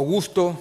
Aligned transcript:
Augusto, 0.00 0.58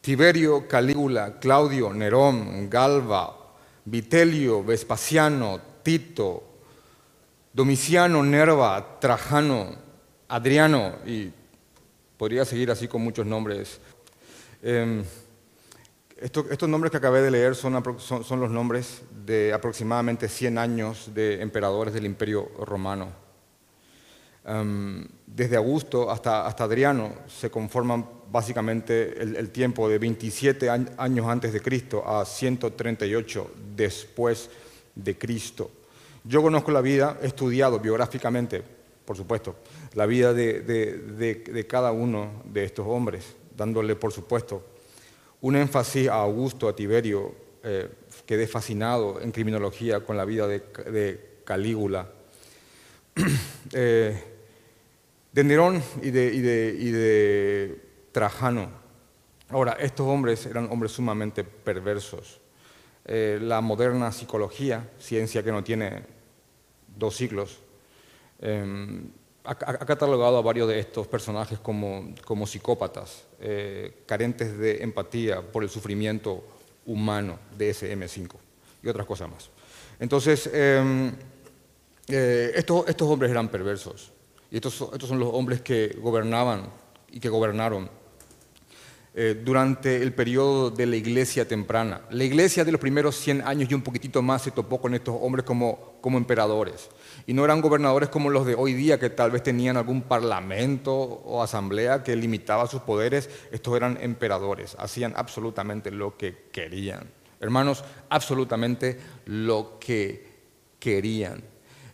Tiberio, 0.00 0.66
Calígula, 0.66 1.38
Claudio, 1.38 1.92
Nerón, 1.92 2.70
Galba, 2.70 3.36
Vitelio, 3.84 4.64
Vespasiano, 4.64 5.60
Tito, 5.82 6.44
Domiciano, 7.52 8.22
Nerva, 8.22 8.98
Trajano, 8.98 9.76
Adriano, 10.28 10.94
y 11.04 11.30
podría 12.16 12.46
seguir 12.46 12.70
así 12.70 12.88
con 12.88 13.02
muchos 13.02 13.26
nombres. 13.26 13.78
Em, 14.62 15.04
estos, 16.16 16.66
nombres 16.66 16.90
que 16.90 16.96
acabé 16.96 17.20
de 17.20 17.30
leer 17.30 17.54
son, 17.54 17.74
los 17.74 18.50
nombres 18.50 19.02
de 19.26 19.52
aproximadamente 19.52 20.30
100 20.30 20.56
años 20.56 21.10
de 21.12 21.42
emperadores 21.42 21.92
del 21.92 22.06
Imperio 22.06 22.50
Romano. 22.60 23.23
Em, 24.44 25.06
desde 25.26 25.56
Augusto 25.56 26.10
hasta, 26.10 26.46
Adriano 26.46 27.12
se 27.26 27.50
conforman 27.50 28.06
básicamente 28.30 29.20
el, 29.20 29.50
tiempo 29.50 29.88
de 29.88 29.98
27 29.98 30.68
años 30.70 31.26
antes 31.26 31.52
de 31.52 31.60
Cristo 31.60 32.06
a 32.06 32.24
138 32.24 33.50
después 33.74 34.50
de 34.94 35.16
Cristo. 35.16 35.70
Yo 36.24 36.42
conozco 36.42 36.70
la 36.70 36.80
vida, 36.80 37.18
he 37.22 37.26
estudiado 37.26 37.78
biográficamente, 37.78 38.62
por 39.04 39.16
supuesto, 39.16 39.56
la 39.94 40.06
vida 40.06 40.32
de 40.32 41.66
cada 41.68 41.92
uno 41.92 42.42
de 42.44 42.64
estos 42.64 42.86
hombres, 42.86 43.24
dándole, 43.56 43.96
por 43.96 44.12
supuesto, 44.12 44.62
un 45.44 45.56
énfasis 45.56 46.08
a 46.08 46.14
Augusto, 46.14 46.68
a 46.68 46.74
Tiberio, 46.74 47.34
eh, 47.62 47.88
quedé 48.24 48.46
fascinado 48.46 49.20
en 49.20 49.30
criminología 49.30 50.00
con 50.00 50.16
la 50.16 50.24
vida 50.24 50.48
de, 50.48 51.34
Calígula, 51.44 52.08
eh, 53.72 54.33
de 55.34 55.42
Nerón 55.42 55.82
y 56.00 56.10
de, 56.10 57.80
Trajano. 58.12 58.70
Ahora, 59.48 59.72
estos 59.80 60.06
hombres 60.06 60.46
eran 60.46 60.70
hombres 60.70 60.92
sumamente 60.92 61.42
perversos. 61.42 62.40
Eh, 63.04 63.40
la 63.42 63.60
moderna 63.60 64.12
psicología, 64.12 64.88
ciencia 64.98 65.42
que 65.42 65.50
no 65.50 65.64
tiene 65.64 66.04
dos 66.96 67.16
siglos, 67.16 67.58
ha, 69.44 69.54
catalogado 69.56 70.38
a 70.38 70.42
varios 70.42 70.68
de 70.68 70.78
estos 70.78 71.08
personajes 71.08 71.58
como, 71.58 72.46
psicópatas, 72.46 73.24
eh, 73.40 74.04
carentes 74.06 74.56
de 74.56 74.84
empatía 74.84 75.42
por 75.42 75.64
el 75.64 75.68
sufrimiento 75.68 76.44
humano 76.86 77.40
de 77.58 77.70
ese 77.70 77.92
M5 77.96 78.36
y 78.84 78.88
otras 78.88 79.06
cosas 79.06 79.28
más. 79.28 79.50
Entonces, 79.98 80.48
em, 80.52 81.12
eh, 82.06 82.52
estos, 82.54 83.02
hombres 83.02 83.32
eran 83.32 83.48
perversos 83.48 84.13
y 84.54 84.58
estos, 84.58 84.74
son 84.74 85.18
los 85.18 85.30
hombres 85.32 85.62
que 85.62 85.98
gobernaban 86.00 86.68
y 87.10 87.18
que 87.18 87.28
gobernaron 87.28 87.90
eh, 89.12 89.42
durante 89.44 90.00
el 90.00 90.14
periodo 90.14 90.70
de 90.70 90.86
la 90.86 90.94
iglesia 90.94 91.48
temprana. 91.48 92.02
La 92.10 92.22
iglesia 92.22 92.64
de 92.64 92.70
los 92.70 92.80
primeros 92.80 93.16
100 93.16 93.42
años 93.42 93.68
y 93.68 93.74
un 93.74 93.82
poquitito 93.82 94.22
más 94.22 94.42
se 94.42 94.52
topó 94.52 94.80
con 94.80 94.94
estos 94.94 95.16
hombres 95.20 95.44
como, 95.44 95.94
como 96.00 96.18
emperadores. 96.18 96.88
Y 97.26 97.34
no 97.34 97.44
eran 97.44 97.60
gobernadores 97.60 98.10
como 98.10 98.30
los 98.30 98.46
de 98.46 98.54
hoy 98.54 98.74
día, 98.74 99.00
que 99.00 99.10
tal 99.10 99.32
vez 99.32 99.42
tenían 99.42 99.76
algún 99.76 100.02
parlamento 100.02 100.94
o 100.94 101.42
asamblea 101.42 102.04
que 102.04 102.14
limitaba 102.14 102.68
sus 102.68 102.82
poderes. 102.82 103.28
Estos 103.50 103.74
eran 103.74 103.98
emperadores, 104.00 104.76
hacían 104.78 105.14
absolutamente 105.16 105.90
lo 105.90 106.16
que 106.16 106.44
querían. 106.52 107.10
Hermanos, 107.40 107.82
absolutamente 108.08 109.00
lo 109.24 109.80
que 109.80 110.28
querían. 110.78 111.42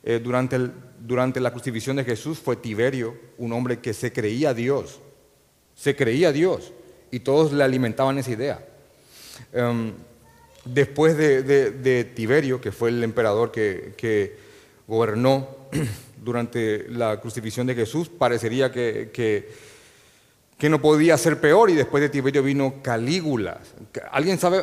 Eh, 0.03 0.21
durante, 0.23 0.57
el, 0.57 0.73
durante 1.01 1.41
la 1.41 1.51
crucifixión 1.51 1.97
de 1.97 2.05
Jesús 2.05 2.39
fue 2.39 2.57
Tiberio, 2.57 3.17
un 3.39 3.53
hombre 3.53 3.81
que 3.81 3.95
se 3.95 4.13
creía 4.13 4.55
Dios. 4.55 5.01
Se 5.75 5.97
creía 5.97 6.33
Dios 6.33 6.73
y 7.11 7.21
todos 7.21 7.53
le 7.53 7.65
alimentaban 7.65 8.19
esa 8.19 8.31
idea. 8.31 8.65
Em, 9.53 9.93
después 10.65 11.17
de, 11.17 12.13
Tiberio, 12.15 12.61
que 12.61 12.73
fue 12.73 12.91
el 12.91 13.03
emperador 13.03 13.51
que, 13.51 14.51
gobernó 14.87 15.49
durante 16.23 16.89
la 16.89 17.21
crucifixión 17.21 17.67
de 17.67 17.75
Jesús, 17.75 18.09
parecería 18.09 18.71
que, 18.73 19.11
que, 19.13 20.69
no 20.69 20.83
podía 20.83 21.17
ser 21.17 21.41
peor 21.41 21.71
y 21.71 21.75
después 21.75 22.03
de 22.03 22.11
Tiberio 22.11 22.43
vino 22.43 22.83
Calígula. 22.83 23.61
¿Alguien 24.11 24.39
sabe 24.39 24.63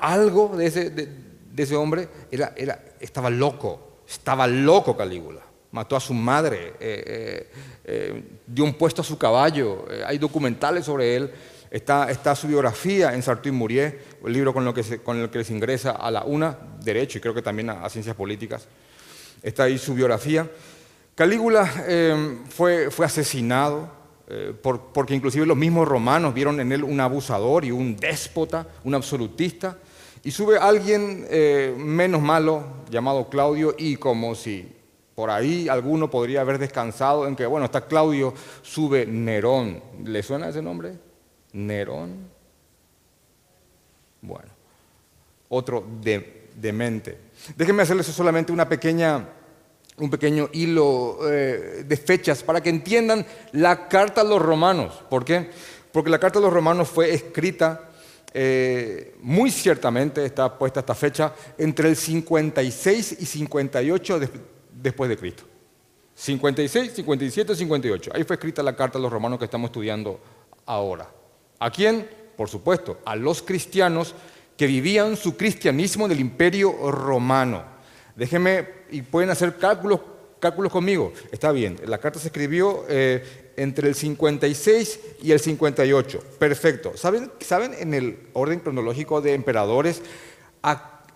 algo 0.00 0.54
de 0.56 0.66
ese, 0.66 0.90
de, 0.90 1.08
ese 1.56 1.74
hombre? 1.74 2.08
Era, 2.30 2.52
era, 2.56 2.84
estaba 3.00 3.30
loco, 3.30 4.02
estaba 4.06 4.46
loco 4.46 4.96
Calígula. 4.96 5.53
Mató 5.74 5.96
a 5.96 6.00
su 6.00 6.14
madre, 6.14 6.74
eh, 6.78 7.02
eh, 7.04 7.50
eh, 7.84 8.22
dio 8.46 8.62
un 8.62 8.74
puesto 8.74 9.02
a 9.02 9.04
su 9.04 9.18
caballo, 9.18 9.86
hay 10.06 10.18
documentales 10.18 10.84
sobre 10.84 11.16
él 11.16 11.32
Está, 11.68 12.36
su 12.36 12.46
biografía 12.46 13.12
en 13.12 13.20
Sartre 13.20 13.48
y 13.48 13.52
Murier, 13.52 14.00
el 14.24 14.32
libro 14.32 14.54
con, 14.54 14.64
lo 14.64 14.72
que 14.72 15.00
con 15.00 15.18
el 15.18 15.30
que 15.30 15.42
se 15.42 15.52
ingresa 15.52 15.90
a 15.90 16.12
la 16.12 16.22
UNA, 16.22 16.56
Derecho, 16.80 17.18
y 17.18 17.20
creo 17.20 17.34
que 17.34 17.42
también 17.42 17.70
a, 17.70 17.88
Ciencias 17.88 18.14
Políticas. 18.14 18.68
Está 19.42 19.64
ahí 19.64 19.76
su 19.76 19.94
biografía. 19.94 20.48
Calígula 21.16 21.66
fue, 22.50 22.88
asesinado 23.02 23.90
porque 24.92 25.16
inclusive 25.16 25.44
los 25.44 25.56
mismos 25.56 25.88
romanos 25.88 26.32
vieron 26.32 26.60
en 26.60 26.70
él 26.70 26.84
un 26.84 27.00
abusador 27.00 27.64
y 27.64 27.72
un 27.72 27.96
déspota, 27.96 28.68
un 28.84 28.94
absolutista. 28.94 29.76
Y 30.22 30.30
sube 30.30 30.56
alguien 30.56 31.26
menos 31.76 32.22
malo 32.22 32.84
llamado 32.88 33.28
Claudio 33.28 33.74
y 33.76 33.96
como 33.96 34.36
si 34.36 34.73
por 35.14 35.30
ahí 35.30 35.68
alguno 35.68 36.10
podría 36.10 36.40
haber 36.40 36.58
descansado 36.58 37.26
en 37.26 37.36
que, 37.36 37.46
bueno, 37.46 37.66
está 37.66 37.86
Claudio, 37.86 38.34
sube 38.62 39.06
Nerón. 39.06 39.82
¿Le 40.04 40.22
suena 40.22 40.48
ese 40.48 40.60
nombre? 40.60 40.98
Nerón. 41.52 42.28
Bueno, 44.20 44.50
otro 45.48 45.86
de, 46.00 46.48
demente. 46.56 47.18
Déjenme 47.56 47.82
hacerles 47.82 48.06
solamente 48.06 48.52
una 48.52 48.68
pequeña, 48.68 49.28
un 49.98 50.10
pequeño 50.10 50.48
hilo 50.52 51.18
eh, 51.30 51.84
de 51.86 51.96
fechas 51.96 52.42
para 52.42 52.60
que 52.60 52.70
entiendan 52.70 53.24
la 53.52 53.86
carta 53.88 54.22
a 54.22 54.24
los 54.24 54.42
romanos. 54.42 55.04
¿Por 55.08 55.24
qué? 55.24 55.50
Porque 55.92 56.10
la 56.10 56.18
carta 56.18 56.40
a 56.40 56.42
los 56.42 56.52
romanos 56.52 56.88
fue 56.88 57.14
escrita 57.14 57.90
eh, 58.36 59.14
muy 59.20 59.52
ciertamente, 59.52 60.24
está 60.24 60.58
puesta 60.58 60.80
esta 60.80 60.96
fecha, 60.96 61.32
entre 61.56 61.88
el 61.88 61.94
56 61.94 63.18
y 63.20 63.26
58 63.26 64.20
después 64.74 65.08
de 65.08 65.16
Cristo. 65.16 65.44
56, 66.14 66.92
57, 66.92 67.56
58. 67.56 68.12
Ahí 68.14 68.24
fue 68.24 68.34
escrita 68.34 68.62
la 68.62 68.76
carta 68.76 68.98
a 68.98 69.00
los 69.00 69.12
romanos 69.12 69.38
que 69.38 69.44
estamos 69.44 69.68
estudiando 69.68 70.20
ahora. 70.66 71.10
¿A 71.58 71.70
quién? 71.70 72.08
Por 72.36 72.48
supuesto, 72.48 73.00
a 73.04 73.16
los 73.16 73.42
cristianos 73.42 74.14
que 74.56 74.66
vivían 74.66 75.16
su 75.16 75.36
cristianismo 75.36 76.06
en 76.06 76.12
el 76.12 76.20
imperio 76.20 76.90
romano. 76.90 77.64
Déjenme, 78.16 78.68
y 78.90 79.02
pueden 79.02 79.30
hacer 79.30 79.56
cálculos, 79.56 80.00
cálculos 80.38 80.70
conmigo. 80.70 81.12
Está 81.32 81.50
bien, 81.50 81.80
la 81.86 81.98
carta 81.98 82.20
se 82.20 82.28
escribió 82.28 82.84
eh, 82.88 83.52
entre 83.56 83.88
el 83.88 83.94
56 83.94 85.00
y 85.22 85.32
el 85.32 85.40
58. 85.40 86.22
Perfecto. 86.38 86.96
¿Saben, 86.96 87.30
¿Saben 87.40 87.74
en 87.74 87.94
el 87.94 88.28
orden 88.32 88.60
cronológico 88.60 89.20
de 89.20 89.34
emperadores 89.34 90.02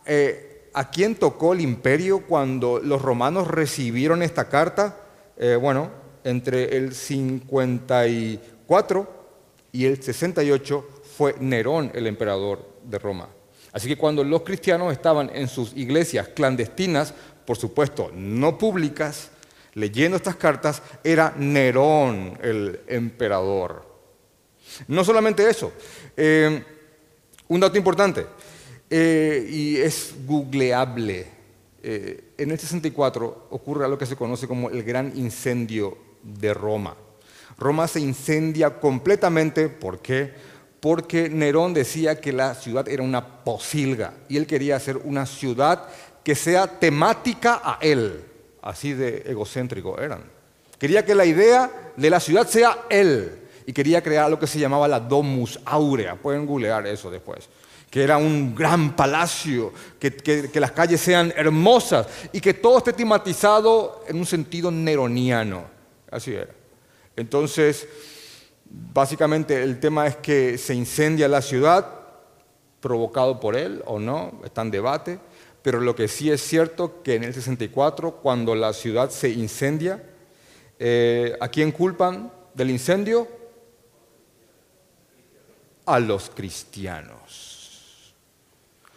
eh, 0.06 0.47
a 0.72 0.90
quién 0.90 1.14
tocó 1.14 1.52
el 1.52 1.60
imperio 1.60 2.24
cuando 2.26 2.80
los 2.80 3.02
romanos 3.02 3.48
recibieron 3.48 4.22
esta 4.22 4.48
carta? 4.48 4.96
Eh, 5.36 5.56
bueno, 5.56 5.90
entre 6.24 6.76
el 6.76 6.94
54 6.94 9.18
y 9.72 9.84
el 9.84 10.02
68 10.02 10.88
fue 11.16 11.34
Nerón 11.40 11.90
el 11.94 12.06
emperador 12.06 12.66
de 12.84 12.98
Roma. 12.98 13.28
Así 13.72 13.88
que 13.88 13.96
cuando 13.96 14.24
los 14.24 14.42
cristianos 14.42 14.92
estaban 14.92 15.30
en 15.34 15.48
sus 15.48 15.76
iglesias 15.76 16.28
clandestinas, 16.28 17.14
por 17.44 17.56
supuesto 17.56 18.10
no 18.14 18.58
públicas, 18.58 19.30
leyendo 19.74 20.16
estas 20.16 20.36
cartas, 20.36 20.82
era 21.04 21.34
Nerón 21.36 22.38
el 22.42 22.80
emperador. 22.86 23.86
No 24.86 25.04
solamente 25.04 25.48
eso, 25.48 25.72
eh, 26.16 26.62
un 27.48 27.60
dato 27.60 27.78
importante, 27.78 28.26
eh, 28.90 29.46
y 29.50 29.76
es 29.76 30.14
googleable. 30.26 31.26
Eh, 31.82 32.32
en 32.38 32.50
el 32.50 32.58
64 32.58 33.48
ocurre 33.50 33.84
algo 33.84 33.98
que 33.98 34.06
se 34.06 34.16
conoce 34.16 34.48
como 34.48 34.70
el 34.70 34.82
gran 34.82 35.12
incendio 35.16 35.96
de 36.22 36.54
Roma. 36.54 36.96
Roma 37.58 37.86
se 37.86 38.00
incendia 38.00 38.80
completamente. 38.80 39.68
¿Por 39.68 40.00
qué? 40.00 40.32
Porque 40.80 41.28
Nerón 41.28 41.74
decía 41.74 42.20
que 42.20 42.32
la 42.32 42.54
ciudad 42.54 42.88
era 42.88 43.02
una 43.02 43.44
posilga 43.44 44.14
y 44.28 44.36
él 44.36 44.46
quería 44.46 44.76
hacer 44.76 44.96
una 44.96 45.26
ciudad 45.26 45.88
que 46.24 46.34
sea 46.34 46.66
temática 46.66 47.60
a 47.62 47.78
él. 47.80 48.24
Así 48.62 48.92
de 48.92 49.24
egocéntrico 49.26 49.98
eran. 49.98 50.22
Quería 50.78 51.04
que 51.04 51.14
la 51.14 51.26
idea 51.26 51.92
de 51.96 52.10
la 52.10 52.20
ciudad 52.20 52.46
sea 52.46 52.86
él 52.88 53.38
y 53.66 53.72
quería 53.72 54.02
crear 54.02 54.30
lo 54.30 54.38
que 54.38 54.46
se 54.46 54.58
llamaba 54.58 54.86
la 54.88 55.00
Domus 55.00 55.58
Aurea. 55.64 56.14
Pueden 56.14 56.46
googlear 56.46 56.86
eso 56.86 57.10
después 57.10 57.48
que 57.90 58.02
era 58.02 58.18
un 58.18 58.54
gran 58.54 58.94
palacio, 58.94 59.72
que, 59.98 60.14
que, 60.14 60.60
las 60.60 60.72
calles 60.72 61.00
sean 61.00 61.32
hermosas 61.36 62.06
y 62.32 62.40
que 62.40 62.54
todo 62.54 62.78
esté 62.78 62.92
tematizado 62.92 64.04
en 64.06 64.18
un 64.18 64.26
sentido 64.26 64.70
neroniano. 64.70 65.64
Así 66.10 66.34
era. 66.34 66.54
Entonces, 67.16 67.86
Básicamente 68.70 69.62
el 69.62 69.80
tema 69.80 70.06
es 70.06 70.16
que 70.16 70.58
se 70.58 70.74
incendia 70.74 71.28
la 71.28 71.40
ciudad, 71.40 71.86
provocado 72.80 73.40
por 73.40 73.56
él 73.56 73.82
o 73.86 73.98
no, 73.98 74.40
está 74.44 74.62
en 74.62 74.70
debate, 74.70 75.18
pero 75.62 75.80
lo 75.80 75.96
que 75.96 76.06
sí 76.06 76.30
es 76.30 76.42
cierto 76.42 77.02
que 77.02 77.14
en 77.14 77.24
el 77.24 77.34
64, 77.34 78.16
cuando 78.16 78.54
la 78.54 78.72
ciudad 78.72 79.10
se 79.10 79.30
incendia, 79.30 80.02
eh, 80.78 81.36
¿a 81.40 81.48
quién 81.48 81.72
culpan 81.72 82.30
del 82.54 82.70
incendio? 82.70 83.26
A 85.86 85.98
los 85.98 86.30
cristianos. 86.30 87.47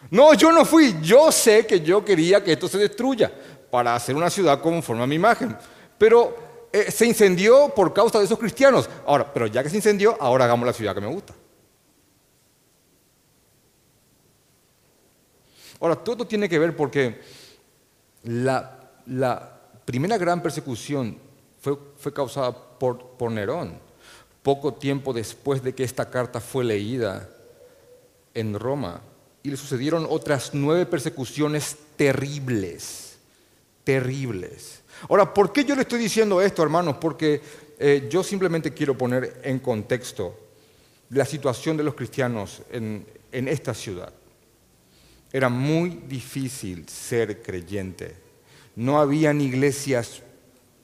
No, 0.09 0.33
yo 0.33 0.51
no 0.51 0.65
fui, 0.65 0.97
yo 1.01 1.31
sé 1.31 1.65
que 1.65 1.79
yo 1.81 2.03
quería 2.03 2.43
que 2.43 2.53
esto 2.53 2.67
se 2.67 2.77
destruya 2.77 3.31
para 3.69 3.95
hacer 3.95 4.15
una 4.15 4.29
ciudad 4.29 4.61
conforme 4.61 5.03
a 5.03 5.07
mi 5.07 5.15
imagen, 5.15 5.55
pero 5.97 6.67
eh, 6.73 6.91
se 6.91 7.05
incendió 7.05 7.69
por 7.69 7.93
causa 7.93 8.19
de 8.19 8.25
esos 8.25 8.39
cristianos. 8.39 8.89
Ahora, 9.05 9.31
pero 9.33 9.47
ya 9.47 9.63
que 9.63 9.69
se 9.69 9.77
incendió, 9.77 10.17
ahora 10.19 10.45
hagamos 10.45 10.65
la 10.65 10.73
ciudad 10.73 10.93
que 10.93 11.01
me 11.01 11.07
gusta. 11.07 11.33
Ahora, 15.79 15.95
todo 15.95 16.25
tiene 16.27 16.47
que 16.47 16.59
ver 16.59 16.75
porque 16.75 17.21
la, 18.23 18.77
primera 19.85 20.17
gran 20.17 20.41
persecución 20.41 21.17
fue, 21.59 22.13
causada 22.13 22.53
por, 22.53 23.17
por 23.17 23.31
Nerón, 23.31 23.79
poco 24.43 24.73
tiempo 24.75 25.11
después 25.11 25.63
de 25.63 25.73
que 25.73 25.83
esta 25.83 26.09
carta 26.09 26.39
fue 26.39 26.63
leída 26.63 27.27
en 28.33 28.57
Roma. 28.57 29.01
Y 29.43 29.49
le 29.49 29.57
sucedieron 29.57 30.05
otras 30.09 30.51
nueve 30.53 30.85
persecuciones 30.85 31.75
terribles, 31.95 33.17
terribles. 33.83 34.81
Ahora, 35.09 35.33
¿por 35.33 35.51
qué 35.51 35.65
yo 35.65 35.75
le 35.75 35.81
estoy 35.81 35.99
diciendo 35.99 36.41
esto, 36.41 36.61
hermanos? 36.61 36.97
Porque 36.99 37.41
eh, 37.79 38.07
yo 38.11 38.23
simplemente 38.23 38.71
quiero 38.73 38.95
poner 38.95 39.41
en 39.43 39.59
contexto 39.59 40.37
la 41.09 41.25
situación 41.25 41.75
de 41.75 41.83
los 41.83 41.95
cristianos 41.95 42.61
en, 42.71 43.05
esta 43.31 43.73
ciudad. 43.73 44.13
Era 45.31 45.49
muy 45.49 46.01
difícil 46.07 46.87
ser 46.87 47.41
creyente. 47.41 48.15
No 48.75 48.99
habían 48.99 49.41
iglesias 49.41 50.21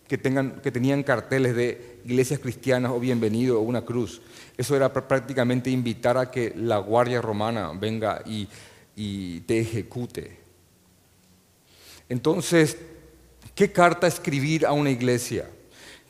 que, 0.08 0.18
tengan, 0.18 0.62
que 0.62 0.72
tenían 0.72 1.04
carteles 1.04 1.56
de 1.56 2.00
iglesias 2.06 2.40
cristianas 2.40 2.92
o 2.92 3.00
bienvenido 3.00 3.60
o 3.60 3.64
una 3.64 3.84
cruz. 3.84 4.22
Eso 4.58 4.76
era 4.76 4.92
prácticamente 4.92 5.70
invitar 5.70 6.18
a 6.18 6.32
que 6.32 6.54
la 6.56 6.80
guardia 6.80 7.22
romana 7.22 7.72
venga 7.74 8.24
y, 8.26 8.48
te 9.42 9.60
ejecute. 9.60 10.40
Entonces, 12.10 12.78
¿Qué 13.58 13.72
carta 13.72 14.06
escribir 14.06 14.68
a 14.68 14.72
una 14.72 14.92
iglesia? 14.92 15.50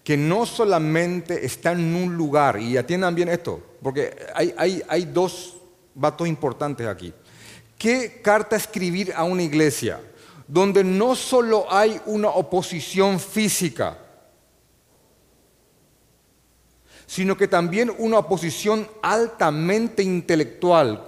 Que 0.04 0.18
no 0.18 0.46
solamente 0.46 1.46
está 1.46 1.72
en 1.72 1.96
un 1.96 2.14
lugar, 2.14 2.60
y 2.60 2.76
atiendan 2.76 3.16
bien 3.16 3.30
esto, 3.30 3.64
porque 3.82 4.14
hay, 4.36 5.06
dos 5.06 5.56
vatos 5.96 6.28
importantes 6.28 6.86
aquí. 6.86 7.14
¿Qué 7.78 8.20
carta 8.22 8.58
escribir 8.58 9.14
a 9.16 9.24
una 9.24 9.44
iglesia? 9.44 10.02
Donde 10.46 10.84
no 10.84 11.16
solo 11.16 11.72
hay 11.72 12.02
una 12.06 12.28
oposición 12.28 13.18
física, 13.18 13.98
sino 17.08 17.36
que 17.36 17.48
también 17.48 17.92
una 17.98 18.20
oposición 18.20 18.88
altamente 19.02 20.04
intelectual. 20.04 21.04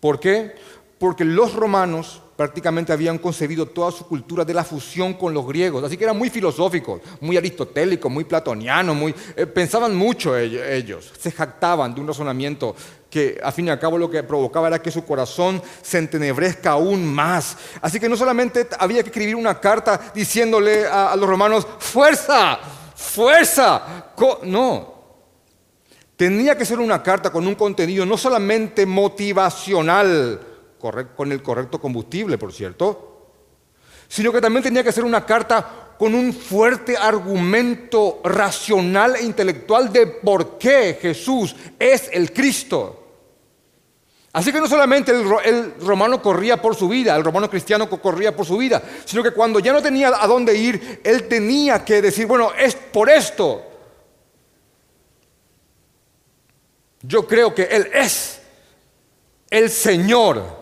¿Por 0.00 0.18
qué? 0.18 0.54
Porque 0.98 1.24
los 1.24 1.54
romanos 1.54 2.22
prácticamente 2.40 2.90
habían 2.90 3.18
concebido 3.18 3.66
toda 3.66 3.90
su 3.90 4.06
cultura 4.06 4.46
de 4.46 4.54
la 4.54 4.64
fusión 4.64 5.12
con 5.12 5.34
los 5.34 5.46
griegos, 5.46 5.84
así 5.84 5.98
que 5.98 6.04
eran 6.04 6.16
muy 6.16 6.30
filosóficos, 6.30 7.02
muy 7.20 7.36
aristotélicos, 7.36 8.10
muy 8.10 8.24
platonianos, 8.24 8.96
eh, 9.36 9.44
pensaban 9.44 9.94
mucho 9.94 10.34
ellos, 10.38 11.12
se 11.20 11.30
jactaban 11.30 11.94
de 11.94 12.00
un 12.00 12.06
razonamiento 12.06 12.74
que 13.10 13.38
a 13.42 13.52
fin 13.52 13.66
y 13.66 13.70
al 13.70 13.78
cabo 13.78 13.98
lo 13.98 14.10
que 14.10 14.22
provocaba 14.22 14.68
era 14.68 14.80
que 14.80 14.90
su 14.90 15.04
corazón 15.04 15.60
se 15.82 15.98
entenebrezca 15.98 16.70
aún 16.70 17.04
más. 17.04 17.58
Así 17.82 18.00
que 18.00 18.08
no 18.08 18.16
solamente 18.16 18.68
había 18.78 19.02
que 19.02 19.10
escribir 19.10 19.36
una 19.36 19.60
carta 19.60 20.00
diciéndole 20.14 20.86
a, 20.86 21.14
los 21.16 21.28
romanos, 21.28 21.66
fuerza, 21.78 22.58
fuerza, 23.00 24.12
no, 24.42 24.94
tenía 26.16 26.56
que 26.56 26.66
ser 26.66 26.78
una 26.78 27.02
carta 27.02 27.32
con 27.32 27.46
un 27.46 27.54
contenido 27.54 28.04
no 28.04 28.18
solamente 28.18 28.84
motivacional, 28.84 30.40
con 30.78 31.32
el 31.32 31.42
correcto 31.42 31.80
combustible, 31.80 32.36
por 32.36 32.52
cierto, 32.52 33.32
sino 34.06 34.30
que 34.32 34.40
también 34.40 34.62
tenía 34.62 34.84
que 34.84 34.92
ser 34.92 35.04
una 35.04 35.24
carta 35.24 35.94
con 35.98 36.14
un 36.14 36.32
fuerte 36.32 36.96
argumento 36.96 38.20
racional 38.22 39.16
e 39.16 39.24
intelectual 39.24 39.92
de 39.92 40.06
por 40.06 40.58
qué 40.58 40.98
Jesús 41.00 41.56
es 41.78 42.10
el 42.12 42.32
Cristo. 42.32 42.99
Así 44.32 44.52
que 44.52 44.60
no 44.60 44.68
solamente 44.68 45.10
el, 45.10 45.74
romano 45.80 46.22
corría 46.22 46.62
por 46.62 46.76
su 46.76 46.88
vida, 46.88 47.16
el 47.16 47.24
romano 47.24 47.50
cristiano 47.50 47.90
corría 47.90 48.34
por 48.34 48.46
su 48.46 48.56
vida, 48.56 48.80
sino 49.04 49.24
que 49.24 49.32
cuando 49.32 49.58
ya 49.58 49.72
no 49.72 49.82
tenía 49.82 50.08
a 50.08 50.26
dónde 50.28 50.54
ir, 50.56 51.00
él 51.02 51.26
tenía 51.26 51.84
que 51.84 52.00
decir, 52.00 52.26
bueno, 52.26 52.52
es 52.56 52.76
por 52.76 53.10
esto. 53.10 53.70
Yo 57.02 57.26
creo 57.26 57.54
que 57.54 57.62
Él 57.62 57.88
es 57.92 58.40
el 59.48 59.70
Señor. 59.70 60.60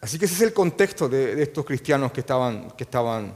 Así 0.00 0.18
que 0.18 0.26
ese 0.26 0.34
es 0.34 0.40
el 0.42 0.52
contexto 0.52 1.08
de, 1.08 1.42
estos 1.42 1.64
cristianos 1.64 2.12
que 2.12 2.20
estaban, 2.20 2.70
que 2.72 2.84
estaban 2.84 3.34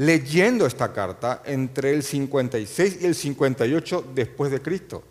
leyendo 0.00 0.64
esta 0.64 0.94
carta 0.94 1.42
entre 1.44 1.92
el 1.92 2.02
56 2.02 2.98
y 3.02 3.06
el 3.06 3.14
58 3.14 4.12
después 4.14 4.50
de 4.50 4.62
Cristo. 4.62 5.02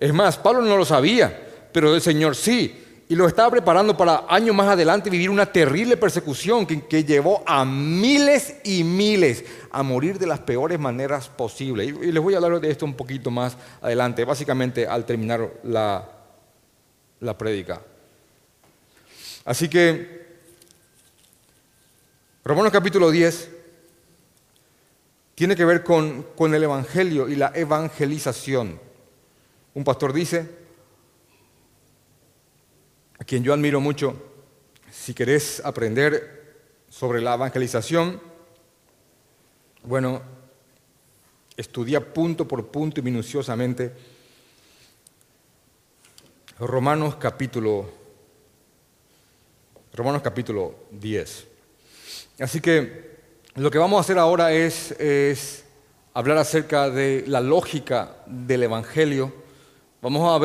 Es 0.00 0.12
más, 0.12 0.36
Pablo 0.36 0.62
no 0.62 0.76
lo 0.76 0.84
sabía, 0.84 1.68
pero 1.72 1.94
el 1.94 2.00
Señor 2.00 2.34
sí. 2.34 2.82
Y 3.08 3.14
lo 3.14 3.28
estaba 3.28 3.48
preparando 3.52 3.96
para 3.96 4.24
años 4.28 4.52
más 4.52 4.66
adelante 4.66 5.10
vivir 5.10 5.30
una 5.30 5.46
terrible 5.46 5.96
persecución 5.96 6.66
que, 6.66 6.86
que, 6.86 7.04
llevó 7.04 7.44
a 7.46 7.64
miles 7.64 8.56
y 8.64 8.82
miles 8.82 9.44
a 9.70 9.84
morir 9.84 10.18
de 10.18 10.26
las 10.26 10.40
peores 10.40 10.80
maneras 10.80 11.28
posibles. 11.28 11.86
Y, 11.86 12.10
les 12.10 12.20
voy 12.20 12.34
a 12.34 12.38
hablar 12.38 12.60
de 12.60 12.68
esto 12.68 12.84
un 12.84 12.94
poquito 12.94 13.30
más 13.30 13.56
adelante, 13.80 14.24
básicamente 14.24 14.88
al 14.88 15.06
terminar 15.06 15.48
la, 15.62 16.04
la 17.20 17.38
prédica. 17.38 17.80
Así 19.44 19.68
que, 19.68 20.25
Romanos 22.46 22.70
capítulo 22.70 23.10
10 23.10 23.50
tiene 25.34 25.56
que 25.56 25.64
ver 25.64 25.82
con, 25.82 26.24
el 26.54 26.62
Evangelio 26.62 27.28
y 27.28 27.34
la 27.34 27.50
evangelización. 27.52 28.78
Un 29.74 29.82
pastor 29.82 30.12
dice, 30.12 30.48
a 33.18 33.24
quien 33.24 33.42
yo 33.42 33.52
admiro 33.52 33.80
mucho, 33.80 34.14
si 34.92 35.12
querés 35.12 35.60
aprender 35.64 36.54
sobre 36.88 37.20
la 37.20 37.34
evangelización, 37.34 38.22
bueno, 39.82 40.22
estudia 41.56 42.14
punto 42.14 42.46
por 42.46 42.68
punto 42.68 43.00
y 43.00 43.02
minuciosamente 43.02 43.92
Romanos 46.60 47.16
capítulo 47.16 47.90
Romanos 49.92 50.22
capítulo 50.22 50.86
10. 50.92 51.55
Así 52.38 52.60
que 52.60 53.16
lo 53.54 53.70
que 53.70 53.78
vamos 53.78 53.96
a 53.96 54.00
hacer 54.02 54.18
ahora 54.18 54.52
es, 54.52 55.64
hablar 56.12 56.36
acerca 56.36 56.90
de 56.90 57.24
la 57.26 57.40
lógica 57.40 58.16
del 58.26 58.64
Evangelio. 58.64 59.32
Vamos 60.02 60.30
a 60.30 60.38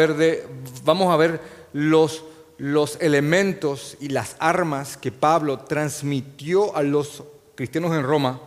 ver, 1.18 1.42
los 1.74 2.98
elementos 3.02 3.98
y 4.00 4.08
las 4.08 4.38
armas 4.40 4.96
que 4.96 5.12
Pablo 5.12 5.60
transmitió 5.60 6.76
a 6.76 6.84
los 6.84 7.24
cristianos 7.56 7.94
en 7.94 8.04
Roma 8.04 8.40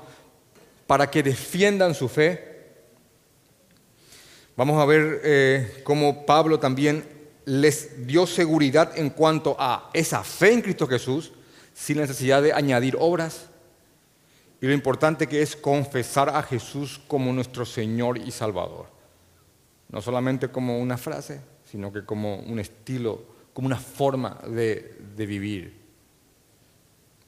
para 0.87 1.11
que 1.11 1.23
defiendan 1.23 1.95
su 1.95 2.09
fe. 2.09 2.55
Vamos 4.57 4.81
a 4.81 4.87
ver 4.87 5.21
eh, 5.23 5.83
cómo 5.85 6.25
Pablo 6.25 6.59
también 6.59 7.07
les 7.45 8.07
dio 8.07 8.27
seguridad 8.27 8.97
en 8.97 9.11
cuanto 9.11 9.55
a 9.59 9.91
esa 9.93 10.25
fe 10.25 10.53
en 10.53 10.63
Cristo 10.63 10.87
Jesús, 10.87 11.33
sin 11.75 11.99
necesidad 11.99 12.43
de 12.43 12.53
añadir 12.53 12.97
obras. 12.99 13.51
Y 14.61 14.67
lo 14.67 14.73
importante 14.73 15.27
que 15.27 15.43
es 15.43 15.57
confesar 15.57 16.31
a 16.31 16.43
Jesús 16.43 17.01
como 17.07 17.33
nuestro 17.33 17.67
Señor 17.67 18.17
y 18.17 18.31
Salvador. 18.31 18.87
No 19.91 20.01
solamente 20.01 20.49
como 20.49 20.79
una 20.79 20.97
frase, 20.97 21.41
sino 21.71 21.93
que 21.93 22.05
como 22.05 22.37
un 22.37 22.59
estilo, 22.59 23.23
como 23.53 23.67
una 23.67 23.77
forma 23.77 24.41
de, 24.49 24.97
de 25.15 25.27
vivir. 25.27 25.77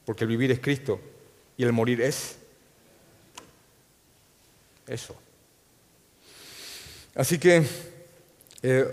Porque 0.06 0.24
el 0.24 0.28
vivir 0.28 0.50
es 0.52 0.60
Cristo 0.60 0.98
y 1.56 1.64
el 1.64 1.72
morir 1.72 2.00
es 2.00 2.38
eso. 4.86 5.16
Así 7.14 7.38
que 7.38 7.66
eh, 8.62 8.84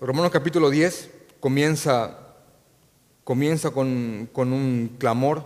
Romanos 0.00 0.30
capítulo 0.30 0.70
10 0.70 1.10
comienza, 1.40 2.21
comienza 3.24 3.70
con, 3.70 4.28
un 4.34 4.96
clamor. 4.98 5.44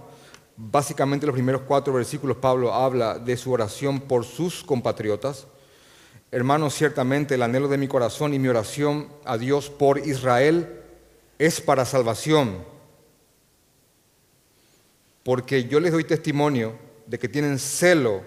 Básicamente 0.56 1.26
los 1.26 1.34
primeros 1.34 1.62
cuatro 1.62 1.92
versículos 1.92 2.38
Pablo 2.38 2.72
habla 2.72 3.18
de 3.18 3.36
su 3.36 3.52
oración 3.52 4.00
por 4.00 4.24
sus 4.24 4.64
compatriotas. 4.64 5.46
Hermanos, 6.30 6.74
ciertamente 6.74 7.34
el 7.34 7.42
anhelo 7.42 7.68
de 7.68 7.78
mi 7.78 7.88
corazón 7.88 8.34
y 8.34 8.38
mi 8.38 8.48
oración 8.48 9.08
a 9.24 9.38
Dios 9.38 9.70
por 9.70 9.98
Israel 9.98 10.80
es 11.38 11.60
para 11.60 11.84
salvación, 11.84 12.64
porque 15.22 15.64
yo 15.64 15.80
les 15.80 15.92
doy 15.92 16.04
testimonio 16.04 16.74
de 17.06 17.18
que 17.18 17.28
tienen 17.28 17.58
celo 17.58 18.22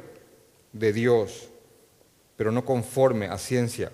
de 0.72 0.94
Dios, 0.94 1.50
pero 2.38 2.52
no 2.52 2.64
conforme 2.64 3.26
a 3.26 3.38
ciencia, 3.38 3.92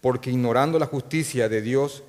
porque 0.00 0.30
ignorando 0.30 0.78
la 0.78 0.86
justicia 0.86 1.48
de 1.48 1.60
Dios 1.60 2.04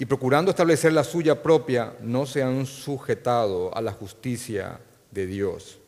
y 0.00 0.06
procurando 0.06 0.50
establecer 0.50 0.94
la 0.94 1.04
suya 1.04 1.42
propia, 1.42 1.94
no 2.00 2.24
se 2.24 2.42
han 2.42 2.64
sujetado 2.64 3.76
a 3.76 3.82
la 3.82 3.92
justicia 3.92 4.80
de 5.10 5.26
Dios. 5.26 5.78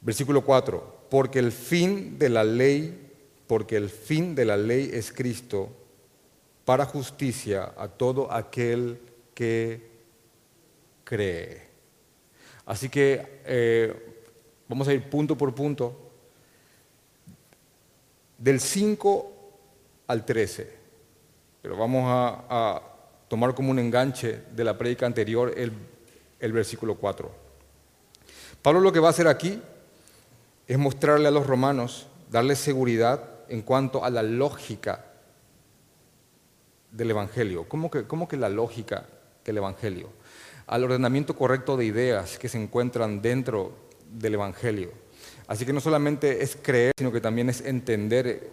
Versículo 0.00 0.44
4, 0.44 1.06
porque 1.10 1.40
el 1.40 1.50
fin 1.50 2.16
de 2.16 2.28
la 2.28 2.44
ley, 2.44 3.10
porque 3.48 3.76
el 3.76 3.90
fin 3.90 4.36
de 4.36 4.44
la 4.44 4.56
ley 4.56 4.88
es 4.92 5.10
Cristo 5.10 5.68
para 6.64 6.86
justicia 6.86 7.72
a 7.76 7.88
todo 7.88 8.32
aquel 8.32 9.00
que 9.34 9.90
cree. 11.02 11.62
Así 12.66 12.88
que 12.88 13.40
eh, 13.46 14.22
vamos 14.68 14.86
a 14.86 14.94
ir 14.94 15.10
punto 15.10 15.36
por 15.36 15.52
punto, 15.52 16.12
del 18.38 18.60
5 18.60 19.32
al 20.06 20.24
13. 20.24 20.79
Pero 21.62 21.76
vamos 21.76 22.04
a, 22.06 22.82
tomar 23.28 23.54
como 23.54 23.70
un 23.70 23.78
enganche 23.78 24.42
de 24.50 24.64
la 24.64 24.76
prédica 24.76 25.06
anterior 25.06 25.54
el, 25.56 26.52
versículo 26.52 26.96
4. 26.96 27.30
Pablo 28.60 28.80
lo 28.80 28.92
que 28.92 28.98
va 28.98 29.08
a 29.08 29.10
hacer 29.10 29.28
aquí 29.28 29.62
es 30.66 30.78
mostrarle 30.78 31.28
a 31.28 31.30
los 31.30 31.46
romanos, 31.46 32.08
darles 32.30 32.58
seguridad 32.58 33.22
en 33.48 33.62
cuanto 33.62 34.04
a 34.04 34.10
la 34.10 34.22
lógica 34.22 35.04
del 36.90 37.10
Evangelio. 37.10 37.68
¿Cómo 37.68 37.90
que, 37.90 38.04
cómo 38.04 38.26
que 38.26 38.36
la 38.36 38.48
lógica 38.48 39.06
del 39.44 39.58
Evangelio? 39.58 40.08
Al 40.66 40.84
ordenamiento 40.84 41.36
correcto 41.36 41.76
de 41.76 41.84
ideas 41.84 42.36
que 42.36 42.48
se 42.48 42.60
encuentran 42.60 43.22
dentro 43.22 43.76
del 44.10 44.34
Evangelio. 44.34 44.90
Así 45.46 45.64
que 45.64 45.72
no 45.72 45.80
solamente 45.80 46.42
es 46.42 46.56
creer, 46.60 46.92
sino 46.96 47.12
que 47.12 47.20
también 47.20 47.48
es 47.48 47.60
entender 47.60 48.50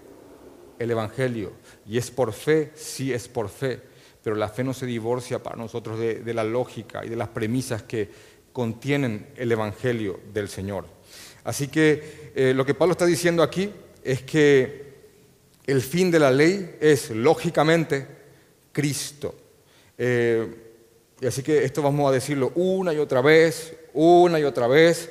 el 0.79 0.91
Evangelio. 0.91 1.53
Y 1.85 1.97
es 1.97 2.11
por 2.11 2.33
fe, 2.33 2.71
sí 2.75 3.13
es 3.13 3.27
por 3.27 3.49
fe, 3.49 3.79
pero 4.23 4.35
la 4.35 4.49
fe 4.49 4.63
no 4.63 4.73
se 4.73 4.85
divorcia 4.85 5.41
para 5.41 5.55
nosotros 5.55 5.99
de, 5.99 6.33
la 6.33 6.43
lógica 6.43 7.05
y 7.05 7.09
de 7.09 7.15
las 7.15 7.29
premisas 7.29 7.83
que 7.83 8.09
contienen 8.51 9.27
el 9.35 9.51
Evangelio 9.51 10.19
del 10.33 10.49
Señor. 10.49 10.85
Así 11.43 11.67
que 11.67 12.31
eh, 12.35 12.53
lo 12.53 12.65
que 12.65 12.73
Pablo 12.73 12.91
está 12.91 13.05
diciendo 13.05 13.41
aquí 13.41 13.71
es 14.03 14.23
que 14.23 14.87
el 15.65 15.81
fin 15.81 16.11
de 16.11 16.19
la 16.19 16.31
ley 16.31 16.77
es, 16.79 17.11
lógicamente, 17.11 18.07
Cristo. 18.71 19.35
Eh, 19.97 20.47
y 21.19 21.25
así 21.25 21.41
que 21.41 21.63
esto 21.63 21.81
vamos 21.81 22.09
a 22.09 22.13
decirlo 22.13 22.51
una 22.55 22.93
y 22.93 22.97
otra 22.97 23.21
vez, 23.21 23.75
una 23.93 24.39
y 24.39 24.43
otra 24.43 24.67
vez. 24.67 25.09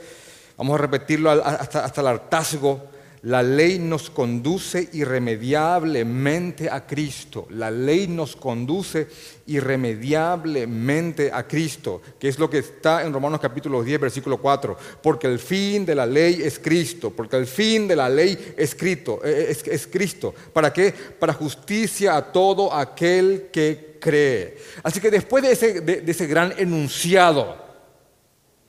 Vamos 0.56 0.74
a 0.74 0.78
repetirlo 0.78 1.30
hasta, 1.30 1.84
hasta 1.84 2.00
el 2.00 2.06
hartazgo 2.06 2.95
la 3.22 3.42
ley 3.42 3.78
nos 3.78 4.10
conduce 4.10 4.88
irremediablemente 4.92 6.70
a 6.70 6.86
Cristo. 6.86 7.46
La 7.50 7.70
ley 7.70 8.06
nos 8.06 8.36
conduce 8.36 9.08
irremediablemente 9.46 11.30
a 11.32 11.46
Cristo, 11.46 12.02
que 12.18 12.28
es 12.28 12.38
lo 12.38 12.48
que 12.48 12.58
está 12.58 13.04
en 13.04 13.12
Romanos 13.12 13.40
capítulo 13.40 13.82
10, 13.82 14.00
versículo 14.00 14.38
4. 14.38 14.76
Porque 15.02 15.26
el 15.26 15.38
fin 15.38 15.84
de 15.84 15.94
la 15.94 16.06
ley 16.06 16.40
es 16.42 16.58
Cristo, 16.58 17.10
porque 17.10 17.36
el 17.36 17.46
fin 17.46 17.88
de 17.88 17.96
la 17.96 18.08
ley 18.08 18.54
es 18.56 18.74
Cristo. 18.74 19.20
Eh, 19.24 19.46
es, 19.50 19.66
es 19.66 19.86
Cristo. 19.86 20.34
¿Para 20.52 20.72
qué? 20.72 20.92
Para 20.92 21.32
justicia 21.32 22.16
a 22.16 22.32
todo 22.32 22.72
aquel 22.72 23.48
que 23.52 23.96
cree. 24.00 24.58
Así 24.82 25.00
que 25.00 25.10
después 25.10 25.42
de 25.42 25.52
ese, 25.52 25.80
de 25.80 26.10
ese 26.10 26.26
gran 26.26 26.52
enunciado, 26.58 27.56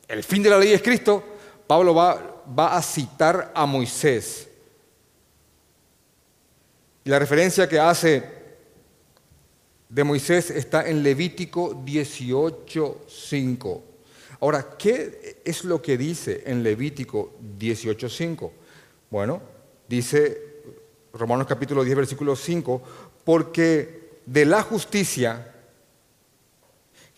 el 0.07 0.23
fin 0.23 0.41
de 0.41 0.49
la 0.49 0.57
ley 0.57 0.71
es 0.71 0.81
Cristo, 0.81 1.23
Pablo 1.67 1.93
va, 1.93 2.36
va 2.47 2.77
a 2.77 2.81
citar 2.81 3.51
a 3.55 3.65
Moisés 3.65 4.47
y 7.07 7.09
la 7.09 7.19
referencia 7.19 7.69
que 7.69 7.79
hace 7.79 8.21
de 9.87 10.03
Moisés 10.03 10.51
está 10.51 10.85
en 10.89 11.01
Levítico 11.01 11.73
18.5. 11.85 13.81
Ahora, 14.41 14.75
¿qué 14.77 15.39
es 15.45 15.63
lo 15.63 15.81
que 15.81 15.97
dice 15.97 16.43
en 16.45 16.63
Levítico 16.63 17.37
18.5? 17.57 18.51
Bueno, 19.09 19.41
dice 19.87 20.37
Romanos 21.13 21.47
capítulo 21.47 21.85
10, 21.85 21.95
versículo 21.95 22.35
5, 22.35 22.81
porque 23.23 24.19
de 24.25 24.43
la 24.43 24.61
justicia 24.61 25.53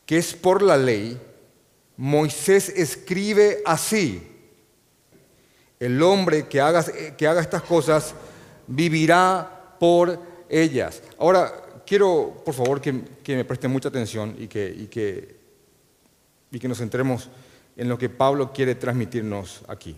que 0.05 0.19
es 0.19 0.35
por 0.35 0.61
la 0.61 0.77
ley, 0.77 1.19
Moisés 1.97 2.69
escribe 2.69 3.63
así, 3.65 4.21
el 5.79 6.01
hombre 6.01 6.47
que 6.47 6.59
haga, 6.59 6.85
que 7.17 7.27
haga 7.27 7.41
estas 7.41 7.61
cosas 7.63 8.13
vivirá 8.67 9.75
por 9.79 10.19
ellas. 10.49 11.01
Ahora, 11.17 11.81
quiero, 11.85 12.41
por 12.45 12.53
favor, 12.53 12.81
que, 12.81 12.93
me 13.27 13.45
presten 13.45 13.71
mucha 13.71 13.89
atención 13.89 14.35
y 14.37 14.47
que, 14.47 15.37
nos 16.61 16.77
centremos 16.77 17.29
en 17.75 17.89
lo 17.89 17.97
que 17.97 18.09
Pablo 18.09 18.51
quiere 18.53 18.75
transmitirnos 18.75 19.61
aquí. 19.67 19.95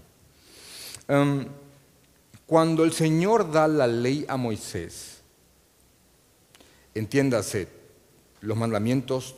Em, 1.08 1.46
cuando 2.46 2.84
el 2.84 2.94
Señor 2.94 3.52
da 3.52 3.68
la 3.68 3.88
ley 3.88 4.26
a 4.28 4.38
Moisés, 4.38 5.22
entiéndase, 6.94 7.68
los 8.42 8.58
mandamientos 8.58 9.36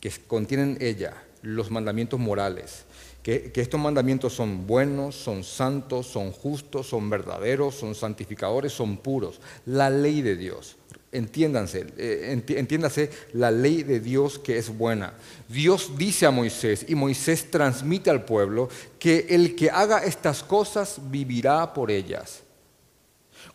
que 0.00 0.10
contienen 0.26 0.78
ella, 0.80 1.14
los 1.42 1.70
mandamientos 1.70 2.18
morales, 2.18 2.84
que, 3.26 3.60
estos 3.60 3.80
mandamientos 3.80 4.34
son 4.34 4.68
buenos, 4.68 5.16
son 5.16 5.42
santos, 5.42 6.06
son 6.06 6.30
justos, 6.30 6.86
son 6.86 7.10
verdaderos, 7.10 7.74
son 7.74 7.96
santificadores, 7.96 8.72
son 8.72 8.98
puros. 8.98 9.40
La 9.64 9.90
ley 9.90 10.22
de 10.22 10.36
Dios. 10.36 10.76
Entiéndanse, 11.10 11.86
eh, 11.96 12.40
entiéndase 12.50 13.10
la 13.32 13.50
ley 13.50 13.82
de 13.82 13.98
Dios 13.98 14.38
que 14.38 14.58
es 14.58 14.68
buena. 14.68 15.14
Dios 15.48 15.90
dice 15.98 16.26
a 16.26 16.30
Moisés 16.30 16.86
y 16.88 16.94
Moisés 16.94 17.50
transmite 17.50 18.10
al 18.10 18.24
pueblo 18.24 18.68
que 19.00 19.26
el 19.30 19.56
que 19.56 19.70
haga 19.70 20.04
estas 20.04 20.44
cosas 20.44 21.00
vivirá 21.10 21.74
por 21.74 21.90
ellas. 21.90 22.42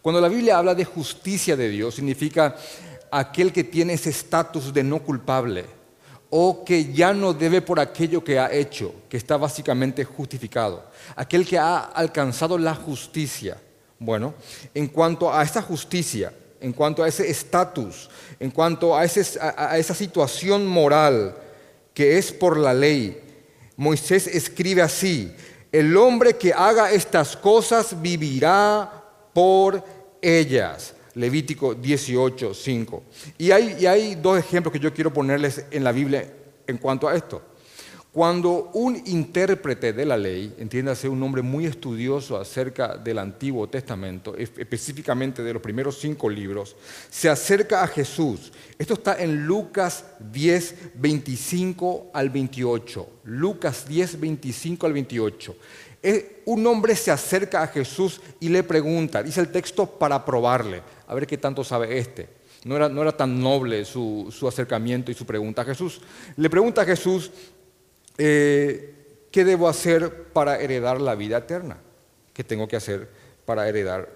Cuando 0.02 0.20
la 0.20 0.28
Biblia 0.28 0.58
habla 0.58 0.76
de 0.76 0.84
justicia 0.84 1.56
de 1.56 1.70
Dios, 1.70 1.96
significa 1.96 2.58
aquel 3.10 3.54
que 3.54 3.64
tiene 3.64 3.94
ese 3.94 4.10
estatus 4.10 4.74
de 4.74 4.84
no 4.84 5.00
culpable 5.00 5.81
o 6.34 6.64
que 6.64 6.94
ya 6.94 7.14
no 7.14 7.34
debe 7.34 7.62
por 7.62 7.78
aquello 7.80 8.24
que 8.24 8.40
ha 8.40 8.52
hecho, 8.52 8.96
que 9.10 9.18
está 9.18 9.36
básicamente 9.36 10.06
justificado. 10.06 10.86
Aquel 11.16 11.46
que 11.46 11.58
ha 11.58 11.80
alcanzado 11.80 12.58
la 12.58 12.74
justicia. 12.74 13.58
Bueno, 14.00 14.34
en 14.74 14.88
cuanto 14.88 15.32
a 15.32 15.44
esa 15.44 15.62
justicia, 15.62 16.34
en 16.62 16.72
cuanto 16.72 17.04
a 17.04 17.10
ese 17.10 17.30
estatus, 17.30 18.10
en 18.40 18.50
cuanto 18.50 18.96
a, 18.96 19.04
esa 19.04 19.94
situación 19.94 20.66
moral 20.66 21.36
que 21.94 22.18
es 22.18 22.32
por 22.32 22.58
la 22.58 22.74
ley, 22.74 23.20
Moisés 23.76 24.26
escribe 24.28 24.82
así, 24.82 25.36
el 25.70 25.98
hombre 25.98 26.38
que 26.38 26.54
haga 26.54 26.92
estas 26.92 27.36
cosas 27.36 28.02
vivirá 28.02 28.90
por 29.34 29.84
ellas. 30.22 30.94
Levítico 31.16 31.76
18, 31.76 32.54
5. 32.54 33.04
Y 33.38 33.52
hay, 33.52 33.78
y 33.80 33.86
hay 33.86 34.16
dos 34.16 34.38
ejemplos 34.38 34.72
que 34.74 34.80
yo 34.80 34.94
quiero 34.94 35.12
ponerles 35.12 35.66
en 35.72 35.84
la 35.84 35.92
Biblia 35.92 36.34
en 36.68 36.78
cuanto 36.78 37.08
a 37.08 37.16
esto. 37.16 37.42
Cuando 38.12 38.72
un 38.74 39.02
intérprete 39.06 39.94
de 39.94 40.06
la 40.06 40.18
ley, 40.18 40.54
entiéndase 40.60 41.08
un 41.08 41.24
hombre 41.24 41.42
muy 41.42 41.66
estudioso 41.66 42.38
acerca 42.38 42.98
del 42.98 43.20
Antiguo 43.20 43.70
Testamento, 43.70 44.36
específicamente 44.36 45.42
de 45.42 45.54
los 45.54 45.62
primeros 45.62 45.98
cinco 45.98 46.30
libros, 46.30 46.76
se 47.10 47.30
acerca 47.30 47.84
a 47.84 47.88
Jesús. 47.88 48.52
Esto 48.78 48.96
está 48.96 49.22
en 49.22 49.46
Lucas 49.46 50.04
10, 50.30 50.76
25 50.96 52.12
al 52.14 52.30
28. 52.30 53.10
Lucas 53.24 53.88
10, 53.88 54.20
25 54.20 54.86
al 54.86 54.94
28 54.94 55.56
un 56.46 56.66
hombre 56.66 56.96
se 56.96 57.12
acerca 57.12 57.62
a 57.62 57.68
Jesús 57.68 58.22
y 58.40 58.50
le 58.50 58.64
pregunta, 58.64 59.22
dice 59.22 59.40
el 59.40 59.52
texto, 59.52 59.86
para 59.86 60.26
probarle, 60.26 60.82
a 61.12 61.14
ver 61.14 61.28
qué 61.28 61.38
tanto 61.38 61.62
sabe 61.66 61.98
este. 61.98 62.30
No 62.64 62.78
era, 62.78 62.88
no 62.88 63.02
era 63.02 63.12
tan 63.12 63.38
noble 63.42 63.84
su, 63.84 64.34
acercamiento 64.48 65.12
y 65.12 65.14
su 65.14 65.26
pregunta 65.26 65.64
a 65.64 65.66
Jesús. 65.66 66.00
Le 66.38 66.50
pregunta 66.50 66.84
a 66.84 66.86
Jesús, 66.86 67.32
eh, 68.18 69.28
¿qué 69.30 69.44
debo 69.44 69.68
hacer 69.68 70.28
para 70.32 70.58
heredar 70.62 71.02
la 71.02 71.16
vida 71.16 71.40
eterna? 71.40 71.80
¿Qué 72.34 72.46
tengo 72.46 72.66
que 72.66 72.78
hacer 72.78 73.10
para 73.44 73.68
heredar 73.68 74.08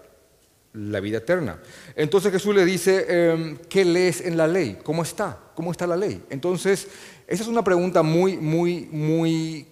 la 0.71 1.01
vida 1.01 1.17
eterna? 1.17 1.59
Entonces 1.97 2.31
Jesús 2.31 2.55
le 2.55 2.63
dice, 2.63 3.05
em, 3.09 3.57
¿qué 3.67 3.83
lees 3.83 4.21
en 4.21 4.37
la 4.37 4.47
ley? 4.47 4.77
¿Cómo 4.81 5.03
está? 5.03 5.37
¿Cómo 5.53 5.73
está 5.73 5.85
la 5.85 5.97
ley? 5.97 6.23
Entonces, 6.29 6.87
esa 7.27 7.43
es 7.43 7.49
una 7.49 7.63
pregunta 7.63 8.03
muy, 8.03 8.37
muy, 8.37 8.87
muy 8.89 9.67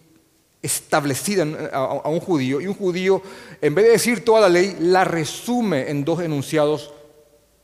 establecida 0.61 1.45
a, 1.71 2.09
un 2.09 2.19
judío 2.19 2.59
y 2.59 2.67
un 2.67 2.73
judío, 2.73 3.21
en 3.61 3.75
vez 3.75 3.85
de 3.85 3.91
decir 3.91 4.25
toda 4.25 4.41
la 4.41 4.49
ley, 4.49 4.75
la 4.81 5.05
resume 5.05 5.89
en 5.89 6.03
dos 6.03 6.21
enunciados 6.21 6.91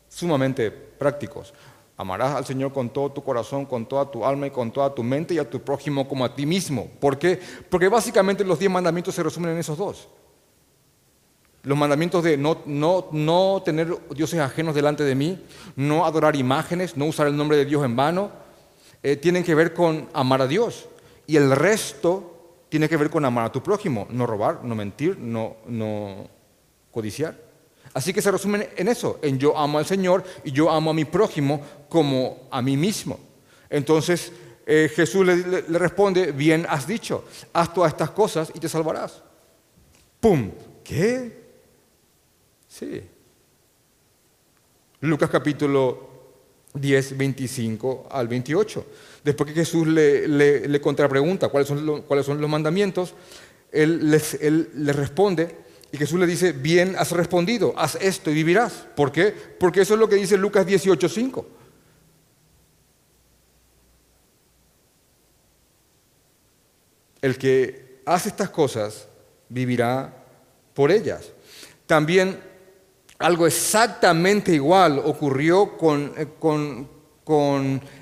sumamente 0.10 0.70
prácticos. 0.72 1.54
Amarás 1.96 2.36
al 2.36 2.46
Señor 2.46 2.74
con 2.74 2.90
todo 2.90 3.12
tu 3.12 3.24
corazón, 3.24 3.66
con 3.66 3.86
toda 3.86 4.10
tu 4.10 4.26
alma 4.26 4.48
y 4.48 4.52
con 4.52 4.72
toda 4.72 4.94
tu 4.94 5.04
mente 5.04 5.34
y 5.34 5.38
a 5.38 5.50
tu 5.50 5.62
prójimo 5.62 6.08
como 6.08 6.26
a 6.26 6.34
ti 6.34 6.46
mismo. 6.46 6.90
¿Por 7.00 7.20
qué? 7.20 7.40
Porque 7.70 7.90
básicamente 7.90 8.44
los 8.44 8.58
diez 8.58 8.72
mandamientos 8.72 9.16
se 9.16 9.24
resumen 9.24 9.52
en 9.52 9.58
esos 9.58 9.78
dos. 9.78 10.08
Los 11.64 11.78
mandamientos 11.78 12.24
de 12.24 12.38
no, 12.38 12.62
no, 12.66 13.08
no 13.12 13.62
tener 13.66 13.94
dioses 14.16 14.40
ajenos 14.40 14.76
delante 14.76 15.04
de 15.04 15.14
mí, 15.14 15.44
no 15.76 16.06
adorar 16.06 16.38
imágenes, 16.38 16.96
no 16.96 17.06
usar 17.06 17.28
el 17.28 17.36
nombre 17.36 17.58
de 17.58 17.66
Dios 17.66 17.84
en 17.84 17.98
vano, 17.98 18.32
eh, 19.04 19.18
tienen 19.18 19.44
que 19.44 19.54
ver 19.54 19.74
con 19.74 20.08
amar 20.14 20.42
a 20.42 20.48
Dios. 20.48 20.88
Y 21.28 21.36
el 21.36 21.52
resto 21.52 22.64
tiene 22.70 22.88
que 22.88 22.96
ver 22.96 23.10
con 23.10 23.26
amar 23.26 23.46
a 23.46 23.52
tu 23.52 23.62
prójimo, 23.62 24.08
no 24.10 24.26
robar, 24.26 24.64
no 24.64 24.74
mentir, 24.74 25.18
no, 25.20 25.58
no 25.66 26.30
codiciar. 26.92 27.49
Así 27.94 28.14
que 28.14 28.22
se 28.22 28.32
resumen 28.32 28.70
en 28.76 28.88
eso, 28.88 29.20
en 29.22 29.40
yo 29.40 29.58
amo 29.58 29.80
al 29.80 29.86
Señor 29.86 30.24
y 30.44 30.52
yo 30.52 30.70
amo 30.70 30.92
a 30.92 30.94
mi 30.94 31.06
prójimo 31.06 31.62
como 31.90 32.48
a 32.52 32.62
mí 32.62 32.78
mismo. 32.78 33.20
Entonces 33.70 34.32
eh, 34.66 34.90
Jesús 34.94 35.26
le, 35.26 35.80
responde, 35.80 36.32
bien 36.32 36.66
has 36.70 36.86
dicho, 36.86 37.26
haz 37.54 37.74
todas 37.74 37.92
estas 37.92 38.12
cosas 38.12 38.52
y 38.54 38.60
te 38.60 38.70
salvarás. 38.70 39.24
¡Pum! 40.20 40.52
¿Qué? 40.84 41.40
Sí. 42.68 43.02
Lucas 45.02 45.30
capítulo 45.32 46.10
10, 46.76 47.18
25 47.18 48.10
al 48.12 48.28
28. 48.28 48.86
Después 49.24 49.50
que 49.50 49.56
Jesús 49.56 49.88
le, 49.88 50.82
contrapregunta 50.82 51.50
cuáles 51.50 51.68
son, 51.68 52.04
cuáles 52.04 52.26
son 52.26 52.40
los 52.40 52.50
mandamientos, 52.50 53.16
él, 53.72 54.12
les, 54.12 54.36
él 54.36 54.70
le 54.76 54.94
responde 54.94 55.69
y 55.92 55.98
Jesús 55.98 56.20
le 56.20 56.28
dice, 56.28 56.52
bien 56.52 56.96
has 56.98 57.12
respondido, 57.12 57.74
haz 57.76 57.96
esto 57.96 58.30
y 58.30 58.36
vivirás. 58.36 58.88
¿Por 58.96 59.12
qué? 59.12 59.34
Porque 59.60 59.82
eso 59.82 59.96
es 59.96 60.00
lo 60.00 60.08
que 60.08 60.16
dice 60.16 60.38
Lucas 60.38 60.66
18, 60.66 61.10
5. 61.10 61.46
El 67.22 67.38
que 67.38 68.02
hace 68.06 68.30
estas 68.30 68.50
cosas 68.50 69.08
vivirá 69.50 70.14
por 70.74 70.92
ellas. 70.92 71.32
También 71.88 72.40
algo 73.18 73.48
exactamente 73.48 74.54
igual 74.54 75.00
ocurrió 75.04 75.76
con, 75.78 76.14
eh, 76.16 76.28
con, 76.40 77.00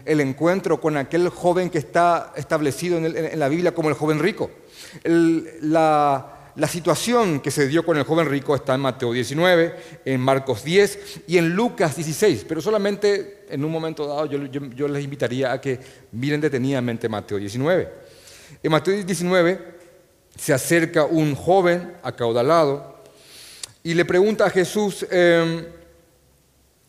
el 0.06 0.22
encuentro 0.22 0.79
con 0.79 0.96
aquel 0.96 1.27
joven 1.29 1.70
que 1.70 1.79
está 1.79 2.32
establecido 2.38 2.98
en, 2.98 3.38
la 3.38 3.50
Biblia 3.50 3.74
como 3.74 3.89
el 3.89 3.96
joven 3.96 4.20
rico. 4.20 4.51
la, 5.03 6.37
situación 6.65 7.39
que 7.39 7.51
se 7.51 7.67
dio 7.67 7.85
con 7.85 7.97
el 7.97 8.03
joven 8.03 8.27
rico 8.27 8.55
está 8.55 8.73
en 8.73 8.81
Mateo 8.81 9.13
19, 9.13 9.75
en 10.05 10.19
Marcos 10.19 10.63
10 10.63 11.21
y 11.27 11.37
en 11.37 11.55
Lucas 11.55 11.95
16, 11.95 12.45
pero 12.49 12.61
solamente 12.61 13.45
en 13.47 13.63
un 13.63 13.71
momento 13.71 14.07
dado 14.07 14.25
yo, 14.25 14.87
les 14.87 15.03
invitaría 15.03 15.51
a 15.51 15.61
que 15.61 15.79
miren 16.13 16.41
detenidamente 16.41 17.07
Mateo 17.07 17.37
19. 17.37 17.89
En 18.63 18.71
Mateo 18.71 19.03
19 19.03 19.61
se 20.35 20.51
acerca 20.51 21.05
un 21.05 21.35
joven 21.35 21.93
acaudalado 22.01 23.03
y 23.83 23.93
le 23.93 24.03
pregunta 24.03 24.45
a 24.45 24.49
Jesús, 24.49 25.05
em, 25.11 25.63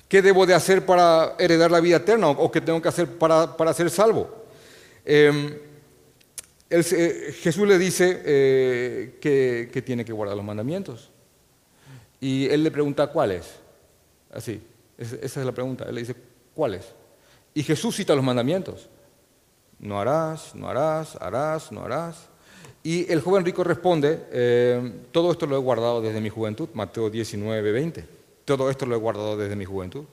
¿qué 0.09 0.23
debo 0.23 0.47
de 0.47 0.55
hacer 0.55 0.87
para 0.87 1.35
heredar 1.39 1.71
la 1.71 1.81
vida 1.81 1.97
eterna 1.97 2.29
o, 2.29 2.51
qué 2.51 2.63
tengo 2.63 2.81
que 2.81 2.89
hacer 2.89 3.07
para, 3.07 3.75
ser 3.75 3.91
salvo? 3.91 4.47
Jesús 6.71 7.67
le 7.67 7.79
dice 7.79 8.23
eh, 8.25 9.19
que, 9.21 9.83
tiene 9.83 10.05
que 10.05 10.13
guardar 10.13 10.37
los 10.37 10.45
mandamientos. 10.45 11.11
Y 12.21 12.47
él 12.47 12.63
le 12.63 12.71
pregunta 12.71 13.07
cuáles. 13.07 13.47
Así, 14.33 14.61
esa 14.99 15.41
es 15.41 15.47
la 15.47 15.53
pregunta. 15.53 15.85
Él 15.89 15.95
le 15.95 16.01
dice, 16.03 16.17
¿cuáles? 16.55 16.93
Y 17.55 17.63
Jesús 17.63 17.97
cita 17.97 18.15
los 18.15 18.25
mandamientos. 18.25 18.89
No 19.79 19.99
harás, 19.99 20.55
no 20.55 20.69
harás, 20.69 21.17
harás, 21.17 21.73
no 21.73 21.85
harás. 21.85 22.29
Y 22.83 23.11
el 23.11 23.21
joven 23.21 23.45
rico 23.45 23.65
responde, 23.65 24.27
eh, 24.31 24.93
todo 25.11 25.33
esto 25.33 25.47
lo 25.47 25.57
he 25.57 25.61
guardado 25.61 26.03
desde 26.03 26.21
mi 26.21 26.29
juventud, 26.29 26.69
Mateo 26.75 27.09
19, 27.09 27.73
20. 27.73 28.05
Todo 28.45 28.71
esto 28.71 28.85
lo 28.87 28.95
he 28.95 28.99
guardado 28.99 29.37
desde 29.37 29.57
mi 29.57 29.65
juventud. 29.65 30.05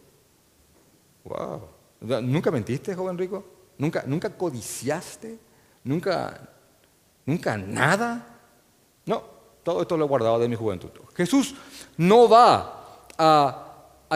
Wow. 1.26 1.62
¿Nunca 2.22 2.52
mentiste, 2.52 2.96
joven 2.96 3.18
rico? 3.18 3.44
¿Nunca, 3.78 4.04
nunca 4.06 4.30
codiciaste? 4.30 5.45
¿Nunca, 5.86 6.50
¿Nunca 7.26 7.58
nada? 7.58 8.40
No, 9.06 9.24
todo 9.64 9.84
esto 9.84 9.96
lo 9.96 10.06
he 10.06 10.08
guardado 10.08 10.40
desde 10.40 10.50
mi 10.50 10.56
juventud. 10.56 10.90
Jesús 11.16 11.56
no 11.98 12.28
va 12.28 13.08
a, 13.18 13.62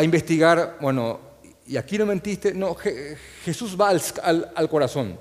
investigar, 0.04 0.78
bueno, 0.82 1.20
y 1.66 1.78
aquí 1.78 1.98
no 1.98 2.06
mentiste, 2.06 2.54
no, 2.54 2.76
Jesús 2.76 3.78
va 3.80 3.90
al 3.90 4.70
corazón. 4.70 5.18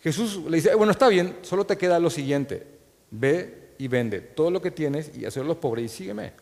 Jesús 0.00 0.40
le 0.48 0.56
dice, 0.56 0.74
bueno, 0.74 0.92
está 0.92 1.08
bien, 1.08 1.38
solo 1.42 1.64
te 1.64 1.76
queda 1.76 1.98
lo 1.98 2.10
siguiente, 2.10 2.66
ve 3.10 3.74
y 3.78 3.88
vende 3.88 4.20
todo 4.20 4.50
lo 4.50 4.60
que 4.60 4.70
tienes 4.70 5.16
y 5.16 5.24
hacer 5.24 5.44
los 5.44 5.56
pobres 5.56 5.86
y 5.86 5.88
sígueme. 5.96 6.32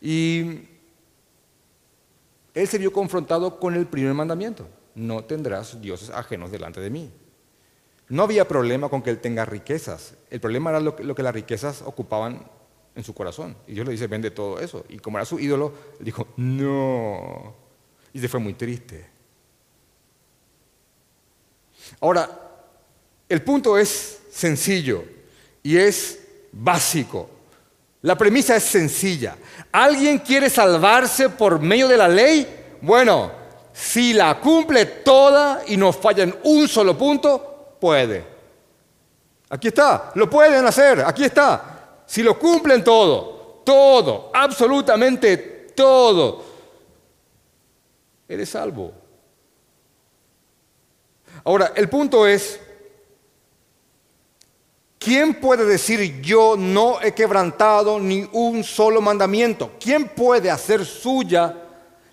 y 0.00 0.60
él 2.54 2.66
se 2.66 2.78
vio 2.78 2.92
confrontado 2.92 3.60
con 3.60 3.74
el 3.74 3.86
primer 3.86 4.14
mandamiento, 4.14 4.66
no 4.96 5.22
tendrás 5.24 5.80
dioses 5.80 6.10
ajenos 6.10 6.50
delante 6.50 6.80
de 6.80 6.90
mí. 6.90 7.10
No 8.08 8.22
había 8.22 8.48
problema 8.48 8.88
con 8.88 9.02
que 9.02 9.10
él 9.10 9.18
tenga 9.18 9.44
riquezas, 9.44 10.14
el 10.30 10.40
problema 10.40 10.70
era 10.70 10.80
lo 10.80 10.96
que, 10.96 11.22
las 11.22 11.34
riquezas 11.34 11.82
ocupaban 11.82 12.46
en 12.94 13.04
su 13.04 13.14
corazón. 13.14 13.56
Y 13.66 13.74
Dios 13.74 13.86
le 13.86 13.92
dice, 13.92 14.06
vende 14.06 14.30
todo 14.30 14.58
eso. 14.60 14.84
Y 14.88 14.98
como 14.98 15.18
era 15.18 15.24
su 15.24 15.38
ídolo, 15.38 15.72
dijo, 16.00 16.28
no. 16.36 17.54
Y 18.12 18.18
se 18.18 18.28
fue 18.28 18.40
muy 18.40 18.54
triste. 18.54 19.06
Ahora, 22.00 22.28
el 23.28 23.42
punto 23.42 23.76
es 23.76 24.20
sencillo 24.30 25.04
y 25.62 25.76
es 25.76 26.20
básico. 26.52 27.28
La 28.02 28.16
premisa 28.16 28.56
es 28.56 28.64
sencilla. 28.64 29.36
¿Alguien 29.70 30.18
quiere 30.18 30.48
salvarse 30.48 31.28
por 31.28 31.60
medio 31.60 31.88
de 31.88 31.96
la 31.96 32.08
ley? 32.08 32.46
Bueno, 32.80 33.32
si 33.72 34.12
la 34.12 34.40
cumple 34.40 34.86
toda 34.86 35.62
y 35.66 35.76
no 35.76 35.92
falla 35.92 36.24
en 36.24 36.34
un 36.44 36.68
solo 36.68 36.96
punto, 36.96 37.57
puede. 37.78 38.24
Aquí 39.50 39.68
está, 39.68 40.12
lo 40.14 40.28
pueden 40.28 40.66
hacer, 40.66 41.00
aquí 41.00 41.24
está. 41.24 42.02
Si 42.06 42.22
lo 42.22 42.38
cumplen 42.38 42.84
todo, 42.84 43.62
todo, 43.64 44.30
absolutamente 44.34 45.68
todo, 45.74 46.44
eres 48.28 48.48
salvo. 48.48 48.92
Ahora, 51.44 51.72
el 51.74 51.88
punto 51.88 52.26
es, 52.26 52.60
¿quién 54.98 55.40
puede 55.40 55.64
decir 55.64 56.20
yo 56.20 56.56
no 56.58 57.00
he 57.00 57.12
quebrantado 57.12 57.98
ni 57.98 58.28
un 58.32 58.64
solo 58.64 59.00
mandamiento? 59.00 59.72
¿Quién 59.80 60.08
puede 60.08 60.50
hacer 60.50 60.84
suya 60.84 61.54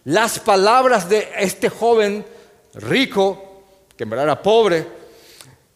las 0.06 0.40
palabras 0.40 1.10
de 1.10 1.28
este 1.40 1.68
joven 1.68 2.26
rico, 2.76 3.64
que 3.98 4.04
en 4.04 4.10
verdad 4.10 4.26
era 4.26 4.42
pobre, 4.42 4.88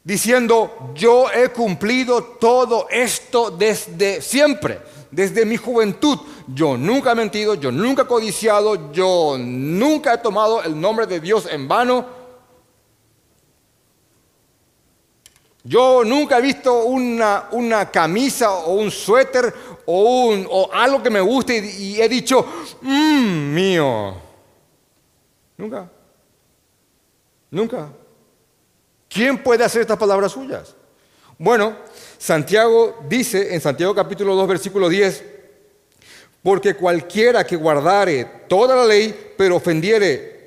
diciendo, 0.09 0.91
yo 0.95 1.31
he 1.31 1.49
cumplido 1.49 2.23
todo 2.23 2.87
esto 2.89 3.51
desde 3.51 4.21
siempre, 4.21 4.79
desde 5.11 5.45
mi 5.45 5.55
juventud. 5.55 6.17
Yo 6.47 6.75
nunca 6.75 7.11
he 7.11 7.15
mentido, 7.15 7.53
yo 7.53 7.71
nunca 7.71 8.01
he 8.01 8.07
codiciado, 8.07 8.91
yo 8.91 9.37
nunca 9.37 10.15
he 10.15 10.17
tomado 10.17 10.63
el 10.63 10.81
nombre 10.81 11.05
de 11.05 11.19
Dios 11.19 11.47
en 11.51 11.67
vano 11.67 12.19
Yo 15.63 16.03
nunca 16.03 16.39
he 16.39 16.41
visto 16.41 16.85
una, 16.85 17.91
camisa 17.91 18.51
o 18.51 18.73
un 18.73 18.89
suéter 18.89 19.53
o, 19.85 20.29
un, 20.29 20.47
o 20.49 20.69
algo 20.73 21.03
que 21.03 21.11
me 21.11 21.21
guste 21.21 21.57
y, 21.57 22.01
he 22.01 22.09
dicho, 22.09 22.43
mmm, 22.81 23.53
mío. 23.53 24.15
Nunca. 25.57 25.91
Nunca. 27.51 27.98
¿Quién 29.09 29.43
puede 29.43 29.63
hacer 29.65 29.81
estas 29.81 29.97
palabras 29.97 30.31
suyas? 30.31 30.75
Bueno, 31.37 31.75
Santiago 32.17 32.99
dice 33.09 33.53
en 33.53 33.59
Santiago 33.59 33.93
capítulo 33.95 34.35
2, 34.35 34.47
versículo 34.47 34.87
10, 34.87 35.25
porque 36.43 36.75
cualquiera 36.75 37.43
que 37.43 37.55
guardare 37.55 38.43
toda 38.47 38.75
la 38.75 38.85
ley, 38.85 39.33
pero 39.37 39.55
ofendiere 39.55 40.39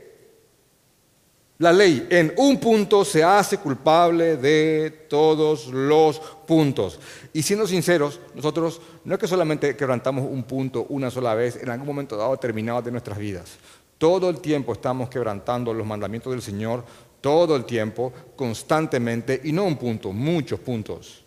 la 1.62 1.72
ley 1.72 2.08
en 2.10 2.34
un 2.38 2.58
punto 2.58 3.04
se 3.04 3.22
hace 3.22 3.58
culpable 3.58 4.36
de 4.36 5.06
todos 5.08 5.68
los 5.68 6.18
puntos. 6.18 6.98
Y 7.32 7.42
siendo 7.42 7.68
sinceros, 7.68 8.18
nosotros 8.34 8.80
no 9.04 9.14
es 9.14 9.20
que 9.20 9.28
solamente 9.28 9.76
quebrantamos 9.76 10.24
un 10.28 10.42
punto 10.42 10.86
una 10.88 11.08
sola 11.08 11.36
vez 11.36 11.62
en 11.62 11.70
algún 11.70 11.86
momento 11.86 12.16
dado 12.16 12.32
determinado 12.32 12.82
de 12.82 12.90
nuestras 12.90 13.16
vidas. 13.16 13.58
Todo 13.96 14.28
el 14.28 14.40
tiempo 14.40 14.72
estamos 14.72 15.08
quebrantando 15.08 15.72
los 15.72 15.86
mandamientos 15.86 16.32
del 16.32 16.42
Señor, 16.42 16.84
todo 17.22 17.56
el 17.56 17.64
tiempo, 17.64 18.12
constantemente, 18.36 19.40
y 19.44 19.52
no 19.52 19.64
un 19.64 19.78
punto, 19.78 20.12
muchos 20.12 20.60
puntos. 20.60 21.24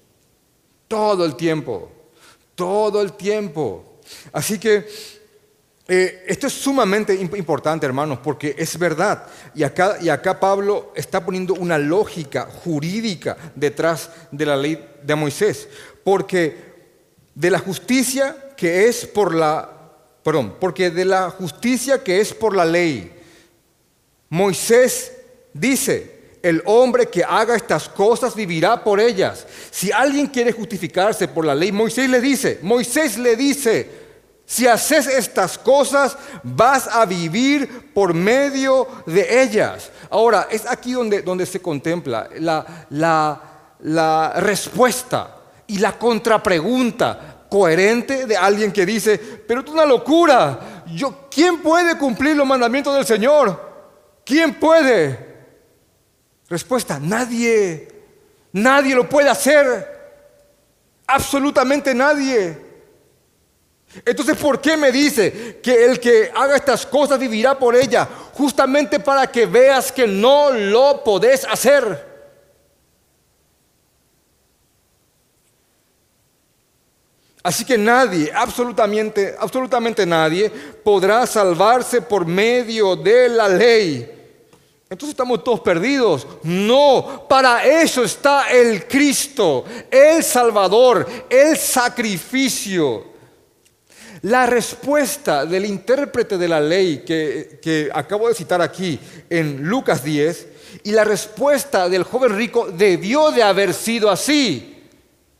Todo 0.87 1.25
el 1.25 1.35
tiempo, 1.35 1.89
todo 2.53 3.01
el 3.01 3.13
tiempo. 3.13 3.99
Así 4.31 4.59
que 4.59 4.85
eh, 5.87 6.25
esto 6.27 6.47
es 6.47 6.53
sumamente 6.53 7.15
importante, 7.15 7.85
hermanos, 7.85 8.19
porque 8.21 8.55
es 8.57 8.77
verdad. 8.77 9.25
Y 9.55 9.63
acá, 9.63 9.97
y 10.01 10.09
acá 10.09 10.39
Pablo 10.39 10.91
está 10.95 11.23
poniendo 11.23 11.53
una 11.53 11.77
lógica 11.77 12.49
jurídica 12.63 13.37
detrás 13.55 14.11
de 14.31 14.45
la 14.45 14.57
ley 14.57 14.85
de 15.01 15.15
Moisés. 15.15 15.67
Porque 16.03 16.57
de 17.33 17.49
la 17.49 17.59
justicia 17.59 18.53
que 18.57 18.87
es 18.87 19.05
por 19.05 19.33
la, 19.33 19.69
perdón, 20.23 20.55
porque 20.59 20.89
de 20.89 21.05
la 21.05 21.29
justicia 21.29 22.03
que 22.03 22.19
es 22.19 22.33
por 22.33 22.55
la 22.55 22.65
ley, 22.65 23.11
Moisés 24.29 25.14
dice, 25.55 26.37
el 26.43 26.61
hombre 26.65 27.07
que 27.07 27.23
haga 27.23 27.55
estas 27.55 27.89
cosas 27.89 28.35
vivirá 28.35 28.83
por 28.83 28.99
ellas. 28.99 29.47
Si 29.71 29.91
alguien 29.91 30.27
quiere 30.27 30.51
justificarse 30.51 31.27
por 31.27 31.45
la 31.45 31.55
ley, 31.55 31.71
Moisés 31.71 32.07
le 32.07 32.21
dice, 32.21 32.59
Moisés 32.61 33.17
le 33.17 33.35
dice, 33.35 33.89
si 34.45 34.67
haces 34.67 35.07
estas 35.07 35.57
cosas, 35.57 36.15
vas 36.43 36.87
a 36.87 37.05
vivir 37.05 37.91
por 37.93 38.13
medio 38.13 38.87
de 39.07 39.41
ellas. 39.41 39.89
Ahora, 40.11 40.47
es 40.51 40.67
aquí 40.67 40.91
donde, 40.91 41.23
donde 41.23 41.47
se 41.47 41.61
contempla 41.61 42.29
la, 42.39 42.85
la, 43.79 44.33
respuesta 44.35 45.37
y 45.65 45.79
la 45.79 45.97
contrapregunta 45.97 47.47
coherente 47.49 48.27
de 48.27 48.37
alguien 48.37 48.71
que 48.71 48.85
dice, 48.85 49.17
pero 49.17 49.61
es 49.61 49.67
una 49.67 49.85
locura. 49.85 50.83
Yo, 50.93 51.27
¿Quién 51.31 51.63
puede 51.63 51.97
cumplir 51.97 52.35
los 52.35 52.45
mandamientos 52.45 52.93
del 52.93 53.05
Señor? 53.05 53.59
¿Quién 54.23 54.53
puede? 54.59 55.24
Respuesta, 56.49 56.99
nadie. 56.99 57.87
Nadie 58.51 58.95
lo 58.95 59.09
puede 59.09 59.29
hacer. 59.29 59.95
Absolutamente 61.07 61.93
nadie. 61.93 62.65
Entonces, 64.05 64.37
¿por 64.37 64.59
qué 64.59 64.75
me 64.75 64.91
dice 64.91 65.59
que 65.61 65.85
el 65.85 65.99
que 65.99 66.31
haga 66.35 66.55
estas 66.55 66.85
cosas 66.85 67.19
vivirá 67.19 67.57
por 67.57 67.75
ella? 67.75 68.07
Justamente 68.33 68.99
para 68.99 69.27
que 69.27 69.45
veas 69.45 69.91
que 69.91 70.07
no 70.07 70.51
lo 70.51 71.03
podés 71.03 71.45
hacer. 71.45 72.15
Así 77.41 77.63
que 77.63 77.77
nadie, 77.77 78.31
absolutamente, 78.33 79.35
absolutamente 79.37 80.03
nadie, 80.03 80.49
podrá 80.49 81.27
salvarse 81.27 82.01
por 82.01 82.25
medio 82.25 82.95
de 82.95 83.29
la 83.29 83.47
ley. 83.47 84.14
Entonces 84.89 85.13
estamos 85.13 85.43
todos 85.43 85.61
perdidos. 85.61 86.27
No, 86.43 87.25
para 87.27 87.65
eso 87.65 88.03
está 88.03 88.51
el 88.51 88.87
Cristo, 88.87 89.65
el 89.89 90.23
Salvador, 90.23 91.07
el 91.29 91.57
sacrificio. 91.57 93.15
La 94.21 94.45
respuesta 94.45 95.45
del 95.45 95.65
intérprete 95.65 96.37
de 96.37 96.47
la 96.47 96.59
ley 96.59 97.03
que, 97.05 97.89
acabo 97.93 98.27
de 98.27 98.35
citar 98.35 98.61
aquí 98.61 98.99
en 99.29 99.63
Lucas 99.63 100.03
10 100.03 100.47
y 100.83 100.91
la 100.91 101.03
respuesta 101.03 101.89
del 101.89 102.03
joven 102.03 102.35
rico 102.35 102.67
debió 102.71 103.31
de 103.31 103.43
haber 103.43 103.73
sido 103.73 104.09
así. 104.09 104.83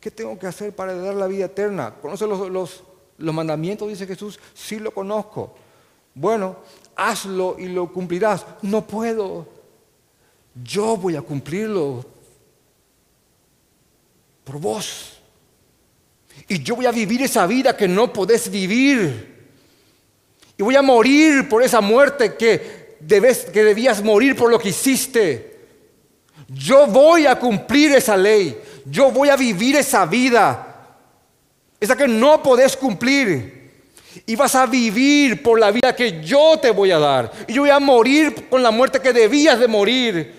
¿Qué 0.00 0.10
tengo 0.10 0.38
que 0.38 0.46
hacer 0.46 0.74
para 0.74 0.94
dar 0.94 1.14
la 1.14 1.26
vida 1.26 1.46
eterna? 1.46 1.94
¿Conoce 2.00 2.26
los, 2.26 2.48
los, 2.48 2.84
los 3.18 3.34
mandamientos? 3.34 3.88
Dice 3.88 4.06
Jesús. 4.06 4.38
Sí 4.54 4.78
lo 4.78 4.92
conozco. 4.92 5.54
Bueno, 6.14 6.56
hazlo 6.96 7.56
y 7.58 7.68
lo 7.68 7.92
cumplirás. 7.92 8.44
No 8.62 8.86
puedo. 8.86 9.46
Yo 10.64 10.96
voy 10.96 11.16
a 11.16 11.22
cumplirlo 11.22 12.04
por 14.44 14.58
vos. 14.58 15.12
Y 16.48 16.62
yo 16.62 16.76
voy 16.76 16.86
a 16.86 16.92
vivir 16.92 17.22
esa 17.22 17.46
vida 17.46 17.76
que 17.76 17.88
no 17.88 18.12
podés 18.12 18.50
vivir. 18.50 19.36
Y 20.56 20.62
voy 20.62 20.76
a 20.76 20.82
morir 20.82 21.48
por 21.48 21.62
esa 21.62 21.80
muerte 21.80 22.34
que, 22.36 22.96
debes, 23.00 23.46
que 23.46 23.62
debías 23.62 24.02
morir 24.02 24.34
por 24.34 24.50
lo 24.50 24.58
que 24.58 24.70
hiciste. 24.70 25.56
Yo 26.48 26.86
voy 26.86 27.26
a 27.26 27.38
cumplir 27.38 27.92
esa 27.92 28.16
ley. 28.16 28.56
Yo 28.84 29.10
voy 29.10 29.28
a 29.28 29.36
vivir 29.36 29.76
esa 29.76 30.06
vida. 30.06 30.96
Esa 31.78 31.96
que 31.96 32.08
no 32.08 32.42
podés 32.42 32.76
cumplir. 32.76 33.65
Y 34.24 34.36
vas 34.36 34.54
a 34.54 34.66
vivir 34.66 35.42
por 35.42 35.58
la 35.58 35.70
vida 35.70 35.94
que 35.94 36.22
yo 36.22 36.58
te 36.58 36.70
voy 36.70 36.90
a 36.90 36.98
dar. 36.98 37.30
Y 37.46 37.52
yo 37.52 37.62
voy 37.62 37.70
a 37.70 37.78
morir 37.78 38.48
con 38.48 38.62
la 38.62 38.70
muerte 38.70 39.00
que 39.00 39.12
debías 39.12 39.58
de 39.58 39.68
morir. 39.68 40.34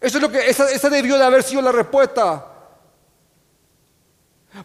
Eso 0.00 0.18
es 0.18 0.22
lo 0.22 0.30
que, 0.30 0.48
esa, 0.48 0.70
esa 0.70 0.88
debió 0.88 1.18
de 1.18 1.24
haber 1.24 1.42
sido 1.42 1.62
la 1.62 1.72
respuesta. 1.72 2.46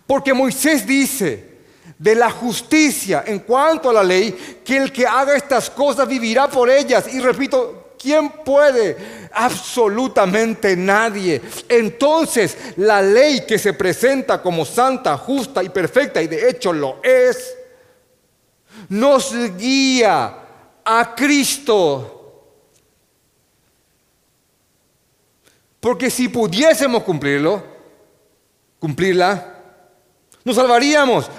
Porque 0.06 0.34
Moisés 0.34 0.86
dice 0.86 1.58
de 1.98 2.16
la 2.16 2.30
justicia 2.30 3.24
en 3.26 3.40
cuanto 3.40 3.90
a 3.90 3.94
la 3.94 4.04
ley, 4.04 4.60
que 4.64 4.78
el 4.78 4.92
que 4.92 5.06
haga 5.06 5.36
estas 5.36 5.70
cosas 5.70 6.08
vivirá 6.08 6.48
por 6.48 6.70
ellas. 6.70 7.12
Y 7.14 7.20
repito, 7.20 7.94
¿quién 7.98 8.30
puede? 8.30 9.30
Absolutamente 9.34 10.76
nadie. 10.76 11.42
Entonces, 11.68 12.58
la 12.78 13.02
ley 13.02 13.46
que 13.48 13.58
se 13.58 13.74
presenta 13.74 14.42
como 14.42 14.66
santa, 14.66 15.18
justa 15.18 15.64
y 15.64 15.70
perfecta, 15.70 16.22
y 16.22 16.28
de 16.28 16.50
hecho 16.50 16.72
lo 16.74 17.00
es, 17.04 17.57
nos 18.90 19.34
guía 19.58 20.38
a 20.84 21.16
Cristo. 21.16 22.14
Porque 25.80 26.10
si 26.10 26.28
pudiésemos 26.28 27.04
cumplirlo, 27.04 27.64
cumplirla, 28.80 29.56
nos 30.44 30.56
salvaríamos 30.56 31.30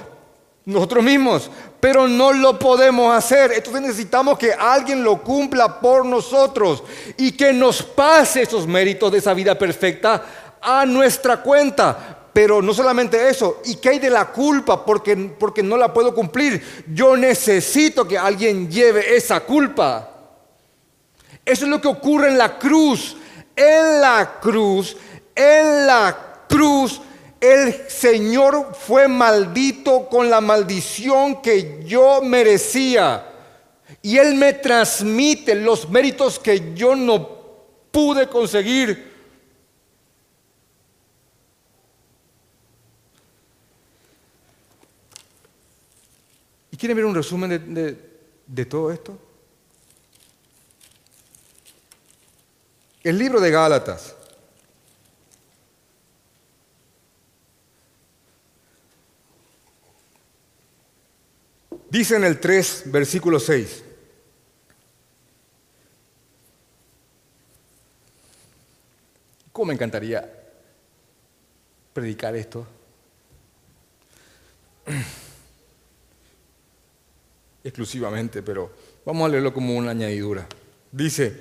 nosotros 0.64 1.02
mismos, 1.02 1.50
pero 1.80 2.06
no 2.06 2.32
lo 2.32 2.58
podemos 2.58 3.14
hacer. 3.14 3.52
Entonces 3.52 3.82
necesitamos 3.82 4.38
que 4.38 4.52
alguien 4.52 5.02
lo 5.02 5.22
cumpla 5.22 5.80
por 5.80 6.04
nosotros 6.04 6.82
y 7.16 7.32
que 7.32 7.52
nos 7.52 7.82
pase 7.82 8.42
esos 8.42 8.66
méritos 8.66 9.10
de 9.10 9.18
esa 9.18 9.34
vida 9.34 9.58
perfecta 9.58 10.24
a 10.60 10.84
nuestra 10.84 11.42
cuenta. 11.42 12.17
Pero 12.38 12.62
no 12.62 12.72
solamente 12.72 13.28
eso, 13.28 13.60
¿y 13.64 13.74
qué 13.74 13.88
hay 13.88 13.98
de 13.98 14.10
la 14.10 14.26
culpa 14.26 14.86
porque, 14.86 15.16
porque 15.16 15.60
no 15.60 15.76
la 15.76 15.92
puedo 15.92 16.14
cumplir? 16.14 16.84
Yo 16.94 17.16
necesito 17.16 18.06
que 18.06 18.16
alguien 18.16 18.70
lleve 18.70 19.16
esa 19.16 19.40
culpa. 19.40 20.08
Eso 21.44 21.64
es 21.64 21.68
lo 21.68 21.80
que 21.80 21.88
ocurre 21.88 22.28
en 22.28 22.38
la 22.38 22.56
cruz. 22.56 23.16
En 23.56 24.00
la 24.00 24.38
cruz, 24.40 24.96
en 25.34 25.84
la 25.84 26.44
cruz 26.48 27.00
el 27.40 27.74
Señor 27.88 28.72
fue 28.72 29.08
maldito 29.08 30.08
con 30.08 30.30
la 30.30 30.40
maldición 30.40 31.42
que 31.42 31.82
yo 31.86 32.22
merecía. 32.22 33.32
Y 34.00 34.16
Él 34.16 34.36
me 34.36 34.52
transmite 34.52 35.56
los 35.56 35.90
méritos 35.90 36.38
que 36.38 36.72
yo 36.76 36.94
no 36.94 37.28
pude 37.90 38.28
conseguir. 38.28 39.17
Quieren 46.78 46.96
ver 46.96 47.04
un 47.04 47.14
resumen 47.14 47.74
de, 47.74 47.96
de 48.46 48.66
todo 48.66 48.90
esto? 48.90 49.18
El 53.02 53.18
libro 53.18 53.40
de 53.40 53.50
Gálatas 53.50 54.14
Dice 61.90 62.16
en 62.16 62.24
el 62.24 62.38
3, 62.38 62.84
versículo 62.86 63.40
6. 63.40 63.84
¿Cómo 69.52 69.66
me 69.66 69.74
encantaría 69.74 70.30
predicar 71.94 72.36
esto? 72.36 72.66
Exclusivamente, 77.68 78.42
pero 78.42 78.70
vamos 79.04 79.26
a 79.26 79.28
leerlo 79.28 79.52
como 79.52 79.76
una 79.76 79.90
añadidura. 79.90 80.46
Dice, 80.90 81.38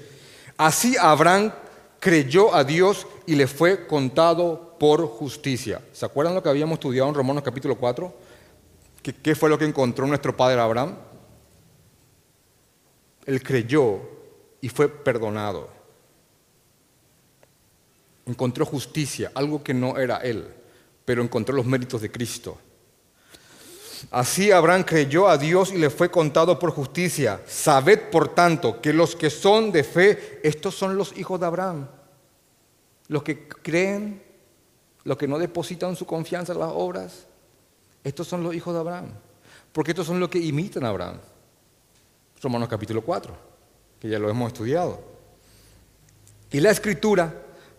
así 0.57 0.97
Abraham 0.99 1.53
creyó 2.01 2.53
a 2.53 2.65
Dios 2.65 3.07
y 3.25 3.35
le 3.35 3.47
fue 3.47 3.87
contado 3.87 4.75
por 4.77 5.07
justicia. 5.07 5.81
¿Se 5.93 6.05
acuerdan 6.05 6.35
lo 6.35 6.43
que 6.43 6.49
habíamos 6.49 6.75
estudiado 6.75 7.07
en 7.07 7.15
Romanos 7.15 7.43
capítulo 7.43 7.77
4? 7.77 8.13
¿Qué, 9.23 9.35
fue 9.35 9.49
lo 9.49 9.57
que 9.57 9.63
encontró 9.63 10.05
nuestro 10.05 10.35
padre 10.35 10.59
Abraham? 10.59 10.97
Él 13.25 13.41
creyó 13.41 14.01
y 14.59 14.67
fue 14.67 14.89
perdonado. 14.89 15.69
Encontró 18.25 18.65
justicia, 18.65 19.31
algo 19.33 19.63
que 19.63 19.73
no 19.73 19.97
era 19.97 20.17
él, 20.17 20.45
pero 21.05 21.23
encontró 21.23 21.55
los 21.55 21.65
méritos 21.65 22.01
de 22.01 22.11
Cristo. 22.11 22.57
Así 24.11 24.51
Abraham 24.51 24.83
creyó 24.83 25.27
a 25.27 25.37
Dios 25.37 25.71
y 25.71 25.77
le 25.77 25.89
fue 25.89 26.11
contado 26.11 26.59
por 26.59 26.71
justicia. 26.71 27.41
Sabed, 27.47 28.09
por 28.09 28.29
tanto, 28.29 28.81
que 28.81 28.93
los 28.93 29.15
que 29.15 29.29
son 29.29 29.71
de 29.71 29.83
fe, 29.83 30.39
estos 30.43 30.75
son 30.75 30.97
los 30.97 31.17
hijos 31.17 31.39
de 31.39 31.45
Abraham. 31.45 31.87
Los 33.07 33.23
que 33.23 33.47
creen 33.47 34.27
los 35.07 35.17
que 35.17 35.27
no 35.27 35.39
depositan 35.39 35.95
su 35.95 36.05
confianza 36.05 36.51
en 36.51 36.59
las 36.59 36.71
obras, 36.73 37.27
estos 38.03 38.27
son 38.27 38.43
los 38.43 38.53
hijos 38.53 38.73
de 38.73 38.81
Abraham, 38.81 39.05
porque 39.71 39.91
estos 39.91 40.05
son 40.05 40.19
los 40.19 40.27
que 40.27 40.37
imitan 40.37 40.83
a 40.83 40.89
Abraham. 40.89 41.17
Romanos 42.41 42.67
capítulo 42.67 43.01
4, 43.01 43.33
que 44.01 44.09
ya 44.09 44.19
lo 44.19 44.29
hemos 44.29 44.51
estudiado. 44.51 44.99
Y 46.51 46.59
la 46.59 46.71
escritura, 46.71 47.33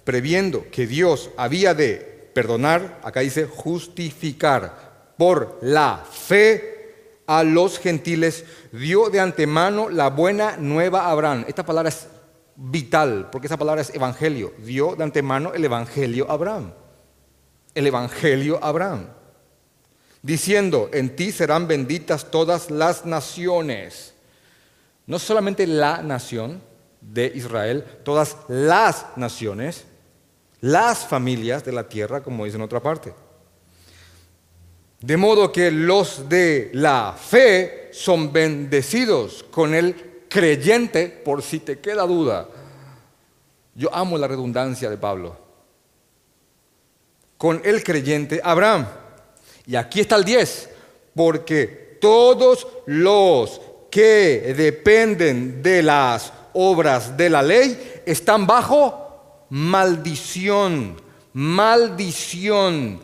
previendo 0.05 0.71
que 0.71 0.87
Dios 0.87 1.29
había 1.37 1.75
de 1.75 2.31
perdonar, 2.33 2.99
acá 3.05 3.21
dice 3.21 3.45
justificar 3.45 4.88
por 5.19 5.59
la 5.61 6.03
fe 6.11 6.79
a 7.27 7.43
los 7.43 7.79
gentiles, 7.79 8.45
dio 8.73 9.11
de 9.11 9.21
antemano 9.21 9.91
la 9.91 10.09
buena 10.09 10.57
nueva 10.57 11.03
a 11.03 11.11
Abraham. 11.11 11.45
Esta 11.47 11.67
palabra 11.67 11.91
es 11.91 12.07
vital, 12.57 13.29
porque 13.31 13.49
esa 13.49 13.59
palabra 13.59 13.83
es 13.83 13.95
evangelio. 13.95 14.55
Dio 14.59 14.97
de 14.97 15.05
antemano 15.05 15.53
el 15.53 15.65
evangelio 15.65 16.31
a 16.31 16.35
Abraham. 16.35 16.73
El 17.75 17.87
evangelio 17.87 18.59
a 18.63 18.69
Abraham. 18.69 19.09
Diciendo, 20.23 20.89
en 20.93 21.15
ti 21.15 21.31
serán 21.33 21.69
benditas 21.69 22.31
todas 22.31 22.71
las 22.71 23.05
naciones. 23.05 24.15
No 25.07 25.19
solamente 25.19 25.67
la 25.67 26.03
nación 26.03 26.63
de 27.01 27.31
Israel, 27.35 27.85
todas 28.05 28.37
las 28.49 29.07
naciones, 29.17 29.85
las 30.61 31.07
familias 31.07 31.65
de 31.65 31.73
la 31.73 31.89
tierra, 31.89 32.23
como 32.23 32.45
dice 32.45 32.57
en 32.57 32.63
otra 32.63 32.81
parte. 32.81 33.13
De 35.01 35.17
modo 35.17 35.53
que 35.53 35.71
los 35.71 36.29
de 36.29 36.71
la 36.75 37.17
fe 37.19 37.89
son 37.93 38.33
bendecidos 38.33 39.45
con 39.51 39.75
el 39.75 40.25
creyente, 40.29 41.07
por 41.09 41.43
si 41.43 41.61
te 41.61 41.79
queda 41.79 42.03
duda. 42.03 42.49
Yo 43.75 43.95
amo 43.95 44.19
la 44.19 44.27
redundancia 44.27 44.91
de 44.91 44.97
Pablo. 44.97 45.37
Con 47.37 47.63
el 47.65 47.85
creyente 47.85 48.41
Abraham. 48.43 48.89
Y 49.67 49.77
aquí 49.77 50.01
está 50.01 50.17
el 50.17 50.25
10. 50.25 50.71
Porque 51.15 51.99
todos 52.01 52.67
los 52.87 53.61
que 53.91 54.53
dependen 54.57 55.63
de 55.63 55.83
las 55.85 56.33
obras 56.55 57.17
de 57.17 57.31
la 57.31 57.43
ley 57.43 58.03
están 58.05 58.49
bajo 58.49 59.47
maldición. 59.51 61.01
Maldición 61.35 63.01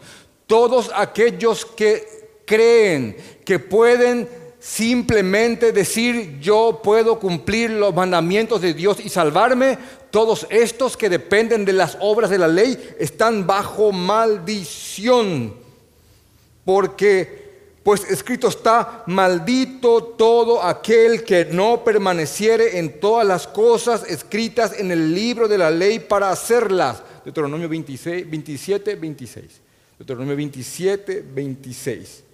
todos 0.55 0.93
aquellos 0.95 1.67
que 1.67 2.07
creen 2.47 3.17
que 3.45 3.59
pueden 3.59 4.29
simplemente 4.61 5.73
decir 5.73 6.39
yo 6.39 6.81
puedo 6.81 7.19
cumplir 7.19 7.71
los 7.71 7.93
mandamientos 7.93 8.61
de 8.61 8.73
Dios 8.73 8.99
y 9.05 9.09
salvarme, 9.09 9.77
todos 10.13 10.47
estos 10.51 10.97
que 10.97 11.09
dependen 11.09 11.65
de 11.65 11.73
las 11.73 11.99
obras 11.99 12.31
de 12.31 12.39
la 12.39 12.47
ley 12.47 12.79
están 13.01 13.49
bajo 13.49 13.91
maldición. 13.91 15.55
Porque 16.65 17.81
pues 17.83 18.09
escrito 18.09 18.47
está, 18.47 19.03
maldito 19.09 20.05
todo 20.17 20.63
aquel 20.63 21.25
que 21.25 21.47
no 21.47 21.83
permaneciere 21.83 22.79
en 22.79 23.01
todas 23.01 23.27
las 23.27 23.49
cosas 23.49 24.05
escritas 24.09 24.79
en 24.79 24.93
el 24.93 25.13
libro 25.13 25.49
de 25.49 25.59
la 25.59 25.73
ley 25.73 25.99
para 25.99 26.31
hacerlas. 26.31 27.03
Deuteronomio 27.25 27.69
26, 27.69 28.31
27, 28.31 28.95
26. 28.95 29.64
Deuteronomio 30.05 30.37
27, 30.37 31.25
26. 31.33 32.25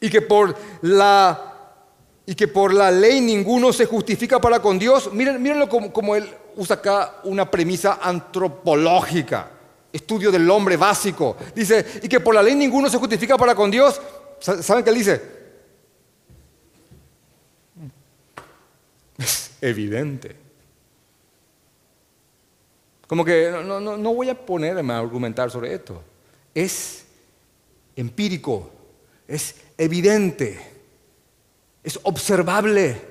Y 0.00 0.10
que 0.10 0.20
por 0.20 0.54
la 0.82 1.48
y 2.24 2.34
que 2.34 2.46
por 2.48 2.72
la 2.72 2.90
ley 2.90 3.20
ninguno 3.20 3.72
se 3.72 3.86
justifica 3.86 4.40
para 4.40 4.60
con 4.60 4.78
Dios. 4.78 5.12
Miren, 5.12 5.42
mírenlo 5.42 5.68
como, 5.68 5.92
como, 5.92 6.14
él 6.14 6.28
usa 6.54 6.76
acá 6.76 7.20
una 7.24 7.50
premisa 7.50 7.98
antropológica, 8.00 9.50
estudio 9.92 10.30
del 10.30 10.48
hombre 10.48 10.76
básico. 10.76 11.36
Dice, 11.54 11.84
y 12.02 12.08
que 12.08 12.20
por 12.20 12.34
la 12.34 12.42
ley 12.42 12.54
ninguno 12.54 12.88
se 12.88 12.98
justifica 12.98 13.36
para 13.36 13.54
con 13.54 13.70
Dios. 13.70 14.00
¿Saben 14.38 14.84
qué 14.84 14.90
él 14.90 14.96
dice? 14.96 15.22
Es 19.18 19.50
evidente. 19.60 20.41
Como 23.12 23.26
que 23.26 23.50
no, 23.50 23.78
no, 23.78 23.98
no 23.98 24.14
voy 24.14 24.30
a 24.30 24.34
ponerme 24.34 24.94
a 24.94 24.98
argumentar 24.98 25.50
sobre 25.50 25.74
esto. 25.74 26.02
Es 26.54 27.04
empírico, 27.94 28.70
es 29.28 29.54
evidente, 29.76 30.58
es 31.84 32.00
observable. 32.04 33.02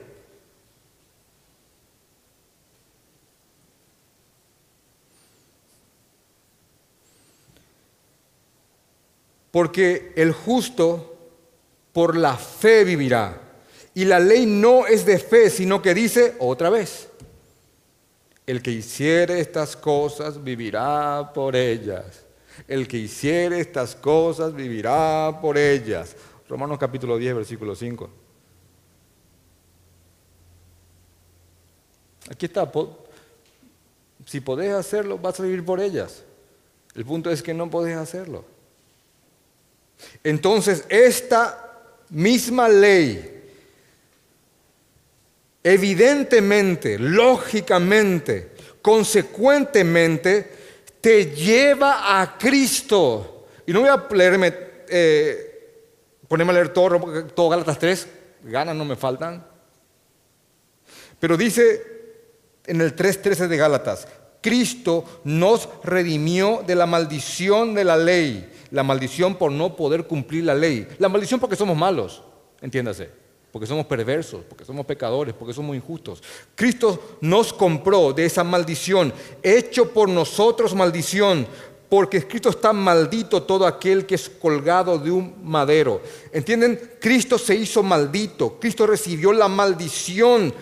Porque 9.51 10.13
el 10.15 10.31
justo 10.31 11.15
por 11.93 12.15
la 12.15 12.35
fe 12.35 12.85
vivirá. 12.85 13.39
Y 13.93 14.05
la 14.05 14.19
ley 14.19 14.47
no 14.47 14.87
es 14.87 15.05
de 15.05 15.19
fe, 15.19 15.51
sino 15.51 15.79
que 15.79 15.93
dice 15.93 16.37
otra 16.39 16.71
vez, 16.71 17.10
el 18.47 18.61
que 18.61 18.71
hiciere 18.71 19.39
estas 19.39 19.75
cosas 19.75 20.43
vivirá 20.43 21.31
por 21.33 21.55
ellas. 21.55 22.25
El 22.67 22.87
que 22.87 22.97
hiciere 22.97 23.59
estas 23.59 23.95
cosas 23.95 24.53
vivirá 24.53 25.39
por 25.41 25.57
ellas. 25.57 26.15
Romanos 26.49 26.77
capítulo 26.77 27.17
10, 27.17 27.35
versículo 27.35 27.75
5. 27.75 28.09
Aquí 32.29 32.45
está. 32.45 32.69
Si 34.25 34.39
podés 34.41 34.73
hacerlo, 34.73 35.17
vas 35.17 35.39
a 35.39 35.43
vivir 35.43 35.65
por 35.65 35.79
ellas. 35.79 36.23
El 36.95 37.05
punto 37.05 37.29
es 37.31 37.41
que 37.41 37.53
no 37.53 37.69
podés 37.69 37.97
hacerlo. 37.97 38.45
Entonces, 40.23 40.85
esta 40.89 41.79
misma 42.09 42.67
ley 42.67 43.30
evidentemente, 45.63 46.97
lógicamente, 46.97 48.51
consecuentemente, 48.81 50.51
te 50.99 51.35
lleva 51.35 52.21
a 52.21 52.37
Cristo. 52.37 53.47
Y 53.65 53.73
no 53.73 53.81
voy 53.81 53.89
a 53.89 54.07
leerme, 54.11 54.53
eh, 54.89 55.87
ponerme 56.27 56.51
a 56.51 56.55
leer 56.55 56.69
todo, 56.69 57.25
todo 57.25 57.49
Gálatas 57.49 57.79
3, 57.79 58.07
ganas 58.43 58.75
no 58.75 58.85
me 58.85 58.95
faltan. 58.95 59.45
Pero 61.19 61.37
dice 61.37 61.81
en 62.65 62.81
el 62.81 62.95
3.13 62.95 63.47
de 63.47 63.57
Gálatas, 63.57 64.07
Cristo 64.41 65.21
nos 65.23 65.69
redimió 65.83 66.63
de 66.65 66.73
la 66.73 66.87
maldición 66.87 67.75
de 67.75 67.83
la 67.83 67.97
ley, 67.97 68.51
la 68.71 68.81
maldición 68.81 69.35
por 69.35 69.51
no 69.51 69.75
poder 69.75 70.07
cumplir 70.07 70.45
la 70.45 70.55
ley, 70.55 70.87
la 70.97 71.09
maldición 71.09 71.39
porque 71.39 71.55
somos 71.55 71.77
malos, 71.77 72.23
entiéndase 72.59 73.20
porque 73.51 73.67
somos 73.67 73.85
perversos, 73.85 74.43
porque 74.47 74.63
somos 74.63 74.85
pecadores, 74.85 75.33
porque 75.33 75.53
somos 75.53 75.75
injustos. 75.75 76.23
Cristo 76.55 77.17
nos 77.21 77.51
compró 77.51 78.13
de 78.13 78.25
esa 78.25 78.43
maldición, 78.43 79.13
hecho 79.43 79.91
por 79.91 80.07
nosotros 80.07 80.73
maldición, 80.73 81.45
porque 81.89 82.17
escrito 82.17 82.49
está 82.49 82.71
maldito 82.71 83.43
todo 83.43 83.67
aquel 83.67 84.05
que 84.05 84.15
es 84.15 84.29
colgado 84.29 84.97
de 84.97 85.11
un 85.11 85.35
madero. 85.43 86.01
¿Entienden? 86.31 86.79
Cristo 87.01 87.37
se 87.37 87.53
hizo 87.55 87.83
maldito, 87.83 88.57
Cristo 88.59 88.87
recibió 88.87 89.33
la 89.33 89.49
maldición 89.49 90.53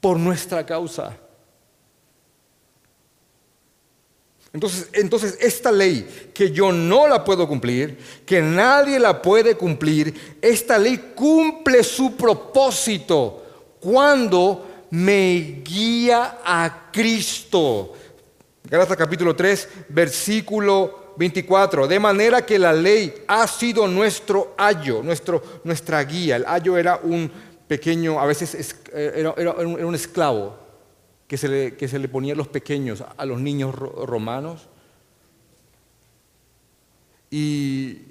por 0.00 0.18
nuestra 0.18 0.66
causa. 0.66 1.16
Entonces, 4.54 4.88
entonces, 4.92 5.36
esta 5.40 5.72
ley 5.72 6.30
que 6.32 6.52
yo 6.52 6.70
no 6.70 7.08
la 7.08 7.24
puedo 7.24 7.48
cumplir, 7.48 7.98
que 8.24 8.40
nadie 8.40 9.00
la 9.00 9.20
puede 9.20 9.56
cumplir, 9.56 10.38
esta 10.40 10.78
ley 10.78 11.12
cumple 11.16 11.82
su 11.82 12.16
propósito 12.16 13.42
cuando 13.80 14.86
me 14.90 15.60
guía 15.64 16.38
a 16.44 16.88
Cristo. 16.92 17.94
Gálatas 18.62 18.96
capítulo 18.96 19.34
3, 19.34 19.68
versículo 19.88 21.14
24. 21.16 21.88
De 21.88 21.98
manera 21.98 22.46
que 22.46 22.56
la 22.56 22.72
ley 22.72 23.12
ha 23.26 23.48
sido 23.48 23.88
nuestro 23.88 24.54
ayo, 24.56 25.02
nuestro, 25.02 25.42
nuestra 25.64 26.00
guía. 26.04 26.36
El 26.36 26.44
ayo 26.46 26.78
era 26.78 27.00
un 27.02 27.28
pequeño, 27.66 28.20
a 28.20 28.26
veces 28.26 28.76
era, 28.94 29.34
era 29.36 29.52
un 29.52 29.94
esclavo 29.96 30.63
que 31.26 31.36
se 31.36 31.48
le, 31.48 31.76
que 31.76 31.88
se 31.88 31.98
le 31.98 32.08
ponía 32.08 32.34
a 32.34 32.36
los 32.36 32.48
pequeños, 32.48 33.04
a 33.16 33.24
los 33.24 33.40
niños 33.40 33.74
romanos. 33.74 34.68
Y 37.30 38.02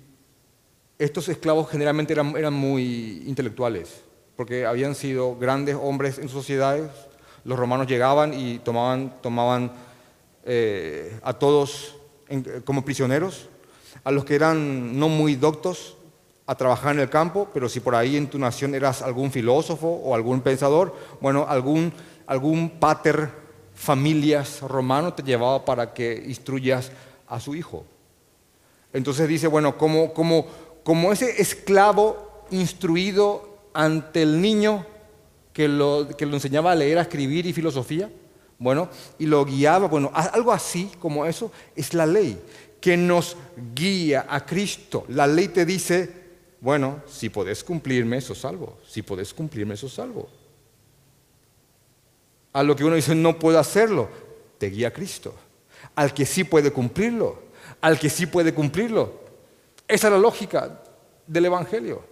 estos 0.97 1.29
esclavos 1.29 1.69
generalmente 1.69 2.13
eran, 2.13 2.35
eran, 2.35 2.53
muy 2.53 3.23
intelectuales, 3.25 4.01
porque 4.35 4.65
habían 4.65 4.95
sido 4.95 5.37
grandes 5.37 5.75
hombres 5.79 6.17
en 6.17 6.29
sociedades. 6.29 6.89
Los 7.45 7.59
romanos 7.59 7.87
llegaban 7.87 8.33
y 8.33 8.59
tomaban, 8.59 9.21
tomaban 9.21 9.71
eh, 10.45 11.19
a 11.23 11.33
todos 11.33 11.95
como 12.65 12.83
prisioneros, 12.83 13.47
a 14.03 14.11
los 14.11 14.25
que 14.25 14.35
eran 14.35 14.97
no 14.97 15.07
muy 15.07 15.35
doctos 15.35 15.97
a 16.45 16.55
trabajar 16.55 16.95
en 16.95 17.01
el 17.01 17.09
campo, 17.09 17.47
pero 17.53 17.69
si 17.69 17.79
por 17.79 17.95
ahí 17.95 18.17
en 18.17 18.27
tu 18.27 18.37
nación 18.37 18.75
eras 18.75 19.01
algún 19.01 19.31
filósofo 19.31 19.87
o 19.87 20.13
algún 20.13 20.41
pensador, 20.41 20.93
bueno, 21.21 21.45
algún 21.47 21.93
algún 22.27 22.79
pater 22.79 23.29
familias 23.73 24.61
romanos 24.61 25.15
te 25.15 25.23
llevaba 25.23 25.65
para 25.65 25.93
que 25.93 26.23
instruyas 26.27 26.91
a 27.27 27.39
su 27.39 27.55
hijo. 27.55 27.85
Entonces 28.93 29.27
dice, 29.27 29.47
bueno, 29.47 29.77
como, 29.77 31.11
ese 31.11 31.41
esclavo 31.41 32.45
instruido 32.51 33.57
ante 33.73 34.21
el 34.21 34.39
niño 34.39 34.85
que 35.51 35.67
lo, 35.67 36.07
que 36.15 36.25
lo 36.25 36.35
enseñaba 36.35 36.71
a 36.71 36.75
leer, 36.75 36.99
a 36.99 37.01
escribir 37.01 37.45
y 37.45 37.53
filosofía, 37.53 38.09
bueno, 38.59 38.89
y 39.17 39.25
lo 39.25 39.43
guiaba, 39.43 39.87
bueno, 39.87 40.11
algo 40.13 40.51
así 40.51 40.91
como 40.99 41.25
eso 41.25 41.51
es 41.75 41.93
la 41.93 42.05
ley, 42.05 42.39
que 42.79 42.95
nos 42.95 43.35
guía 43.73 44.27
a 44.29 44.45
Cristo. 44.45 45.05
La 45.09 45.25
ley 45.25 45.47
te 45.47 45.65
dice, 45.65 46.23
bueno, 46.61 47.01
si 47.07 47.29
podés 47.29 47.63
cumplirme, 47.63 48.17
eso 48.17 48.35
salvo, 48.35 48.77
si 48.87 49.01
podés 49.01 49.33
cumplirme, 49.33 49.73
eso 49.73 49.89
salvo. 49.89 50.29
A 52.53 52.63
lo 52.63 52.75
que 52.75 52.83
uno 52.83 52.95
dice, 52.95 53.15
no 53.15 53.39
puedo 53.39 53.59
hacerlo, 53.59 54.09
te 54.59 54.67
guía 54.67 54.93
Cristo. 54.93 55.33
Al 55.95 56.13
que 56.13 56.25
sí 56.25 56.43
puede 56.43 56.71
cumplirlo, 56.71 57.41
al 57.81 57.99
que 57.99 58.09
sí 58.09 58.27
puede 58.27 58.53
cumplirlo. 58.53 59.21
Esa 59.87 60.07
es 60.07 60.13
la 60.13 60.19
lógica 60.19 60.81
del 61.27 61.45
Evangelio. 61.45 62.03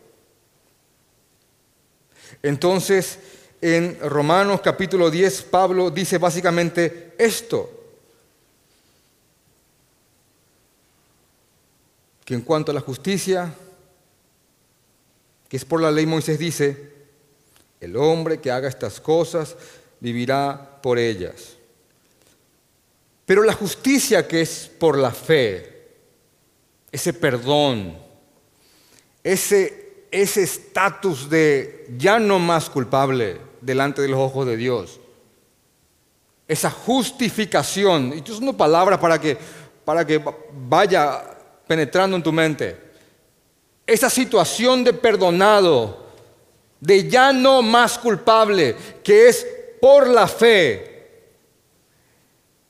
Entonces, 2.42 3.20
en 3.62 4.00
Romanos 4.02 4.62
capítulo 4.62 5.12
10, 5.12 5.44
Pablo 5.44 5.92
dice 5.92 6.18
básicamente 6.18 7.14
esto, 7.18 7.70
que 12.26 12.34
en 12.34 12.42
cuanto 12.42 12.72
a 12.72 12.76
la 12.76 12.82
justicia, 12.82 13.54
que 15.48 15.58
es 15.58 15.66
por 15.66 15.82
la 15.82 15.92
ley, 15.92 16.06
Moisés 16.06 16.40
dice, 16.40 16.92
el 17.80 17.96
hombre 17.98 18.40
que 18.40 18.52
haga 18.52 18.68
estas 18.68 19.00
cosas 19.00 19.56
vivirá 20.02 20.80
por 20.82 21.00
ellas. 21.00 21.56
Pero 23.26 23.44
la 23.44 23.54
justicia 23.54 24.28
que 24.28 24.42
es 24.42 24.70
por 24.78 24.98
la 24.98 25.12
fe, 25.12 25.88
ese 26.92 27.14
perdón, 27.14 27.98
ese 29.24 30.04
estatus 30.12 31.30
de 31.30 31.88
ya 31.98 32.20
no 32.20 32.40
más 32.40 32.70
culpable 32.70 33.38
delante 33.62 34.02
de 34.02 34.10
los 34.10 34.20
ojos 34.20 34.46
de 34.48 34.58
Dios, 34.58 35.00
esa 36.48 36.70
justificación, 36.70 38.12
y 38.14 38.18
esto 38.18 38.34
es 38.34 38.40
una 38.40 38.52
palabra 38.52 39.00
para 39.00 39.22
que, 39.22 39.38
para 39.86 40.06
que 40.06 40.22
vaya 40.68 41.24
penetrando 41.66 42.18
en 42.18 42.24
tu 42.24 42.34
mente, 42.34 42.76
esa 43.88 44.10
situación 44.10 44.84
de 44.84 44.92
perdonado, 44.92 46.08
de 46.82 47.08
ya 47.08 47.32
no 47.32 47.62
más 47.62 47.98
culpable, 47.98 48.76
que 49.04 49.30
es 49.30 49.46
por 49.82 50.08
la 50.08 50.28
fe. 50.28 50.92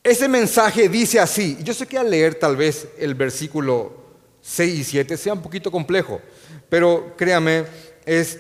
Ese 0.03 0.27
mensaje 0.27 0.89
dice 0.89 1.19
así, 1.19 1.57
yo 1.61 1.75
sé 1.75 1.85
que 1.85 1.97
al 1.97 2.09
leer 2.09 2.33
tal 2.35 2.55
vez 2.55 2.87
el 2.97 3.13
versículo 3.13 3.93
6 4.41 4.79
y 4.79 4.83
7 4.83 5.15
sea 5.17 5.33
un 5.33 5.43
poquito 5.43 5.69
complejo, 5.69 6.19
pero 6.69 7.13
créame, 7.15 7.65
es, 8.03 8.39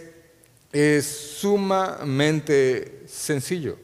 es 0.71 1.05
sumamente 1.05 3.03
sencillo. 3.05 3.77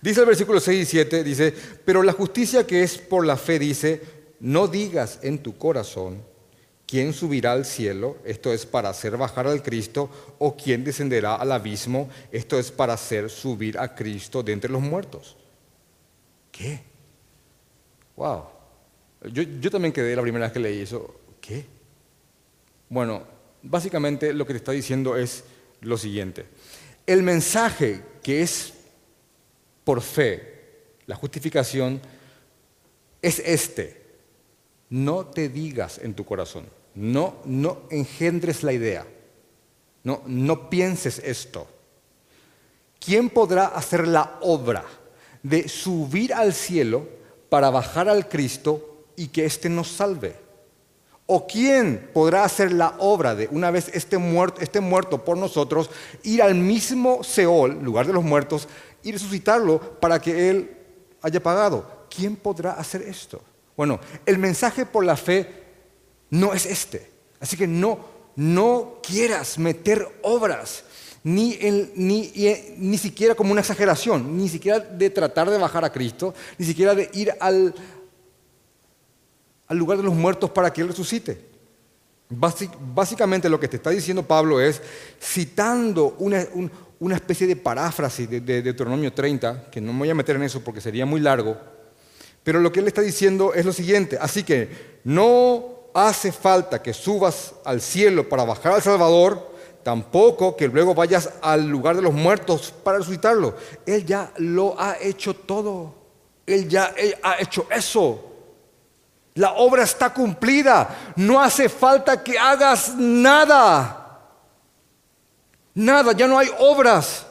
Dice 0.00 0.20
el 0.20 0.26
versículo 0.26 0.60
6 0.60 0.80
y 0.80 0.86
7, 0.86 1.24
dice, 1.24 1.52
pero 1.84 2.02
la 2.02 2.12
justicia 2.12 2.64
que 2.64 2.84
es 2.84 2.98
por 2.98 3.26
la 3.26 3.36
fe 3.36 3.58
dice, 3.58 4.00
no 4.38 4.68
digas 4.68 5.18
en 5.22 5.38
tu 5.38 5.58
corazón, 5.58 6.22
¿quién 6.86 7.12
subirá 7.12 7.52
al 7.52 7.64
cielo? 7.64 8.18
Esto 8.24 8.52
es 8.52 8.66
para 8.66 8.88
hacer 8.88 9.16
bajar 9.16 9.46
al 9.46 9.62
Cristo, 9.62 10.10
o 10.38 10.56
quién 10.56 10.84
descenderá 10.84 11.36
al 11.36 11.52
abismo? 11.52 12.08
Esto 12.30 12.58
es 12.58 12.70
para 12.70 12.94
hacer 12.94 13.30
subir 13.30 13.78
a 13.78 13.94
Cristo 13.94 14.42
de 14.42 14.52
entre 14.52 14.70
los 14.70 14.82
muertos. 14.82 15.36
¿Qué? 16.50 16.80
Wow. 18.16 18.44
Yo, 19.32 19.42
yo 19.42 19.70
también 19.70 19.92
quedé 19.92 20.14
la 20.14 20.22
primera 20.22 20.46
vez 20.46 20.52
que 20.52 20.60
leí 20.60 20.80
eso. 20.80 21.20
¿Qué? 21.40 21.64
Bueno, 22.88 23.24
básicamente 23.62 24.32
lo 24.32 24.46
que 24.46 24.52
te 24.52 24.58
está 24.58 24.72
diciendo 24.72 25.16
es 25.16 25.44
lo 25.80 25.98
siguiente. 25.98 26.46
El 27.06 27.22
mensaje 27.22 28.02
que 28.22 28.42
es 28.42 28.72
por 29.84 30.00
fe, 30.00 30.54
la 31.06 31.16
justificación, 31.16 32.00
es 33.20 33.38
este. 33.40 34.03
No 34.94 35.26
te 35.26 35.48
digas 35.48 35.98
en 36.00 36.14
tu 36.14 36.24
corazón, 36.24 36.66
no, 36.94 37.38
no 37.46 37.78
engendres 37.90 38.62
la 38.62 38.72
idea, 38.72 39.04
no, 40.04 40.22
no 40.26 40.70
pienses 40.70 41.18
esto. 41.18 41.66
¿Quién 43.04 43.28
podrá 43.28 43.66
hacer 43.66 44.06
la 44.06 44.38
obra 44.42 44.84
de 45.42 45.68
subir 45.68 46.32
al 46.32 46.54
cielo 46.54 47.08
para 47.48 47.70
bajar 47.70 48.08
al 48.08 48.28
Cristo 48.28 49.06
y 49.16 49.26
que 49.26 49.46
éste 49.46 49.68
nos 49.68 49.88
salve? 49.88 50.36
¿O 51.26 51.44
quién 51.44 52.10
podrá 52.14 52.44
hacer 52.44 52.70
la 52.70 52.94
obra 53.00 53.34
de, 53.34 53.48
una 53.50 53.72
vez 53.72 53.90
este 53.94 54.16
muerto, 54.16 54.60
este 54.60 54.78
muerto 54.78 55.24
por 55.24 55.36
nosotros, 55.36 55.90
ir 56.22 56.40
al 56.40 56.54
mismo 56.54 57.24
Seol, 57.24 57.82
lugar 57.82 58.06
de 58.06 58.12
los 58.12 58.22
muertos, 58.22 58.68
y 59.02 59.10
resucitarlo 59.10 59.80
para 59.98 60.20
que 60.20 60.50
Él 60.50 60.76
haya 61.20 61.42
pagado? 61.42 62.06
¿Quién 62.08 62.36
podrá 62.36 62.74
hacer 62.74 63.02
esto? 63.02 63.42
Bueno, 63.76 64.00
el 64.24 64.38
mensaje 64.38 64.86
por 64.86 65.04
la 65.04 65.16
fe 65.16 65.64
no 66.30 66.52
es 66.52 66.66
este. 66.66 67.10
Así 67.40 67.56
que 67.56 67.66
no, 67.66 67.98
no 68.36 69.00
quieras 69.02 69.58
meter 69.58 70.06
obras, 70.22 70.84
ni, 71.22 71.58
ni, 71.96 72.98
siquiera 72.98 73.34
como 73.34 73.52
una 73.52 73.62
exageración, 73.62 74.36
ni 74.36 74.48
siquiera 74.48 74.78
de 74.78 75.10
tratar 75.10 75.50
de 75.50 75.58
bajar 75.58 75.84
a 75.84 75.92
Cristo, 75.92 76.34
ni 76.58 76.66
siquiera 76.66 76.94
de 76.94 77.10
ir 77.14 77.32
al, 77.40 77.74
lugar 79.70 79.98
de 79.98 80.04
los 80.04 80.14
muertos 80.14 80.50
para 80.50 80.72
que 80.72 80.82
Él 80.82 80.88
resucite. 80.88 81.52
Básicamente 82.28 83.48
lo 83.48 83.60
que 83.60 83.68
te 83.68 83.76
está 83.76 83.90
diciendo 83.90 84.22
Pablo 84.22 84.60
es, 84.60 84.82
citando 85.20 86.16
una, 86.18 87.16
especie 87.16 87.46
de 87.46 87.56
paráfrasis 87.56 88.28
de, 88.28 88.40
de 88.40 88.62
Deuteronomio 88.62 89.12
30, 89.12 89.70
que 89.70 89.80
no 89.80 89.92
me 89.92 90.00
voy 90.00 90.10
a 90.10 90.14
meter 90.14 90.36
en 90.36 90.42
eso 90.42 90.62
porque 90.62 90.80
sería 90.80 91.06
muy 91.06 91.20
largo, 91.20 91.56
pero 92.44 92.60
lo 92.60 92.70
que 92.70 92.80
él 92.80 92.86
está 92.86 93.00
diciendo 93.00 93.52
es 93.54 93.64
lo 93.64 93.72
siguiente, 93.72 94.16
así 94.20 94.44
que 94.44 95.00
no 95.02 95.64
hace 95.94 96.30
falta 96.30 96.82
que 96.82 96.92
subas 96.92 97.54
al 97.64 97.80
cielo 97.80 98.28
para 98.28 98.44
bajar 98.44 98.74
al 98.74 98.82
Salvador, 98.82 99.54
tampoco 99.82 100.56
que 100.56 100.68
luego 100.68 100.94
vayas 100.94 101.30
al 101.42 101.66
lugar 101.66 101.96
de 101.96 102.02
los 102.02 102.12
muertos 102.12 102.72
para 102.82 102.98
resucitarlo. 102.98 103.56
Él 103.86 104.04
ya 104.04 104.32
lo 104.36 104.78
ha 104.78 104.96
hecho 105.00 105.34
todo, 105.34 105.94
él 106.46 106.68
ya 106.68 106.94
ha 107.22 107.40
hecho 107.40 107.66
eso. 107.70 108.30
La 109.34 109.54
obra 109.54 109.82
está 109.82 110.12
cumplida. 110.12 111.12
No 111.16 111.40
hace 111.40 111.68
falta 111.68 112.22
que 112.22 112.38
hagas 112.38 112.94
nada. 112.94 114.20
Nada, 115.74 116.12
ya 116.12 116.28
no 116.28 116.38
hay 116.38 116.48
obras. 116.58 117.26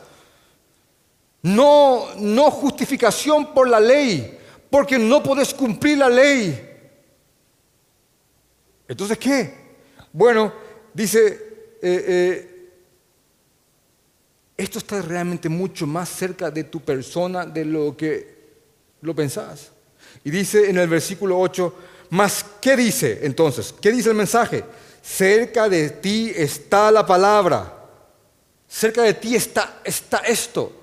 No, 1.42 2.08
no 2.18 2.52
justificación 2.52 3.54
por 3.54 3.70
la 3.70 3.80
ley, 3.80 4.40
porque 4.74 4.98
no 4.98 5.22
puedes 5.22 5.54
cumplir 5.54 6.00
la 6.00 6.10
ley. 6.10 6.60
Entonces, 8.88 9.20
¿qué? 9.20 9.54
Bueno, 10.12 10.52
dice, 10.92 11.78
eh, 11.80 12.06
eh, 12.08 12.72
esto 14.58 14.80
está 14.80 15.00
realmente 15.04 15.48
mucho 15.48 15.86
más 15.86 16.10
cerca 16.10 16.50
de 16.50 16.64
tu 16.64 16.80
persona 16.80 17.46
de 17.46 17.66
lo 17.66 17.96
que 17.96 18.36
lo 19.02 19.14
pensás. 19.14 19.70
Y 20.24 20.32
dice 20.32 20.68
en 20.68 20.80
el 20.80 20.88
versículo 20.88 21.40
8, 21.40 21.76
mas, 22.10 22.44
¿qué 22.60 22.76
dice 22.76 23.20
entonces? 23.22 23.76
¿Qué 23.80 23.92
dice 23.92 24.10
el 24.10 24.16
mensaje? 24.16 24.64
Cerca 25.04 25.70
de 25.70 25.92
ti 25.92 26.34
está 26.36 26.90
la 26.90 27.06
palabra. 27.06 27.72
Cerca 28.68 29.04
de 29.04 29.14
ti 29.14 29.36
está, 29.36 29.82
está 29.84 30.18
esto. 30.18 30.74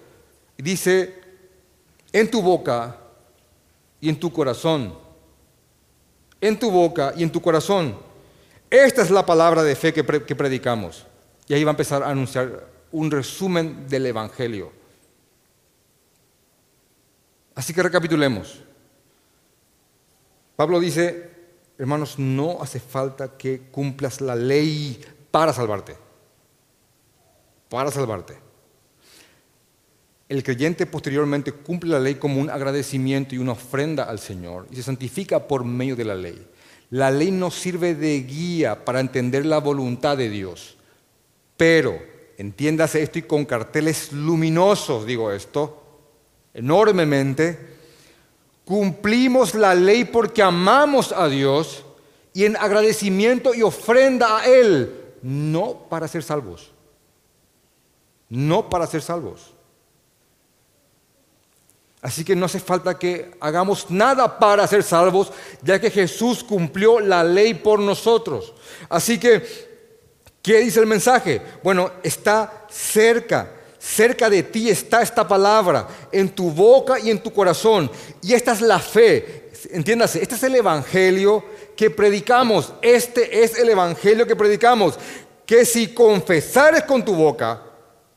Y 0.57 0.63
dice, 0.63 1.13
en 2.13 2.31
tu 2.31 2.41
boca 2.41 3.00
y 4.01 4.09
en 4.09 4.19
tu 4.19 4.33
corazón. 4.33 4.95
En 6.41 6.59
tu 6.59 6.71
boca 6.71 7.13
y 7.17 7.23
en 7.23 7.31
tu 7.31 7.41
corazón. 7.41 7.97
Esta 8.71 9.03
es 9.03 9.11
la 9.11 9.27
palabra 9.27 9.63
de 9.63 9.75
fe 9.75 9.93
que, 9.93 10.05
predicamos. 10.05 11.07
Y 11.49 11.55
ahí 11.55 11.65
va 11.65 11.71
a 11.71 11.73
empezar 11.73 12.03
a 12.03 12.11
anunciar 12.11 12.69
un 12.93 13.11
resumen 13.11 13.89
del 13.89 14.07
Evangelio. 14.07 14.73
Así 17.55 17.75
que 17.75 17.83
recapitulemos. 17.83 18.63
Pablo 20.57 20.79
dice, 20.79 21.31
hermanos, 21.79 22.19
no 22.19 22.63
hace 22.63 22.81
falta 22.81 23.37
que 23.37 23.63
cumplas 23.71 24.21
la 24.21 24.37
ley 24.37 25.05
para 25.31 25.53
salvarte. 25.53 25.97
Para 27.69 27.91
salvarte. 27.91 28.50
El 30.31 30.45
creyente 30.45 30.87
posteriormente 30.87 31.51
cumple 31.51 31.91
la 31.91 31.99
ley 31.99 32.15
como 32.15 32.41
un 32.41 32.51
agradecimiento 32.51 33.35
y 33.35 33.39
una 33.39 33.51
ofrenda 33.51 34.05
al 34.05 34.21
Señor 34.21 34.69
y 34.71 34.77
se 34.77 34.85
santifica 34.85 35.49
por 35.49 35.65
medio 35.65 35.97
de 35.97 36.05
la 36.05 36.15
ley. 36.15 36.47
La 36.91 37.11
ley 37.11 37.33
nos 37.33 37.57
sirve 37.57 37.97
de 37.97 38.21
guía 38.23 38.85
para 38.85 39.01
entender 39.01 39.45
la 39.45 39.59
voluntad 39.59 40.17
de 40.17 40.31
Dios. 40.31 40.77
Pero, 41.57 42.01
entiéndase 42.39 43.03
esto 43.03 43.19
y 43.19 43.23
con 43.23 43.45
carteles 43.45 44.13
luminosos 44.13 45.05
digo 45.05 45.33
esto, 45.33 45.83
enormemente, 46.55 47.59
cumplimos 48.65 49.57
la 49.57 49.75
ley 49.75 50.05
porque 50.05 50.45
amamos 50.45 51.11
a 51.11 51.29
Dios 51.29 51.85
y 52.33 52.45
en 52.45 52.57
agradecimiento 52.57 53.53
y 53.53 53.63
ofrenda 53.63 54.39
a 54.39 54.47
Él, 54.47 54.95
no 55.23 55.89
para 55.91 56.07
ser 56.07 56.23
salvos. 56.23 56.71
No 58.29 58.71
para 58.71 58.87
ser 58.87 59.03
salvos. 59.03 59.55
Así 62.03 62.25
que 62.25 62.35
no 62.35 62.47
hace 62.47 62.61
falta 62.61 62.99
que 62.99 63.33
hagamos 63.41 63.91
nada 63.91 64.39
para 64.39 64.67
ser 64.67 64.83
salvos, 64.83 65.31
ya 65.63 65.79
que 65.79 65.91
Jesús 65.91 66.43
cumplió 66.43 66.99
la 66.99 67.23
ley 67.23 67.55
por 67.55 67.79
nosotros. 67.79 68.55
Así 68.89 69.19
que, 69.19 69.43
¿qué 70.43 70.61
dice 70.61 70.81
el 70.81 70.87
mensaje? 70.87 71.43
Bueno, 71.63 71.91
está 72.03 72.67
cerca, 72.71 73.53
cerca 73.79 74.31
de 74.31 74.45
ti 74.45 74.71
está 74.71 75.03
esta 75.03 75.29
palabra, 75.29 75.87
en 76.11 76.31
tu 76.31 76.51
boca 76.51 76.99
y 76.99 77.11
en 77.11 77.23
tu 77.23 77.33
corazón. 77.33 77.91
Y 78.23 78.33
esta 78.33 78.53
es 78.53 78.63
la 78.63 78.79
fe. 78.79 79.51
Entiéndase, 79.71 80.23
este 80.23 80.37
es 80.37 80.43
el 80.43 80.55
Evangelio 80.57 81.45
que 81.77 81.91
predicamos. 81.91 82.73
Este 82.81 83.45
es 83.45 83.59
el 83.59 83.69
Evangelio 83.69 84.27
que 84.27 84.37
predicamos. 84.37 84.99
Que 85.45 85.67
si 85.67 85.89
confesares 85.89 86.85
con 86.85 87.05
tu 87.05 87.15
boca, 87.15 87.63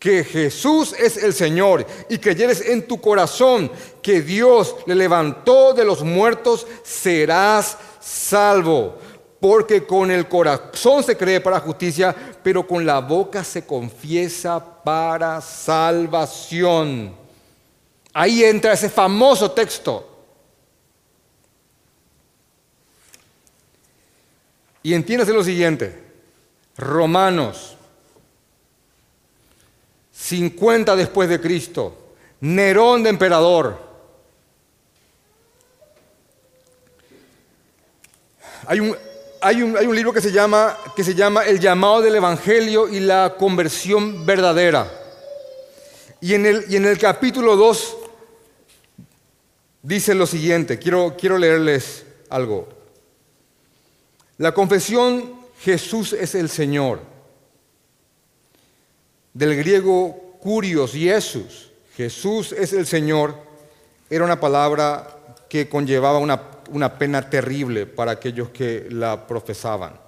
que 0.03 0.25
Jesús 0.25 0.93
es 0.99 1.15
el 1.15 1.33
Señor 1.33 1.87
y 2.09 2.17
que 2.17 2.31
creyeres 2.31 2.59
en 2.59 2.85
tu 2.85 2.99
corazón 2.99 3.71
que 4.01 4.21
Dios 4.21 4.75
le 4.85 4.95
levantó 4.95 5.73
de 5.73 5.85
los 5.85 6.03
muertos, 6.03 6.67
serás 6.83 7.77
salvo. 8.01 8.97
Porque 9.39 9.85
con 9.85 10.11
el 10.11 10.27
corazón 10.27 11.05
se 11.05 11.15
cree 11.15 11.39
para 11.39 11.61
justicia, 11.61 12.13
pero 12.43 12.67
con 12.67 12.85
la 12.85 12.99
boca 12.99 13.45
se 13.45 13.65
confiesa 13.65 14.83
para 14.83 15.39
salvación. 15.39 17.15
Ahí 18.11 18.43
entra 18.43 18.73
ese 18.73 18.89
famoso 18.89 19.51
texto. 19.51 20.05
Y 24.83 24.93
entiéndase 24.93 25.31
lo 25.31 25.45
siguiente, 25.45 26.03
Romanos 26.75 27.72
50 30.23 30.95
después 30.95 31.27
de 31.27 31.41
Cristo, 31.41 31.97
Nerón 32.39 33.03
de 33.03 33.09
emperador. 33.09 33.77
Hay 38.65 38.79
un, 38.79 38.95
hay 39.41 39.61
un, 39.61 39.93
libro 39.93 40.13
que 40.13 40.21
se, 40.21 40.31
llama, 40.31 40.77
que 40.95 41.03
se 41.03 41.13
llama 41.13 41.43
El 41.43 41.59
llamado 41.59 42.01
del 42.01 42.15
Evangelio 42.15 42.87
y 42.87 43.01
la 43.01 43.35
conversión 43.37 44.25
verdadera. 44.25 44.89
Y 46.21 46.35
en 46.35 46.45
el, 46.45 46.65
y 46.69 46.77
en 46.77 46.85
el 46.85 46.97
capítulo 46.97 47.57
2 47.57 47.97
dice 49.81 50.15
lo 50.15 50.25
siguiente, 50.25 50.79
quiero, 50.79 51.17
quiero 51.19 51.37
leerles 51.37 52.05
algo. 52.29 52.69
La 54.37 54.53
confesión 54.53 55.33
Jesús 55.59 56.13
es 56.13 56.33
el 56.33 56.47
Señor 56.47 57.12
del 59.33 59.55
griego 59.55 60.37
curios, 60.39 60.93
Jesús, 60.93 61.71
Jesús 61.95 62.51
es 62.51 62.73
el 62.73 62.85
Señor, 62.85 63.35
era 64.09 64.25
una 64.25 64.39
palabra 64.39 65.35
que 65.49 65.69
conllevaba 65.69 66.19
una, 66.19 66.41
una 66.71 66.97
pena 66.97 67.29
terrible 67.29 67.85
para 67.85 68.11
aquellos 68.11 68.49
que 68.49 68.87
la 68.89 69.27
profesaban. 69.27 69.99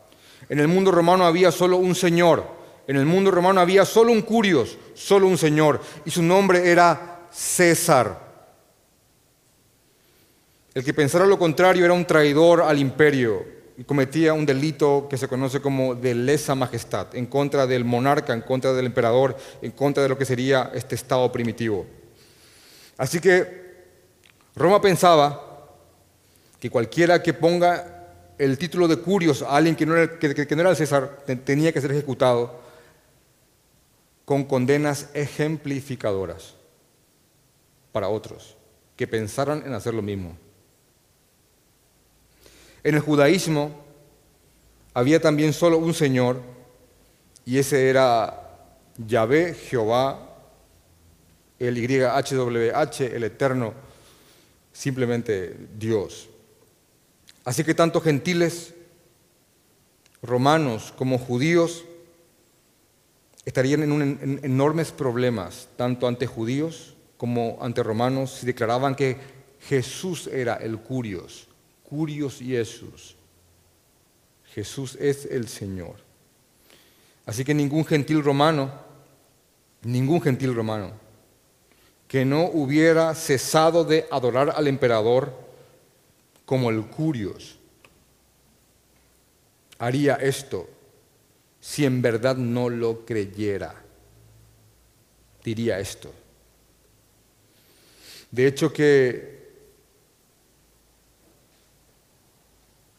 En 0.49 0.59
el 0.59 0.67
mundo 0.67 0.91
romano 0.91 1.25
había 1.25 1.51
solo 1.51 1.77
un 1.77 1.95
Señor, 1.95 2.43
en 2.87 2.97
el 2.97 3.05
mundo 3.05 3.31
romano 3.31 3.61
había 3.61 3.85
solo 3.85 4.11
un 4.11 4.21
curios, 4.21 4.77
solo 4.93 5.27
un 5.27 5.37
Señor, 5.37 5.81
y 6.05 6.11
su 6.11 6.21
nombre 6.21 6.69
era 6.69 7.27
César. 7.31 8.23
El 10.73 10.83
que 10.83 10.93
pensara 10.93 11.25
lo 11.25 11.39
contrario 11.39 11.85
era 11.85 11.93
un 11.93 12.05
traidor 12.05 12.61
al 12.61 12.77
imperio, 12.79 13.43
cometía 13.83 14.33
un 14.33 14.45
delito 14.45 15.07
que 15.09 15.17
se 15.17 15.27
conoce 15.27 15.59
como 15.59 15.95
de 15.95 16.15
lesa 16.15 16.55
majestad, 16.55 17.13
en 17.13 17.25
contra 17.25 17.67
del 17.67 17.83
monarca, 17.83 18.33
en 18.33 18.41
contra 18.41 18.73
del 18.73 18.85
emperador, 18.85 19.35
en 19.61 19.71
contra 19.71 20.03
de 20.03 20.09
lo 20.09 20.17
que 20.17 20.25
sería 20.25 20.71
este 20.73 20.95
estado 20.95 21.29
primitivo. 21.31 21.85
Así 22.97 23.19
que 23.19 23.65
Roma 24.55 24.81
pensaba 24.81 25.67
que 26.59 26.69
cualquiera 26.69 27.21
que 27.21 27.33
ponga 27.33 27.91
el 28.37 28.57
título 28.57 28.87
de 28.87 28.97
curios 28.97 29.41
a 29.41 29.55
alguien 29.55 29.75
que 29.75 29.85
no 29.85 29.95
era, 29.95 30.17
que 30.17 30.55
no 30.55 30.61
era 30.61 30.69
el 30.69 30.75
César 30.75 31.23
tenía 31.43 31.71
que 31.71 31.81
ser 31.81 31.91
ejecutado 31.91 32.59
con 34.23 34.43
condenas 34.45 35.09
ejemplificadoras 35.13 36.55
para 37.91 38.09
otros 38.09 38.57
que 38.95 39.07
pensaran 39.07 39.63
en 39.65 39.73
hacer 39.73 39.93
lo 39.93 40.01
mismo. 40.01 40.37
En 42.85 42.93
el 42.93 43.01
judaísmo 43.01 43.71
había 44.93 45.19
también 45.19 45.53
solo 45.53 45.79
un 45.79 45.95
Señor 45.95 46.39
y 47.43 47.57
ese 47.57 47.89
era 47.89 48.59
Yahvé, 48.95 49.55
Jehová, 49.55 50.19
el 51.57 51.79
YHWH, 51.79 53.01
el 53.01 53.23
Eterno, 53.23 53.73
simplemente 54.71 55.57
Dios. 55.75 56.29
Así 57.43 57.63
que 57.63 57.73
tanto 57.73 58.01
gentiles, 58.01 58.75
romanos 60.21 60.93
como 60.95 61.17
judíos 61.17 61.85
estarían 63.45 63.81
en, 63.81 64.41
enormes 64.43 64.91
problemas, 64.91 65.69
tanto 65.75 66.07
ante 66.07 66.27
judíos 66.27 66.95
como 67.17 67.57
ante 67.61 67.81
romanos, 67.81 68.37
si 68.41 68.45
declaraban 68.45 68.93
que 68.93 69.17
Jesús 69.59 70.27
era 70.27 70.53
el 70.57 70.77
curios, 70.77 71.47
Curios 71.95 72.39
Jesús. 72.39 73.15
Jesús 74.53 74.97
es 74.99 75.25
el 75.25 75.47
Señor. 75.47 75.95
Así 77.25 77.45
que 77.45 77.53
ningún 77.53 77.85
gentil 77.85 78.21
romano, 78.21 78.69
ningún 79.81 80.21
gentil 80.21 80.53
romano, 80.53 80.91
que 82.05 82.25
no 82.25 82.47
hubiera 82.47 83.15
cesado 83.15 83.85
de 83.85 84.05
adorar 84.11 84.53
al 84.57 84.67
emperador 84.67 85.33
como 86.45 86.69
el 86.69 86.85
Curios, 86.85 87.57
haría 89.79 90.15
esto 90.15 90.67
si 91.61 91.85
en 91.85 92.01
verdad 92.01 92.35
no 92.35 92.69
lo 92.69 93.05
creyera. 93.05 93.73
Diría 95.45 95.79
esto. 95.79 96.11
De 98.31 98.47
hecho 98.47 98.73
que 98.73 99.34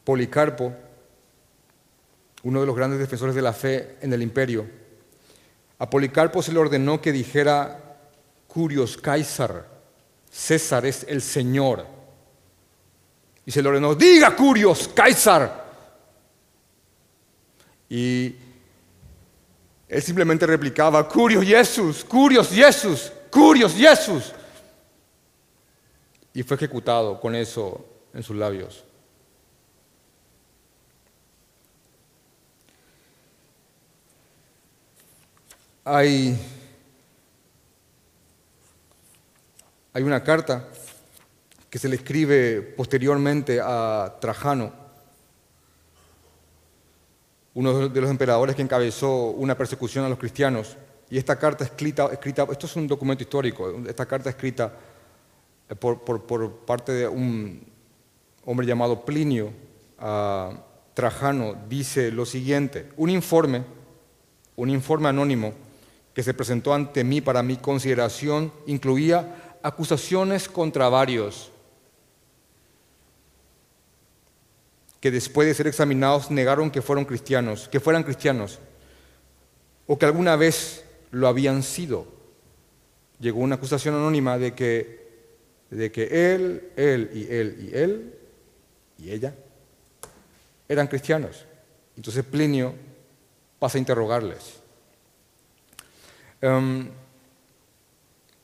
Policarpo, 0.07 0.73
uno 2.43 2.61
de 2.61 2.65
los 2.65 2.77
grandes 2.77 2.97
defensores 2.97 3.35
de 3.35 3.41
la 3.41 3.51
fe 3.51 3.97
en 3.99 4.13
el 4.13 4.21
imperio, 4.21 4.65
a 5.79 5.89
Policarpo 5.89 6.41
se 6.41 6.53
le 6.53 6.59
ordenó 6.59 7.01
que 7.01 7.11
dijera 7.11 7.97
Curios 8.47 8.95
Caesar, 8.95 9.67
César 10.31 10.85
es 10.85 11.05
el 11.09 11.21
Señor. 11.21 11.85
Y 13.45 13.51
se 13.51 13.61
le 13.61 13.67
ordenó, 13.67 13.95
diga 13.95 14.33
Curios 14.33 14.89
Caesar. 14.95 15.65
Y 17.89 18.33
él 19.89 20.01
simplemente 20.01 20.47
replicaba, 20.47 21.05
Curios 21.05 21.43
Jesús, 21.43 22.05
Curios 22.05 22.47
Jesús, 22.47 23.11
Curios 23.29 23.73
Jesús. 23.73 24.31
Y 26.33 26.43
fue 26.43 26.55
ejecutado 26.55 27.19
con 27.19 27.35
eso 27.35 27.85
en 28.13 28.23
sus 28.23 28.37
labios. 28.37 28.86
Hay, 35.89 36.37
una 39.93 40.21
carta 40.21 40.67
que 41.69 41.79
se 41.79 41.87
le 41.87 41.95
escribe 41.95 42.61
posteriormente 42.61 43.61
a 43.63 44.17
Trajano, 44.19 44.73
uno 47.53 47.87
de 47.87 48.01
los 48.01 48.09
emperadores 48.09 48.53
que 48.57 48.63
encabezó 48.63 49.27
una 49.27 49.57
persecución 49.57 50.03
a 50.03 50.09
los 50.09 50.19
cristianos. 50.19 50.75
Y 51.09 51.17
esta 51.17 51.39
carta 51.39 51.63
escrita, 51.63 52.09
escrita 52.11 52.45
esto 52.51 52.65
es 52.65 52.75
un 52.75 52.85
documento 52.85 53.23
histórico, 53.23 53.73
esta 53.87 54.05
carta 54.05 54.29
escrita 54.29 54.73
eh, 55.69 55.75
por, 55.75 56.01
por 56.01 56.51
parte 56.65 56.91
de 56.91 57.07
un 57.07 57.65
hombre 58.43 58.67
llamado 58.67 59.05
Plinio 59.05 59.53
a 59.97 60.51
Trajano, 60.93 61.55
dice 61.69 62.11
lo 62.11 62.25
siguiente, 62.25 62.91
un 62.97 63.09
informe, 63.09 63.63
un 64.57 64.69
informe 64.69 65.07
anónimo, 65.07 65.53
que 66.17 66.23
se 66.23 66.33
presentó 66.33 66.73
ante 66.73 67.03
mí 67.03 67.21
para 67.21 67.43
mi 67.43 67.57
consideración 67.57 68.51
incluía 68.65 69.55
acusaciones 69.61 70.49
contra 70.49 70.89
varios 70.89 71.51
que 74.99 75.11
después 75.11 75.47
de 75.47 75.53
ser 75.53 75.67
examinados 75.67 76.31
negaron 76.31 76.71
que 76.71 76.81
fueron 76.81 77.05
cristianos, 77.05 77.69
que 77.69 77.79
fueran 77.79 78.01
cristianos 78.01 78.57
o 79.85 79.99
que 79.99 80.07
alguna 80.07 80.35
vez 80.35 80.85
lo 81.11 81.27
habían 81.27 81.61
sido. 81.61 82.07
Llegó 83.19 83.41
una 83.41 83.57
acusación 83.57 83.93
anónima 83.93 84.39
de 84.39 84.55
que 84.55 85.29
de 85.69 85.91
que 85.91 86.33
él, 86.33 86.71
él 86.77 87.11
y 87.13 87.31
él 87.31 87.57
y 87.59 87.77
él 87.77 88.19
y 88.97 89.11
ella 89.11 89.35
eran 90.67 90.87
cristianos. 90.87 91.45
Entonces 91.95 92.25
Plinio 92.25 92.73
pasa 93.59 93.77
a 93.77 93.81
interrogarles. 93.81 94.65
Em, 96.41 96.89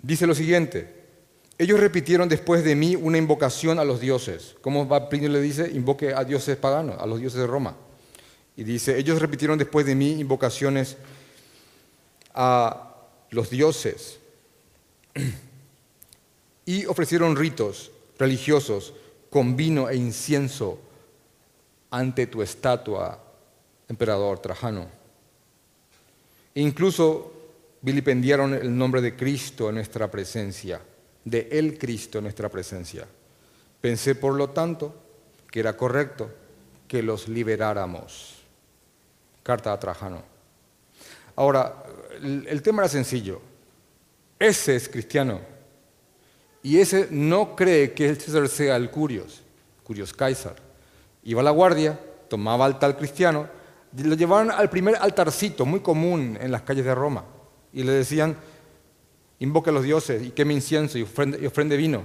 dice 0.01 0.27
lo 0.27 0.35
siguiente, 0.35 1.03
ellos 1.57 1.79
repitieron 1.79 2.27
después 2.27 2.63
de 2.63 2.75
mí 2.75 2.95
una 2.95 3.17
invocación 3.17 3.79
a 3.79 3.83
los 3.83 3.99
dioses. 3.99 4.55
¿Cómo 4.61 4.87
va 4.87 5.09
Plinio 5.09 5.29
le 5.29 5.41
dice? 5.41 5.69
Invoque 5.71 6.13
a 6.13 6.23
dioses 6.23 6.57
paganos, 6.57 6.99
a 6.99 7.05
los 7.05 7.19
dioses 7.19 7.39
de 7.39 7.47
Roma. 7.47 7.75
Y 8.55 8.63
dice, 8.63 8.97
ellos 8.97 9.21
repitieron 9.21 9.57
después 9.57 9.85
de 9.85 9.95
mí 9.95 10.19
invocaciones 10.19 10.97
a 12.33 12.95
los 13.29 13.49
dioses 13.49 14.19
y 16.65 16.85
ofrecieron 16.85 17.35
ritos 17.35 17.91
religiosos 18.17 18.93
con 19.29 19.55
vino 19.55 19.89
e 19.89 19.95
incienso 19.95 20.79
ante 21.89 22.27
tu 22.27 22.41
estatua, 22.41 23.19
emperador 23.87 24.39
Trajano. 24.39 24.87
incluso 26.55 27.32
vilipendiaron 27.83 28.53
el 28.53 28.75
nombre 28.75 29.01
de 29.01 29.15
Cristo 29.15 29.69
en 29.69 29.75
nuestra 29.75 30.09
presencia, 30.09 30.81
de 31.23 31.49
el 31.51 31.77
Cristo 31.77 32.17
en 32.17 32.23
nuestra 32.23 32.49
presencia. 32.49 33.05
Pensé, 33.79 34.15
por 34.15 34.33
lo 34.33 34.49
tanto, 34.49 34.95
que 35.51 35.59
era 35.59 35.75
correcto 35.75 36.31
que 36.87 37.03
los 37.03 37.27
liberáramos. 37.27 38.35
Carta 39.43 39.73
a 39.73 39.79
Trajano. 39.79 40.23
Ahora, 41.35 41.83
el, 42.21 42.61
tema 42.61 42.83
era 42.83 42.89
sencillo. 42.89 43.41
Ese 44.39 44.77
es 44.77 44.87
cristiano. 44.87 45.41
Y 46.61 46.79
ese 46.79 47.09
no 47.11 47.53
cree 47.53 47.91
que 47.91 48.07
el 48.07 48.17
César 48.17 48.47
sea 48.47 48.77
el 48.77 48.89
Curios, 48.89 49.41
Curios 49.83 50.13
Kaiser. 50.13 50.55
Iba 51.23 51.41
a 51.41 51.43
la 51.43 51.51
guardia, 51.51 51.99
tomaba 52.29 52.65
al 52.65 52.79
tal 52.79 52.95
cristiano, 52.95 53.49
lo 53.97 54.15
llevaban 54.15 54.51
al 54.51 54.69
primer 54.69 54.95
altarcito, 54.95 55.65
muy 55.65 55.81
común 55.81 56.37
en 56.39 56.51
las 56.51 56.61
calles 56.61 56.85
de 56.85 56.95
Roma, 56.95 57.25
y 57.73 57.83
le 57.83 57.91
decían, 57.91 58.37
invoque 59.39 59.71
a 59.71 59.73
los 59.73 59.83
dioses 59.83 60.23
y 60.23 60.29
queme 60.31 60.53
incienso 60.53 60.97
y 60.97 61.01
ofrende, 61.01 61.77
vino. 61.77 62.03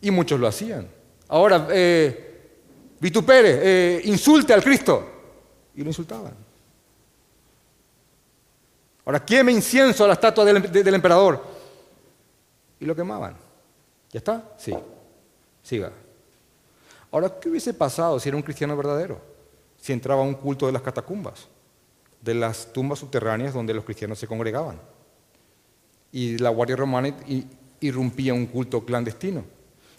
Y 0.00 0.10
muchos 0.10 0.38
lo 0.38 0.46
hacían. 0.46 0.88
Ahora, 1.28 1.66
eh, 1.70 2.50
vitupere, 3.00 3.60
eh, 3.62 4.02
insulte 4.04 4.52
al 4.52 4.62
Cristo. 4.62 5.06
Y 5.74 5.82
lo 5.82 5.88
insultaban. 5.88 6.34
Ahora, 9.04 9.24
queme 9.24 9.52
incienso 9.52 10.04
a 10.04 10.08
la 10.08 10.12
estatua 10.12 10.44
del, 10.44 10.94
emperador. 10.94 11.42
Y 12.78 12.84
lo 12.84 12.94
quemaban. 12.94 13.36
¿Ya 14.12 14.18
está? 14.18 14.52
Sí. 14.58 14.74
Siga. 15.62 15.90
Ahora, 17.10 17.40
¿qué 17.40 17.48
hubiese 17.48 17.72
pasado 17.72 18.20
si 18.20 18.28
era 18.28 18.36
un 18.36 18.42
cristiano 18.42 18.76
verdadero? 18.76 19.18
Si 19.80 19.92
entraba 19.92 20.20
a 20.20 20.24
un 20.24 20.34
culto 20.34 20.66
de 20.66 20.72
las 20.72 20.82
catacumbas, 20.82 21.48
de 22.20 22.34
las 22.34 22.72
tumbas 22.72 22.98
subterráneas 22.98 23.54
donde 23.54 23.74
los 23.74 23.84
cristianos 23.84 24.18
se 24.18 24.26
congregaban. 24.26 24.80
Y 26.12 26.38
la 26.38 26.50
Guardia 26.50 26.76
Romana 26.76 27.14
irrumpía 27.80 28.34
un 28.34 28.46
culto 28.46 28.84
clandestino 28.84 29.44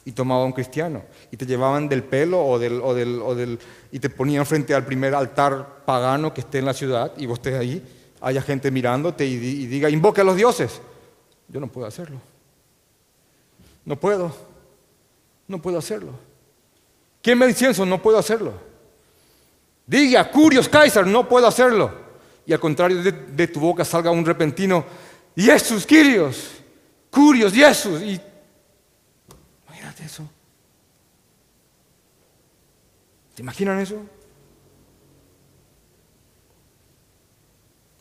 y 0.05 0.11
tomaba 0.11 0.43
a 0.43 0.45
un 0.45 0.53
cristiano 0.53 1.03
y 1.31 1.37
te 1.37 1.45
llevaban 1.45 1.87
del 1.87 2.03
pelo 2.03 2.43
o 2.43 2.57
del, 2.57 2.81
o 2.81 2.93
del, 2.93 3.21
o 3.21 3.35
del, 3.35 3.59
y 3.91 3.99
te 3.99 4.09
ponían 4.09 4.45
frente 4.45 4.73
al 4.73 4.85
primer 4.85 5.13
altar 5.13 5.83
pagano 5.85 6.33
que 6.33 6.41
esté 6.41 6.59
en 6.59 6.65
la 6.65 6.73
ciudad 6.73 7.13
y 7.17 7.25
vos 7.25 7.37
estés 7.37 7.55
ahí 7.55 7.83
haya 8.21 8.41
gente 8.41 8.71
mirándote 8.71 9.25
y, 9.25 9.37
diga, 9.37 9.89
invoque 9.89 10.21
a 10.21 10.23
los 10.23 10.35
dioses. 10.35 10.81
Yo 11.47 11.59
no 11.59 11.67
puedo 11.67 11.87
hacerlo. 11.87 12.19
No 13.85 13.99
puedo. 13.99 14.33
No 15.47 15.61
puedo 15.61 15.77
hacerlo. 15.77 16.11
¿Quién 17.21 17.37
me 17.37 17.47
incienso? 17.47 17.85
No 17.85 18.01
puedo 18.01 18.17
hacerlo. 18.17 18.53
Diga, 19.85 20.29
Curios 20.29 20.69
Kaiser, 20.69 21.07
no 21.07 21.27
puedo 21.27 21.47
hacerlo. 21.47 21.91
Y 22.49 22.53
al 22.53 22.59
contrario 22.59 23.03
de, 23.03 23.47
tu 23.47 23.59
boca 23.59 23.85
salga 23.85 24.09
un 24.09 24.25
repentino, 24.25 24.83
Jesús, 25.35 25.85
Kyrios, 25.85 26.49
Curios, 27.11 27.53
Jesús. 27.53 28.01
Y 28.01 28.19
imagínate 29.67 30.03
eso. 30.03 30.27
¿Te 33.35 33.43
imaginan 33.43 33.79
eso? 33.79 34.01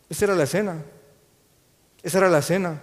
Esa 0.09 0.25
era 0.25 0.35
la 0.35 0.45
escena. 0.45 0.83
Esa 2.03 2.17
era 2.17 2.31
la 2.31 2.39
escena. 2.39 2.83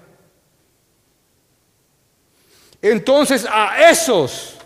Entonces 2.80 3.48
a 3.50 3.90
esos, 3.90 4.58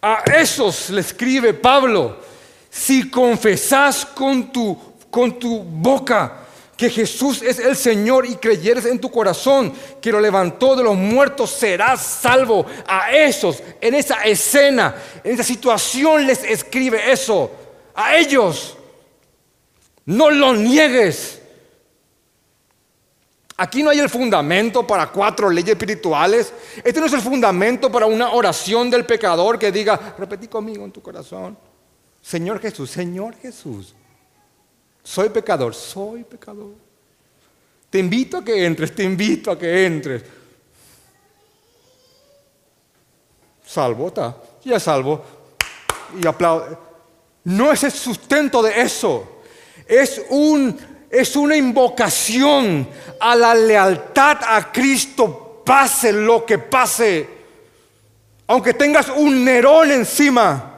a 0.00 0.22
esos 0.34 0.88
le 0.88 1.02
escribe 1.02 1.52
Pablo, 1.52 2.22
si 2.70 3.10
confesás 3.10 4.06
con 4.06 4.50
tu, 4.50 4.95
con 5.16 5.38
tu 5.38 5.62
boca 5.62 6.40
que 6.76 6.90
Jesús 6.90 7.40
es 7.40 7.58
el 7.58 7.74
Señor 7.74 8.26
y 8.26 8.34
creyeres 8.34 8.84
en 8.84 9.00
tu 9.00 9.10
corazón 9.10 9.72
que 9.98 10.12
lo 10.12 10.20
levantó 10.20 10.76
de 10.76 10.84
los 10.84 10.94
muertos, 10.94 11.52
serás 11.52 12.02
salvo. 12.02 12.66
A 12.86 13.10
esos, 13.12 13.62
en 13.80 13.94
esa 13.94 14.24
escena, 14.24 14.94
en 15.24 15.32
esa 15.32 15.42
situación 15.42 16.26
les 16.26 16.44
escribe 16.44 17.10
eso. 17.10 17.50
A 17.94 18.14
ellos, 18.18 18.76
no 20.04 20.28
lo 20.28 20.52
niegues. 20.52 21.40
Aquí 23.56 23.82
no 23.82 23.88
hay 23.88 24.00
el 24.00 24.10
fundamento 24.10 24.86
para 24.86 25.06
cuatro 25.06 25.48
leyes 25.48 25.70
espirituales. 25.70 26.52
Este 26.84 27.00
no 27.00 27.06
es 27.06 27.12
el 27.14 27.22
fundamento 27.22 27.90
para 27.90 28.04
una 28.04 28.32
oración 28.32 28.90
del 28.90 29.06
pecador 29.06 29.58
que 29.58 29.72
diga, 29.72 30.14
repetí 30.18 30.46
conmigo 30.46 30.84
en 30.84 30.92
tu 30.92 31.00
corazón, 31.00 31.56
Señor 32.20 32.60
Jesús, 32.60 32.90
Señor 32.90 33.34
Jesús, 33.36 33.94
soy 35.06 35.28
pecador, 35.28 35.72
soy 35.72 36.24
pecador. 36.24 36.72
Te 37.88 38.00
invito 38.00 38.38
a 38.38 38.44
que 38.44 38.66
entres, 38.66 38.92
te 38.92 39.04
invito 39.04 39.52
a 39.52 39.58
que 39.58 39.86
entres. 39.86 40.24
Salvo, 43.64 44.08
está, 44.08 44.36
ya 44.64 44.80
salvo. 44.80 45.24
Y 46.20 46.26
aplaudo. 46.26 46.78
No 47.44 47.70
es 47.70 47.84
el 47.84 47.92
sustento 47.92 48.60
de 48.60 48.80
eso. 48.80 49.42
Es 49.86 50.22
un 50.30 50.76
es 51.08 51.36
una 51.36 51.56
invocación 51.56 52.88
a 53.20 53.36
la 53.36 53.54
lealtad 53.54 54.38
a 54.42 54.72
Cristo, 54.72 55.62
pase 55.64 56.12
lo 56.12 56.44
que 56.44 56.58
pase. 56.58 57.28
Aunque 58.48 58.74
tengas 58.74 59.08
un 59.10 59.44
Nerón 59.44 59.92
encima. 59.92 60.75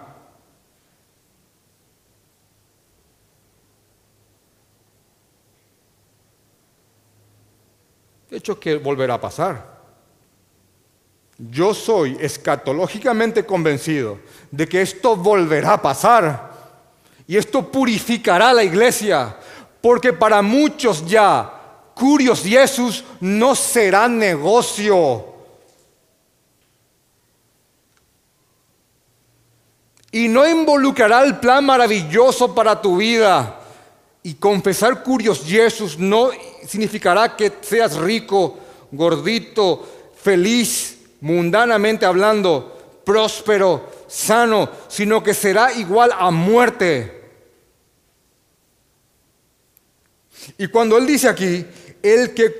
De 8.31 8.37
hecho, 8.37 8.59
que 8.59 8.77
volverá 8.77 9.15
a 9.15 9.21
pasar. 9.21 9.79
Yo 11.39 11.73
soy 11.73 12.17
escatológicamente 12.21 13.47
convencido 13.47 14.19
de 14.51 14.69
que 14.69 14.83
esto 14.83 15.17
volverá 15.17 15.75
a 15.75 15.83
pasar. 15.83 16.49
Y 17.27 17.37
esto 17.37 17.71
purificará 17.71 18.51
a 18.51 18.55
la 18.55 18.65
iglesia. 18.65 19.37
Porque 19.81 20.13
para 20.13 20.43
muchos 20.43 21.07
ya, 21.07 21.55
Curios 21.95 22.43
Jesús 22.43 23.05
no 23.21 23.55
será 23.55 24.09
negocio. 24.09 25.27
Y 30.11 30.27
no 30.29 30.49
involucrará 30.49 31.23
el 31.23 31.39
plan 31.39 31.65
maravilloso 31.65 32.55
para 32.55 32.81
tu 32.81 32.97
vida. 32.97 33.61
Y 34.23 34.35
confesar 34.35 35.03
Curios 35.03 35.45
Jesús 35.45 35.99
no 35.99 36.31
significará 36.67 37.37
que 37.37 37.53
seas 37.61 37.97
rico, 37.97 38.59
gordito, 38.91 39.87
feliz, 40.23 40.99
mundanamente 41.21 42.07
hablando, 42.07 43.01
próspero, 43.05 43.89
sano, 44.07 44.71
sino 44.89 45.23
que 45.23 45.35
será 45.35 45.73
igual 45.73 46.11
a 46.13 46.31
muerte. 46.31 47.19
Y 50.57 50.69
cuando 50.69 50.97
él 50.97 51.07
dice 51.07 51.29
aquí, 51.29 51.65
el 52.03 52.33
que, 52.33 52.57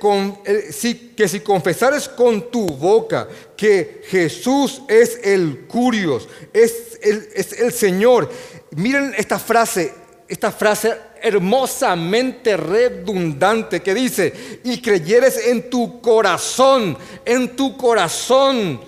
si, 0.71 1.13
que 1.15 1.27
si 1.27 1.39
confesares 1.39 2.09
con 2.09 2.51
tu 2.51 2.65
boca 2.67 3.27
que 3.55 4.01
Jesús 4.07 4.81
es 4.87 5.19
el 5.23 5.65
curios, 5.67 6.27
es 6.53 6.99
el, 7.01 7.27
es 7.33 7.53
el 7.59 7.71
Señor, 7.71 8.29
miren 8.71 9.13
esta 9.17 9.39
frase, 9.39 9.93
esta 10.27 10.51
frase 10.51 10.93
hermosamente 11.21 12.57
redundante 12.57 13.81
que 13.81 13.93
dice, 13.93 14.61
y 14.63 14.81
creyeres 14.81 15.47
en 15.47 15.69
tu 15.69 16.01
corazón, 16.01 16.97
en 17.25 17.55
tu 17.55 17.77
corazón, 17.77 18.81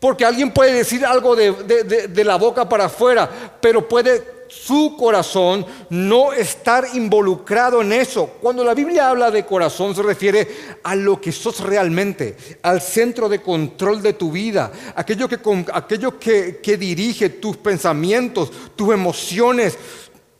porque 0.00 0.24
alguien 0.24 0.52
puede 0.52 0.72
decir 0.72 1.04
algo 1.04 1.34
de, 1.34 1.52
de 1.52 2.24
la 2.24 2.36
boca 2.36 2.68
para 2.68 2.86
afuera, 2.86 3.58
pero 3.60 3.88
puede 3.88 4.36
su 4.48 4.96
corazón, 4.96 5.66
no 5.90 6.32
estar 6.32 6.86
involucrado 6.94 7.82
en 7.82 7.92
eso. 7.92 8.26
Cuando 8.40 8.64
la 8.64 8.74
Biblia 8.74 9.10
habla 9.10 9.30
de 9.30 9.44
corazón 9.44 9.94
se 9.94 10.02
refiere 10.02 10.48
a 10.82 10.94
lo 10.94 11.20
que 11.20 11.32
sos 11.32 11.60
realmente, 11.60 12.36
al 12.62 12.80
centro 12.80 13.28
de 13.28 13.42
control 13.42 14.02
de 14.02 14.12
tu 14.12 14.30
vida, 14.30 14.72
aquello 14.94 15.28
que, 15.28 15.38
aquello 15.72 16.18
que, 16.18 16.60
que 16.62 16.76
dirige 16.76 17.28
tus 17.28 17.56
pensamientos, 17.56 18.50
tus 18.74 18.92
emociones, 18.92 19.76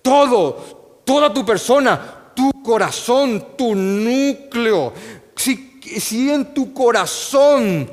todo, 0.03 0.86
toda 1.07 1.33
tu 1.33 1.47
persona, 1.47 2.33
tu 2.35 2.51
corazón, 2.63 3.57
tu 3.57 3.75
núcleo. 3.75 4.93
Si, 5.37 5.81
si 6.01 6.31
en 6.31 6.53
tu 6.53 6.75
corazón 6.75 7.89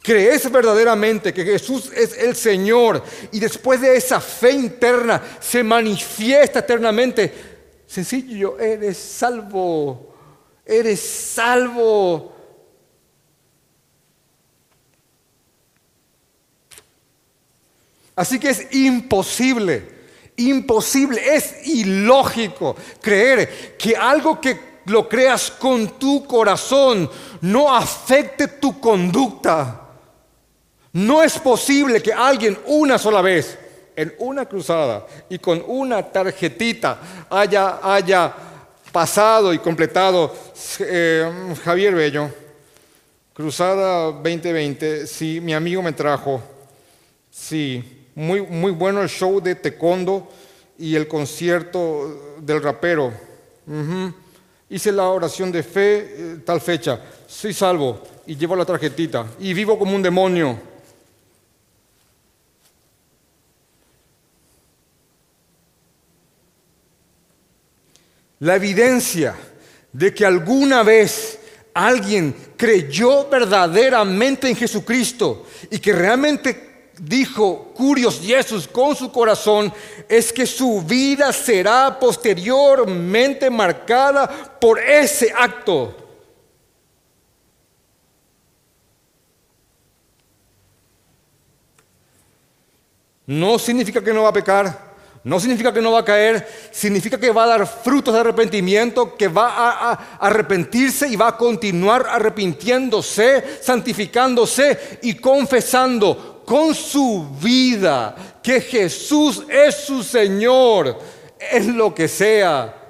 crees 0.00 0.50
verdaderamente 0.50 1.34
que 1.34 1.44
Jesús 1.44 1.90
es 1.94 2.16
el 2.16 2.36
Señor 2.36 3.02
y 3.32 3.40
después 3.40 3.80
de 3.80 3.96
esa 3.96 4.20
fe 4.20 4.52
interna 4.52 5.20
se 5.40 5.64
manifiesta 5.64 6.60
eternamente, 6.60 7.32
sencillo, 7.86 8.58
eres 8.58 8.96
salvo, 8.96 10.14
eres 10.64 11.00
salvo. 11.00 12.32
Así 18.14 18.38
que 18.38 18.50
es 18.50 18.72
imposible, 18.72 19.93
imposible, 20.36 21.34
es 21.34 21.66
ilógico 21.66 22.76
creer 23.00 23.76
que 23.78 23.96
algo 23.96 24.40
que 24.40 24.74
lo 24.86 25.08
creas 25.08 25.50
con 25.50 25.98
tu 25.98 26.26
corazón 26.26 27.10
no 27.40 27.74
afecte 27.74 28.48
tu 28.48 28.80
conducta. 28.80 29.80
No 30.92 31.22
es 31.22 31.38
posible 31.38 32.00
que 32.02 32.12
alguien 32.12 32.58
una 32.66 32.98
sola 32.98 33.20
vez, 33.20 33.58
en 33.96 34.14
una 34.18 34.46
cruzada 34.46 35.06
y 35.28 35.38
con 35.38 35.62
una 35.66 36.02
tarjetita, 36.02 37.26
haya, 37.30 37.78
haya 37.82 38.32
pasado 38.92 39.52
y 39.52 39.58
completado 39.58 40.34
eh, 40.80 41.54
Javier 41.64 41.94
Bello, 41.94 42.30
cruzada 43.32 44.12
2020, 44.12 45.06
sí, 45.06 45.40
mi 45.40 45.52
amigo 45.52 45.82
me 45.82 45.92
trajo, 45.92 46.40
sí, 47.30 47.93
muy, 48.14 48.42
muy 48.42 48.72
bueno 48.72 49.02
el 49.02 49.08
show 49.08 49.40
de 49.40 49.54
Tecondo 49.54 50.28
y 50.78 50.94
el 50.94 51.08
concierto 51.08 52.36
del 52.40 52.62
rapero. 52.62 53.12
Hice 54.68 54.92
la 54.92 55.08
oración 55.08 55.52
de 55.52 55.62
fe, 55.62 55.98
eh, 55.98 56.36
tal 56.44 56.60
fecha, 56.60 57.00
soy 57.26 57.52
salvo 57.52 58.02
y 58.26 58.36
llevo 58.36 58.56
la 58.56 58.64
tarjetita 58.64 59.26
y 59.38 59.54
vivo 59.54 59.78
como 59.78 59.94
un 59.94 60.02
demonio. 60.02 60.74
la 68.44 68.56
evidencia 68.56 69.34
de 69.90 70.12
que 70.12 70.26
alguna 70.26 70.82
vez 70.82 71.38
alguien 71.72 72.34
creyó 72.56 73.28
verdaderamente 73.28 74.48
en 74.48 74.54
Jesucristo 74.54 75.46
y 75.70 75.78
que 75.78 75.94
realmente 75.94 76.73
dijo 76.98 77.72
Curios 77.74 78.20
Jesús 78.20 78.68
con 78.68 78.94
su 78.94 79.10
corazón 79.10 79.72
es 80.08 80.32
que 80.32 80.46
su 80.46 80.82
vida 80.82 81.32
será 81.32 81.98
posteriormente 81.98 83.50
marcada 83.50 84.58
por 84.60 84.78
ese 84.78 85.32
acto. 85.36 85.94
No 93.26 93.58
significa 93.58 94.02
que 94.02 94.12
no 94.12 94.22
va 94.22 94.28
a 94.28 94.32
pecar. 94.32 94.94
No 95.24 95.40
significa 95.40 95.72
que 95.72 95.80
no 95.80 95.92
va 95.92 96.00
a 96.00 96.04
caer, 96.04 96.46
significa 96.70 97.18
que 97.18 97.30
va 97.30 97.44
a 97.44 97.58
dar 97.58 97.66
frutos 97.66 98.12
de 98.12 98.20
arrepentimiento, 98.20 99.16
que 99.16 99.26
va 99.26 99.48
a, 99.48 100.18
arrepentirse 100.20 101.08
y 101.08 101.16
va 101.16 101.28
a 101.28 101.36
continuar 101.38 102.06
arrepintiéndose, 102.06 103.58
santificándose 103.62 104.98
y 105.00 105.14
confesando 105.14 106.33
con 106.44 106.74
su 106.74 107.28
vida 107.40 108.40
que 108.42 108.60
Jesús 108.60 109.44
es 109.48 109.74
su 109.76 110.02
Señor 110.02 110.98
en 111.38 111.76
lo 111.76 111.94
que 111.94 112.08
sea. 112.08 112.82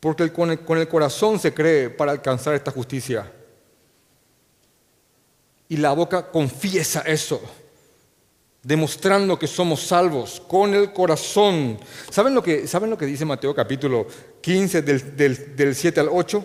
Porque 0.00 0.32
con 0.32 0.50
el, 0.50 0.88
corazón 0.88 1.38
se 1.40 1.52
cree 1.52 1.90
para 1.90 2.12
alcanzar 2.12 2.54
esta 2.54 2.70
justicia. 2.70 3.30
Y 5.68 5.76
la 5.76 5.92
boca 5.92 6.30
confiesa 6.30 7.02
eso, 7.02 7.42
demostrando 8.62 9.38
que 9.38 9.46
somos 9.46 9.82
salvos 9.82 10.42
con 10.46 10.74
el 10.74 10.92
corazón. 10.92 11.78
¿Saben 12.10 12.34
lo 12.34 12.42
que, 12.42 12.66
¿saben 12.66 12.90
lo 12.90 12.98
que 12.98 13.06
dice 13.06 13.24
Mateo 13.24 13.54
capítulo 13.54 14.06
15 14.40 14.82
del, 14.82 15.74
7 15.74 16.00
al 16.00 16.08
8? 16.10 16.44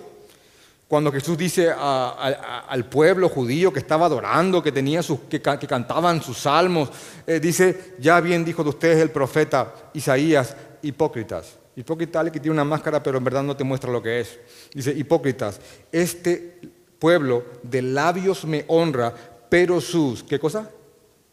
Cuando 0.87 1.11
Jesús 1.11 1.37
dice 1.37 1.71
al 1.71 2.85
pueblo 2.85 3.27
judío 3.29 3.73
que 3.73 3.79
estaba 3.79 4.05
adorando, 4.05 4.61
que, 4.61 4.71
tenía 4.71 5.01
sus, 5.01 5.21
que, 5.21 5.41
cantaban 5.41 6.21
sus 6.21 6.37
salmos, 6.37 6.89
eh, 7.25 7.39
dice, 7.39 7.95
ya 7.97 8.19
bien 8.21 8.45
dijo 8.45 8.63
de 8.63 8.69
ustedes 8.69 9.01
el 9.01 9.09
profeta 9.09 9.73
Isaías, 9.93 10.55
hipócritas. 10.83 11.57
Hipócrita 11.75 12.23
que 12.31 12.39
tiene 12.39 12.51
una 12.51 12.63
máscara, 12.63 13.01
pero 13.01 13.17
en 13.17 13.23
verdad 13.23 13.41
no 13.41 13.57
te 13.57 13.63
muestra 13.63 13.91
lo 13.91 14.03
que 14.03 14.19
es. 14.19 14.39
Dice, 14.71 14.91
hipócritas, 14.91 15.59
este 15.91 16.59
pueblo 16.99 17.43
de 17.63 17.81
labios 17.81 18.45
me 18.45 18.63
honra, 18.67 19.13
pero 19.49 19.81
sus, 19.81 20.23
¿qué 20.23 20.39
cosa? 20.39 20.69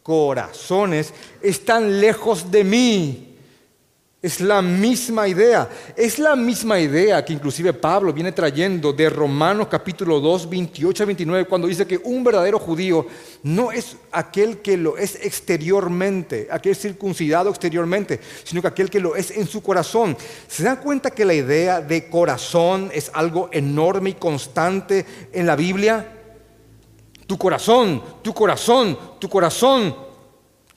Corazones 0.03 1.13
están 1.41 1.99
lejos 1.99 2.49
de 2.49 2.63
mí. 2.63 3.27
Es 4.21 4.39
la 4.39 4.61
misma 4.61 5.27
idea. 5.27 5.67
Es 5.95 6.19
la 6.19 6.35
misma 6.35 6.79
idea 6.79 7.25
que 7.25 7.33
inclusive 7.33 7.73
Pablo 7.73 8.13
viene 8.13 8.31
trayendo 8.31 8.93
de 8.93 9.09
Romanos 9.09 9.67
capítulo 9.67 10.19
2, 10.19 10.47
28 10.47 11.01
a 11.01 11.05
29, 11.07 11.45
cuando 11.47 11.67
dice 11.67 11.87
que 11.87 11.97
un 11.97 12.23
verdadero 12.23 12.59
judío 12.59 13.07
no 13.41 13.71
es 13.71 13.97
aquel 14.11 14.59
que 14.59 14.77
lo 14.77 14.95
es 14.95 15.15
exteriormente, 15.23 16.47
aquel 16.51 16.75
circuncidado 16.75 17.49
exteriormente, 17.49 18.19
sino 18.43 18.61
que 18.61 18.67
aquel 18.67 18.91
que 18.91 18.99
lo 18.99 19.15
es 19.15 19.31
en 19.31 19.47
su 19.47 19.63
corazón. 19.63 20.15
¿Se 20.47 20.61
dan 20.61 20.77
cuenta 20.77 21.09
que 21.09 21.25
la 21.25 21.33
idea 21.33 21.81
de 21.81 22.07
corazón 22.07 22.91
es 22.93 23.09
algo 23.15 23.49
enorme 23.51 24.11
y 24.11 24.13
constante 24.13 25.03
en 25.33 25.47
la 25.47 25.55
Biblia? 25.55 26.20
Tu 27.31 27.37
corazón, 27.37 28.03
tu 28.21 28.33
corazón, 28.33 28.99
tu 29.17 29.29
corazón, 29.29 29.95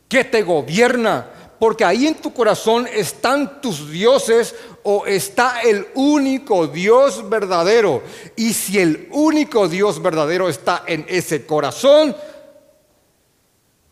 que 0.09 0.23
te 0.23 0.41
gobierna 0.45 1.29
porque 1.59 1.85
ahí 1.85 2.07
en 2.07 2.15
tu 2.15 2.33
corazón 2.33 2.87
están 2.87 3.61
tus 3.61 3.91
dioses 3.91 4.55
o 4.85 5.05
está 5.05 5.63
el 5.63 5.89
único 5.97 6.69
Dios 6.69 7.29
verdadero. 7.29 8.05
Y 8.37 8.53
si 8.53 8.79
el 8.79 9.09
único 9.11 9.67
Dios 9.67 10.01
verdadero 10.01 10.49
está 10.49 10.85
en 10.87 11.05
ese 11.09 11.45
corazón, 11.45 12.15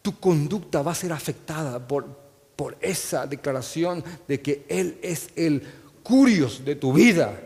tu 0.01 0.21
conducta 0.21 0.83
va 0.83 0.93
a 0.93 0.95
ser 0.95 1.13
afectada 1.13 1.85
por, 1.85 2.07
por 2.55 2.77
esa 2.81 3.27
declaración 3.27 4.05
de 4.29 4.41
que 4.41 4.67
Él 4.69 5.01
es 5.03 5.31
el 5.35 5.67
curios 6.05 6.65
de 6.65 6.77
tu 6.77 6.93
vida. 6.93 7.41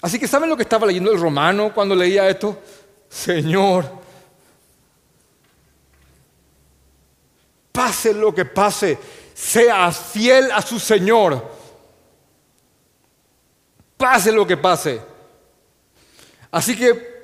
Así 0.00 0.18
que 0.18 0.28
¿saben 0.28 0.48
lo 0.48 0.56
que 0.56 0.62
estaba 0.62 0.86
leyendo 0.86 1.10
el 1.10 1.20
romano 1.20 1.72
cuando 1.74 1.94
leía 1.94 2.28
esto? 2.28 2.56
Señor, 3.08 3.90
pase 7.72 8.12
lo 8.14 8.34
que 8.34 8.44
pase, 8.44 8.98
sea 9.34 9.90
fiel 9.90 10.50
a 10.52 10.62
su 10.62 10.78
Señor. 10.78 11.58
Pase 13.96 14.30
lo 14.30 14.46
que 14.46 14.56
pase. 14.56 15.00
Así 16.50 16.76
que 16.76 17.17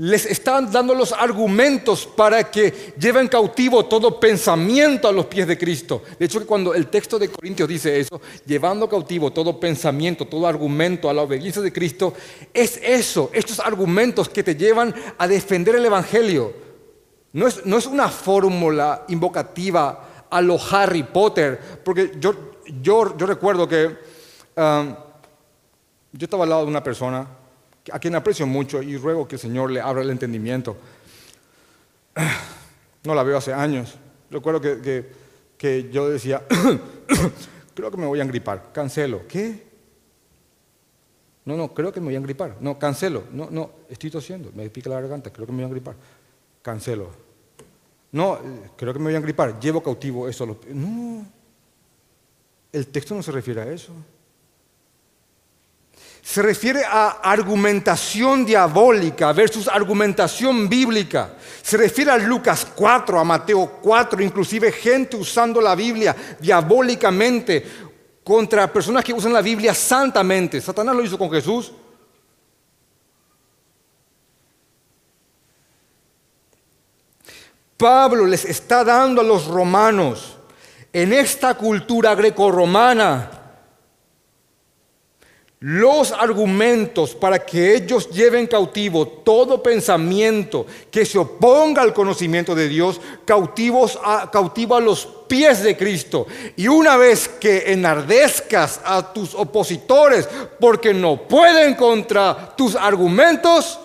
les 0.00 0.24
están 0.24 0.72
dando 0.72 0.94
los 0.94 1.12
argumentos 1.12 2.06
para 2.06 2.50
que 2.50 2.94
lleven 2.98 3.28
cautivo 3.28 3.84
todo 3.84 4.18
pensamiento 4.18 5.06
a 5.06 5.12
los 5.12 5.26
pies 5.26 5.46
de 5.46 5.58
Cristo. 5.58 6.02
De 6.18 6.24
hecho, 6.24 6.46
cuando 6.46 6.72
el 6.72 6.86
texto 6.86 7.18
de 7.18 7.28
Corintios 7.28 7.68
dice 7.68 8.00
eso, 8.00 8.18
llevando 8.46 8.88
cautivo 8.88 9.30
todo 9.30 9.60
pensamiento, 9.60 10.24
todo 10.24 10.46
argumento 10.46 11.10
a 11.10 11.12
la 11.12 11.20
obediencia 11.20 11.60
de 11.60 11.70
Cristo, 11.70 12.14
es 12.54 12.80
eso, 12.82 13.30
estos 13.34 13.60
argumentos 13.60 14.30
que 14.30 14.42
te 14.42 14.56
llevan 14.56 14.94
a 15.18 15.28
defender 15.28 15.74
el 15.74 15.84
Evangelio. 15.84 16.54
No 17.34 17.46
es, 17.46 17.66
no 17.66 17.76
es 17.76 17.84
una 17.84 18.08
fórmula 18.08 19.04
invocativa 19.08 20.24
a 20.30 20.40
lo 20.40 20.58
Harry 20.70 21.02
Potter, 21.02 21.60
porque 21.84 22.12
yo, 22.18 22.54
yo, 22.80 23.18
yo 23.18 23.26
recuerdo 23.26 23.68
que 23.68 23.84
um, 24.56 24.94
yo 26.12 26.24
estaba 26.24 26.44
al 26.44 26.50
lado 26.50 26.62
de 26.62 26.70
una 26.70 26.82
persona 26.82 27.39
a 27.92 27.98
quien 27.98 28.14
aprecio 28.14 28.46
mucho 28.46 28.82
y 28.82 28.96
ruego 28.96 29.26
que 29.26 29.36
el 29.36 29.40
Señor 29.40 29.70
le 29.70 29.80
abra 29.80 30.02
el 30.02 30.10
entendimiento. 30.10 30.76
No 33.02 33.14
la 33.14 33.22
veo 33.22 33.38
hace 33.38 33.54
años. 33.54 33.96
Recuerdo 34.30 34.60
que, 34.60 35.10
que 35.56 35.88
yo 35.90 36.10
decía, 36.10 36.42
creo 37.74 37.90
que 37.90 37.96
me 37.96 38.04
voy 38.04 38.20
a 38.20 38.22
engripar, 38.22 38.72
cancelo. 38.72 39.26
¿Qué? 39.26 39.70
No, 41.46 41.56
no, 41.56 41.72
creo 41.72 41.92
que 41.92 42.00
me 42.00 42.06
voy 42.06 42.14
a 42.14 42.18
engripar. 42.18 42.56
No, 42.60 42.78
cancelo. 42.78 43.24
No, 43.32 43.48
no, 43.50 43.70
estoy 43.88 44.10
tosiendo, 44.10 44.52
me 44.54 44.68
pica 44.68 44.90
la 44.90 45.00
garganta, 45.00 45.32
creo 45.32 45.46
que 45.46 45.52
me 45.52 45.56
voy 45.56 45.64
a 45.64 45.68
engripar. 45.68 45.96
Cancelo. 46.62 47.10
No, 48.12 48.38
creo 48.76 48.92
que 48.92 48.98
me 48.98 49.06
voy 49.06 49.14
a 49.14 49.18
engripar, 49.18 49.58
llevo 49.58 49.82
cautivo 49.82 50.28
eso. 50.28 50.58
No, 50.68 51.26
el 52.72 52.86
texto 52.88 53.14
no 53.14 53.22
se 53.22 53.32
refiere 53.32 53.62
a 53.62 53.72
eso. 53.72 53.92
Se 56.22 56.42
refiere 56.42 56.82
a 56.84 57.20
argumentación 57.22 58.44
diabólica 58.44 59.32
versus 59.32 59.66
argumentación 59.68 60.68
bíblica. 60.68 61.30
Se 61.62 61.76
refiere 61.76 62.10
a 62.10 62.18
Lucas 62.18 62.66
4, 62.74 63.18
a 63.18 63.24
Mateo 63.24 63.78
4, 63.82 64.22
inclusive 64.22 64.70
gente 64.70 65.16
usando 65.16 65.60
la 65.60 65.74
Biblia 65.74 66.14
diabólicamente 66.38 67.64
contra 68.22 68.72
personas 68.72 69.04
que 69.04 69.12
usan 69.12 69.32
la 69.32 69.42
Biblia 69.42 69.74
santamente. 69.74 70.60
Satanás 70.60 70.94
lo 70.94 71.02
hizo 71.02 71.18
con 71.18 71.30
Jesús. 71.30 71.72
Pablo 77.76 78.26
les 78.26 78.44
está 78.44 78.84
dando 78.84 79.22
a 79.22 79.24
los 79.24 79.46
romanos 79.46 80.36
en 80.92 81.14
esta 81.14 81.54
cultura 81.54 82.14
grecorromana 82.14 83.39
los 85.62 86.10
argumentos 86.12 87.14
para 87.14 87.44
que 87.44 87.74
ellos 87.74 88.08
lleven 88.08 88.46
cautivo 88.46 89.06
todo 89.06 89.62
pensamiento 89.62 90.66
que 90.90 91.04
se 91.04 91.18
oponga 91.18 91.82
al 91.82 91.92
conocimiento 91.92 92.54
de 92.54 92.66
Dios, 92.66 92.98
cautivos 93.26 93.98
a, 94.02 94.30
cautivo 94.30 94.74
a 94.74 94.80
los 94.80 95.04
pies 95.28 95.62
de 95.62 95.76
Cristo. 95.76 96.26
Y 96.56 96.66
una 96.66 96.96
vez 96.96 97.28
que 97.28 97.72
enardezcas 97.72 98.80
a 98.82 99.12
tus 99.12 99.34
opositores 99.34 100.26
porque 100.58 100.94
no 100.94 101.28
pueden 101.28 101.74
contra 101.74 102.54
tus 102.56 102.74
argumentos, 102.74 103.78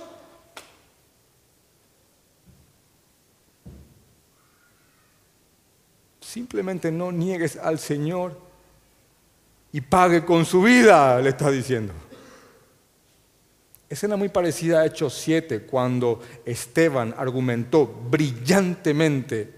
simplemente 6.22 6.90
no 6.90 7.12
niegues 7.12 7.58
al 7.58 7.80
Señor 7.80 8.45
y 9.76 9.82
pague 9.82 10.24
con 10.24 10.46
su 10.46 10.62
vida, 10.62 11.20
le 11.20 11.32
está 11.32 11.52
diciendo. 11.52 11.92
Escena 13.90 14.16
muy 14.16 14.30
parecida 14.30 14.80
a 14.80 14.86
Hechos 14.86 15.14
7, 15.16 15.64
cuando 15.64 16.22
Esteban 16.46 17.14
argumentó 17.18 17.86
brillantemente 18.10 19.54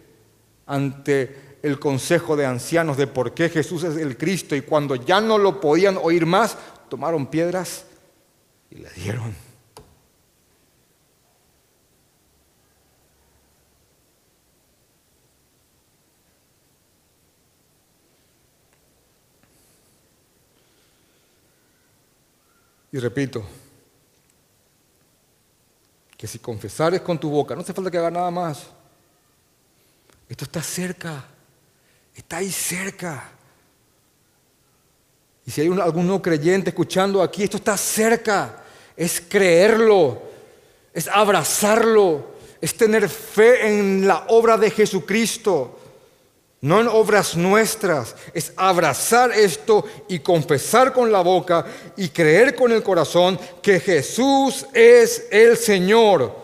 ante 0.65 1.59
el 1.61 1.77
consejo 1.77 2.35
de 2.35 2.47
ancianos 2.47 2.97
de 2.97 3.05
por 3.05 3.35
qué 3.35 3.47
Jesús 3.49 3.83
es 3.83 3.95
el 3.95 4.17
Cristo 4.17 4.55
y 4.55 4.61
cuando 4.61 4.95
ya 4.95 5.21
no 5.21 5.37
lo 5.37 5.61
podían 5.61 5.99
oír 6.01 6.25
más, 6.25 6.57
tomaron 6.89 7.27
piedras 7.27 7.85
y 8.71 8.77
le 8.77 8.89
dieron. 8.95 9.46
Y 22.97 22.99
repito, 22.99 23.45
que 26.17 26.25
si 26.25 26.39
confesares 26.39 26.99
con 27.01 27.19
tu 27.19 27.29
boca, 27.29 27.53
no 27.53 27.61
hace 27.61 27.71
falta 27.71 27.91
que 27.91 27.97
haga 27.99 28.09
nada 28.09 28.31
más. 28.31 28.65
Esto 30.27 30.45
está 30.45 30.63
cerca, 30.63 31.23
está 32.15 32.37
ahí 32.37 32.51
cerca. 32.51 33.29
Y 35.45 35.51
si 35.51 35.61
hay 35.61 35.67
algún 35.67 36.07
no 36.07 36.19
creyente 36.19 36.71
escuchando 36.71 37.21
aquí, 37.21 37.43
esto 37.43 37.57
está 37.57 37.77
cerca. 37.77 38.63
Es 38.95 39.21
creerlo, 39.21 40.19
es 40.91 41.07
abrazarlo, 41.07 42.33
es 42.59 42.75
tener 42.75 43.09
fe 43.09 43.77
en 43.77 44.07
la 44.07 44.25
obra 44.29 44.57
de 44.57 44.71
Jesucristo 44.71 45.76
no 46.61 46.81
en 46.81 46.87
obras 46.87 47.35
nuestras, 47.35 48.15
es 48.33 48.51
abrazar 48.57 49.31
esto 49.31 49.85
y 50.07 50.19
confesar 50.19 50.91
con 50.91 51.11
la 51.11 51.21
boca 51.21 51.65
y 51.95 52.09
creer 52.09 52.55
con 52.55 52.71
el 52.71 52.81
corazón 52.81 53.39
que 53.61 53.79
Jesús 53.79 54.65
es 54.73 55.27
el 55.29 55.55
Señor. 55.55 56.35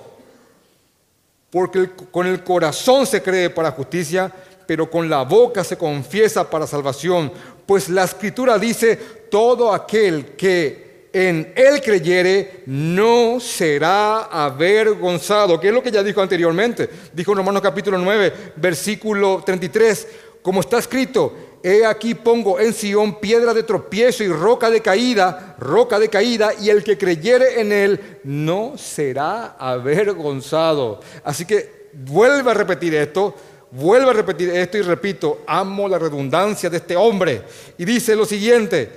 Porque 1.50 1.90
con 2.12 2.28
el 2.28 2.44
corazón 2.44 3.08
se 3.08 3.22
cree 3.22 3.50
para 3.50 3.72
justicia, 3.72 4.32
pero 4.68 4.90
con 4.90 5.10
la 5.10 5.24
boca 5.24 5.64
se 5.64 5.78
confiesa 5.78 6.50
para 6.50 6.68
salvación. 6.68 7.32
Pues 7.66 7.90
la 7.90 8.04
escritura 8.04 8.58
dice, 8.60 8.96
todo 9.30 9.74
aquel 9.74 10.36
que 10.36 10.83
en 11.14 11.54
él 11.56 11.80
creyere 11.82 12.64
no 12.66 13.40
será 13.40 14.24
avergonzado. 14.24 15.60
¿Qué 15.60 15.68
es 15.68 15.74
lo 15.74 15.84
que 15.84 15.92
ya 15.92 16.02
dijo 16.02 16.22
anteriormente? 16.22 16.90
Dijo 17.14 17.32
en 17.32 17.38
Romanos 17.38 17.62
capítulo 17.62 18.00
9, 18.00 18.34
versículo 18.56 19.44
33. 19.46 20.08
Como 20.42 20.60
está 20.60 20.80
escrito, 20.80 21.60
he 21.62 21.86
aquí 21.86 22.16
pongo 22.16 22.60
en 22.60 22.74
Sión 22.74 23.20
piedra 23.20 23.54
de 23.54 23.62
tropiezo 23.62 24.24
y 24.24 24.28
roca 24.28 24.72
de 24.72 24.82
caída, 24.82 25.56
roca 25.60 26.00
de 26.00 26.10
caída, 26.10 26.52
y 26.60 26.70
el 26.70 26.84
que 26.84 26.98
creyere 26.98 27.62
en 27.62 27.72
él 27.72 28.20
no 28.24 28.74
será 28.76 29.56
avergonzado. 29.60 31.00
Así 31.24 31.46
que 31.46 31.90
vuelve 31.94 32.50
a 32.50 32.56
repetir 32.56 32.96
esto, 32.96 33.36
vuelve 33.70 34.10
a 34.10 34.14
repetir 34.14 34.50
esto 34.50 34.80
y 34.80 34.82
repito, 34.82 35.44
amo 35.46 35.88
la 35.88 36.00
redundancia 36.00 36.72
de 36.72 36.78
este 36.78 36.96
hombre. 36.96 37.44
Y 37.78 37.86
dice 37.86 38.16
lo 38.16 38.26
siguiente, 38.26 38.90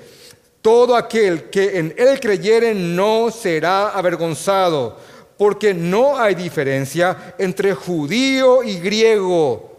todo 0.62 0.96
aquel 0.96 1.44
que 1.50 1.78
en 1.78 1.94
él 1.96 2.18
creyere 2.20 2.74
no 2.74 3.30
será 3.30 3.90
avergonzado, 3.90 4.96
porque 5.36 5.74
no 5.74 6.18
hay 6.18 6.34
diferencia 6.34 7.34
entre 7.38 7.74
judío 7.74 8.62
y 8.62 8.78
griego. 8.78 9.70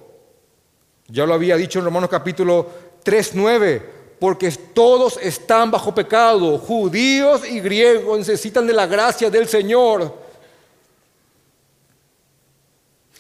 Ya 1.08 1.26
lo 1.26 1.34
había 1.34 1.56
dicho 1.56 1.80
en 1.80 1.86
Romanos 1.86 2.10
capítulo 2.10 2.68
3, 3.04 3.32
9, 3.34 3.90
porque 4.20 4.52
todos 4.74 5.18
están 5.22 5.72
bajo 5.72 5.94
pecado, 5.94 6.58
judíos 6.58 7.48
y 7.50 7.60
griegos 7.60 8.20
necesitan 8.20 8.68
de 8.68 8.74
la 8.74 8.86
gracia 8.86 9.30
del 9.30 9.48
Señor. 9.48 10.27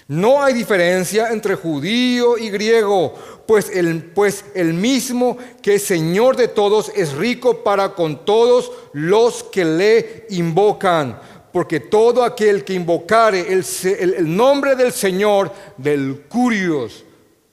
No 0.08 0.42
hay 0.42 0.54
diferencia 0.54 1.30
entre 1.32 1.56
judío 1.56 2.38
y 2.38 2.50
griego, 2.50 3.14
pues 3.46 3.70
el, 3.70 4.06
pues 4.06 4.46
el 4.54 4.74
mismo 4.74 5.38
que 5.62 5.76
es 5.76 5.84
Señor 5.84 6.38
de 6.38 6.48
todos 6.48 6.92
es 6.96 7.12
rico 7.14 7.62
para 7.62 7.94
con 7.94 8.24
todos 8.24 8.72
los 8.94 9.44
que 9.44 9.66
le 9.66 10.26
invocan. 10.30 11.20
Porque 11.52 11.82
todo 11.82 12.24
aquel 12.24 12.64
que 12.64 12.74
invocare 12.74 13.52
el, 13.52 13.66
el, 14.00 14.36
nombre 14.36 14.76
del 14.76 14.94
Señor, 14.94 15.52
del 15.76 16.26
Curios, 16.30 17.04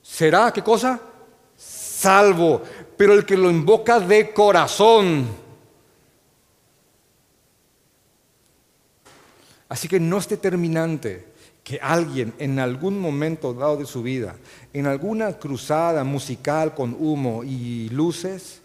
será, 0.01 0.53
¿qué 0.53 0.61
cosa? 0.61 1.01
Salvo. 1.57 2.61
Pero 2.95 3.13
el 3.13 3.25
que 3.25 3.35
lo 3.35 3.49
invoca 3.49 3.99
de 3.99 4.31
corazón. 4.31 5.27
Así 9.67 9.89
que 9.89 9.99
no 9.99 10.19
es 10.19 10.29
determinante 10.29 11.34
que 11.65 11.79
alguien 11.81 12.31
en 12.37 12.59
algún 12.59 12.99
momento 12.99 13.51
dado 13.51 13.77
de 13.77 13.87
su 13.87 14.03
vida, 14.03 14.35
en 14.71 14.85
alguna 14.85 15.33
cruzada 15.33 16.03
musical 16.03 16.75
con 16.75 16.95
humo 16.97 17.43
y 17.43 17.89
luces, 17.89 18.61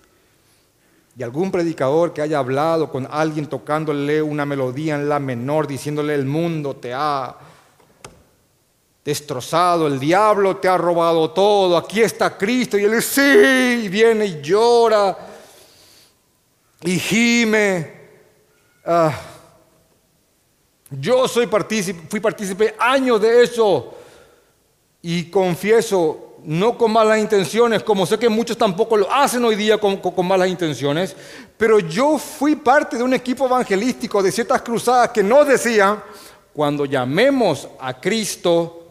y 1.17 1.23
algún 1.23 1.51
predicador 1.51 2.13
que 2.13 2.21
haya 2.21 2.39
hablado 2.39 2.93
con 2.93 3.09
alguien 3.11 3.47
tocándole 3.47 4.21
una 4.21 4.45
melodía 4.45 4.97
en 4.97 5.09
la 5.09 5.19
menor, 5.19 5.67
diciéndole 5.67 6.15
el 6.15 6.27
mundo 6.27 6.77
te 6.77 6.93
ha 6.93 7.39
destrozado, 9.03 9.87
el 9.87 9.99
diablo 9.99 10.59
te 10.59 10.69
ha 10.69 10.77
robado 10.77 11.31
todo, 11.31 11.79
aquí 11.79 12.03
está 12.03 12.37
Cristo, 12.37 12.79
y 12.79 12.85
él 12.85 13.03
sí, 13.03 13.81
y 13.85 13.89
viene 13.89 14.27
y 14.27 14.43
llora, 14.43 15.17
y 16.83 16.99
gime. 16.99 17.99
Ah, 18.85 19.30
yo 20.91 21.29
soy 21.29 21.47
partícipe, 21.47 22.03
fui 22.09 22.21
partícipe 22.21 22.75
años 22.79 23.21
de 23.21 23.43
eso 23.45 23.95
y 25.03 25.31
confieso, 25.31 26.37
no 26.45 26.77
con 26.77 26.93
malas 26.93 27.19
intenciones, 27.19 27.83
como 27.83 28.07
sé 28.07 28.19
que 28.19 28.29
muchos 28.29 28.59
tampoco 28.59 28.97
lo 28.97 29.13
hacen 29.13 29.45
hoy 29.45 29.57
día 29.57 29.79
con, 29.79 30.01
malas 30.27 30.49
intenciones, 30.49 31.15
pero 31.57 31.79
yo 31.79 32.19
fui 32.19 32.57
parte 32.57 32.97
de 32.97 33.03
un 33.03 33.15
equipo 33.15 33.47
evangelístico 33.47 34.23
de 34.23 34.33
ciertas 34.33 34.63
cruzadas 34.63 35.11
que 35.11 35.23
no 35.23 35.45
decían, 35.45 36.03
cuando 36.53 36.85
llamemos 36.85 37.69
a 37.79 38.01
Cristo, 38.01 38.89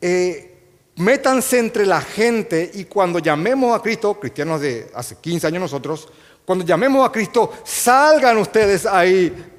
eh, 0.00 0.56
métanse 0.96 1.58
entre 1.58 1.84
la 1.84 2.00
gente 2.00 2.70
y 2.74 2.84
cuando 2.84 3.18
llamemos 3.18 3.76
a 3.76 3.82
Cristo, 3.82 4.14
cristianos 4.14 4.60
de 4.60 4.90
hace 4.94 5.16
15 5.16 5.46
años 5.48 5.62
nosotros, 5.62 6.08
cuando 6.44 6.64
llamemos 6.64 7.06
a 7.06 7.12
Cristo, 7.12 7.52
salgan 7.64 8.38
ustedes 8.38 8.86
ahí 8.86 9.57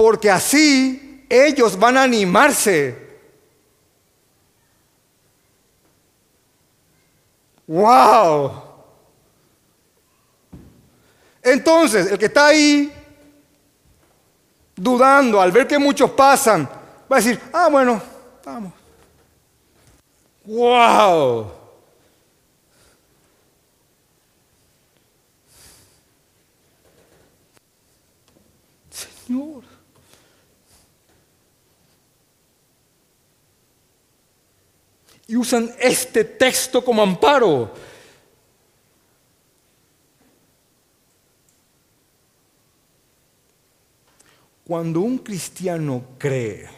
porque 0.00 0.30
así 0.30 1.26
ellos 1.28 1.78
van 1.78 1.98
a 1.98 2.04
animarse. 2.04 2.96
¡Wow! 7.66 8.62
Entonces, 11.42 12.10
el 12.10 12.18
que 12.18 12.24
está 12.24 12.46
ahí 12.46 12.90
dudando 14.74 15.38
al 15.38 15.52
ver 15.52 15.66
que 15.66 15.78
muchos 15.78 16.10
pasan, 16.12 16.64
va 16.64 17.16
a 17.16 17.20
decir, 17.20 17.38
ah, 17.52 17.68
bueno, 17.70 18.00
vamos. 18.42 18.72
¡Wow! 20.46 21.59
Y 35.30 35.36
usan 35.36 35.72
este 35.78 36.24
texto 36.24 36.84
como 36.84 37.02
amparo. 37.02 37.72
Cuando 44.64 45.00
un 45.00 45.18
cristiano 45.18 46.02
cree, 46.18 46.68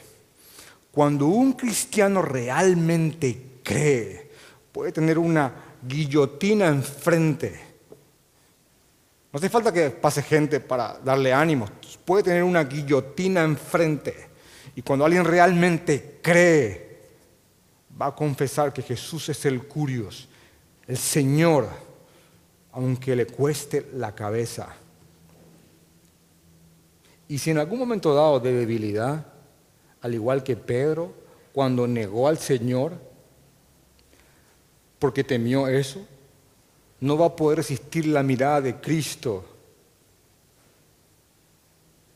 cuando 0.93 1.27
un 1.27 1.55
cristiano 1.55 2.23
realmente 2.23 3.59
cree, 3.63 4.31
puede 4.71 4.93
tener 4.93 5.19
una 5.19 5.53
guillotina 5.83 6.69
enfrente 6.69 7.73
no 9.33 9.39
hace 9.39 9.49
falta 9.49 9.73
que 9.73 9.89
pase 9.89 10.23
gente 10.23 10.61
para 10.61 10.99
darle 11.03 11.33
ánimo. 11.33 11.67
Puede 12.05 12.23
tener 12.23 12.43
una 12.43 12.65
guillotina 12.65 13.43
enfrente. 13.43 14.15
Y 14.77 14.83
cuando 14.83 15.07
alguien 15.07 15.25
realmente 15.25 16.19
cree, 16.21 16.92
va 18.01 18.07
a 18.07 18.15
confesar 18.15 18.73
que 18.73 18.83
Jesús 18.83 19.29
es 19.29 19.45
el 19.45 19.67
Curios, 19.67 20.29
el 20.87 20.97
Señor, 20.97 21.69
aunque 22.73 23.15
le 23.15 23.27
cueste 23.27 23.89
la 23.95 24.15
cabeza. 24.15 24.75
Y 27.29 27.39
si 27.39 27.51
en 27.51 27.59
algún 27.59 27.79
momento 27.79 28.15
dado 28.15 28.41
de 28.41 28.53
debilidad, 28.53 29.27
al 30.01 30.15
igual 30.15 30.43
que 30.43 30.57
Pedro, 30.57 31.15
cuando 31.53 31.87
negó 31.87 32.29
al 32.29 32.39
Señor, 32.39 32.93
porque 34.99 35.25
temió 35.25 35.69
eso, 35.69 36.07
no 37.01 37.19
va 37.19 37.27
a 37.27 37.37
poder 37.37 37.59
resistir 37.59 38.07
la 38.07 38.23
mirada 38.23 38.61
de 38.61 38.77
Cristo, 38.77 39.45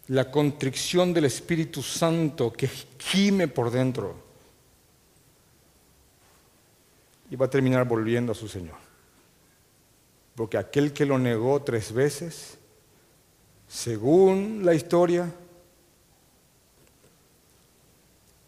la 0.09 0.31
contrición 0.31 1.13
del 1.13 1.25
Espíritu 1.25 1.83
Santo 1.83 2.53
que 2.53 2.69
gime 2.99 3.49
por 3.49 3.71
dentro. 3.71 4.26
Y 7.31 7.37
va 7.37 7.47
a 7.47 7.51
terminar 7.51 7.87
volviendo 7.87 8.33
a 8.33 8.35
su 8.35 8.49
Señor. 8.49 8.77
Porque 10.35 10.59
aquel 10.59 10.93
que 10.93 11.07
lo 11.07 11.19
negó 11.19 11.63
tres 11.63 11.93
veces, 11.93 12.59
según 13.67 14.65
la 14.65 14.75
historia, 14.75 15.33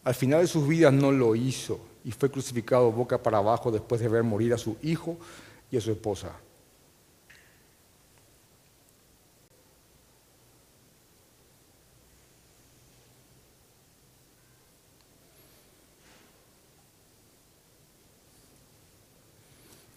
al 0.04 0.14
final 0.14 0.42
de 0.42 0.46
sus 0.46 0.66
vidas 0.66 0.92
no 0.92 1.12
lo 1.12 1.34
hizo 1.34 1.80
y 2.04 2.12
fue 2.12 2.30
crucificado 2.30 2.90
boca 2.92 3.22
para 3.22 3.38
abajo 3.38 3.70
después 3.70 4.00
de 4.00 4.08
ver 4.08 4.22
morir 4.22 4.54
a 4.54 4.58
su 4.58 4.76
hijo 4.82 5.16
y 5.70 5.76
a 5.76 5.80
su 5.80 5.90
esposa. 5.90 6.32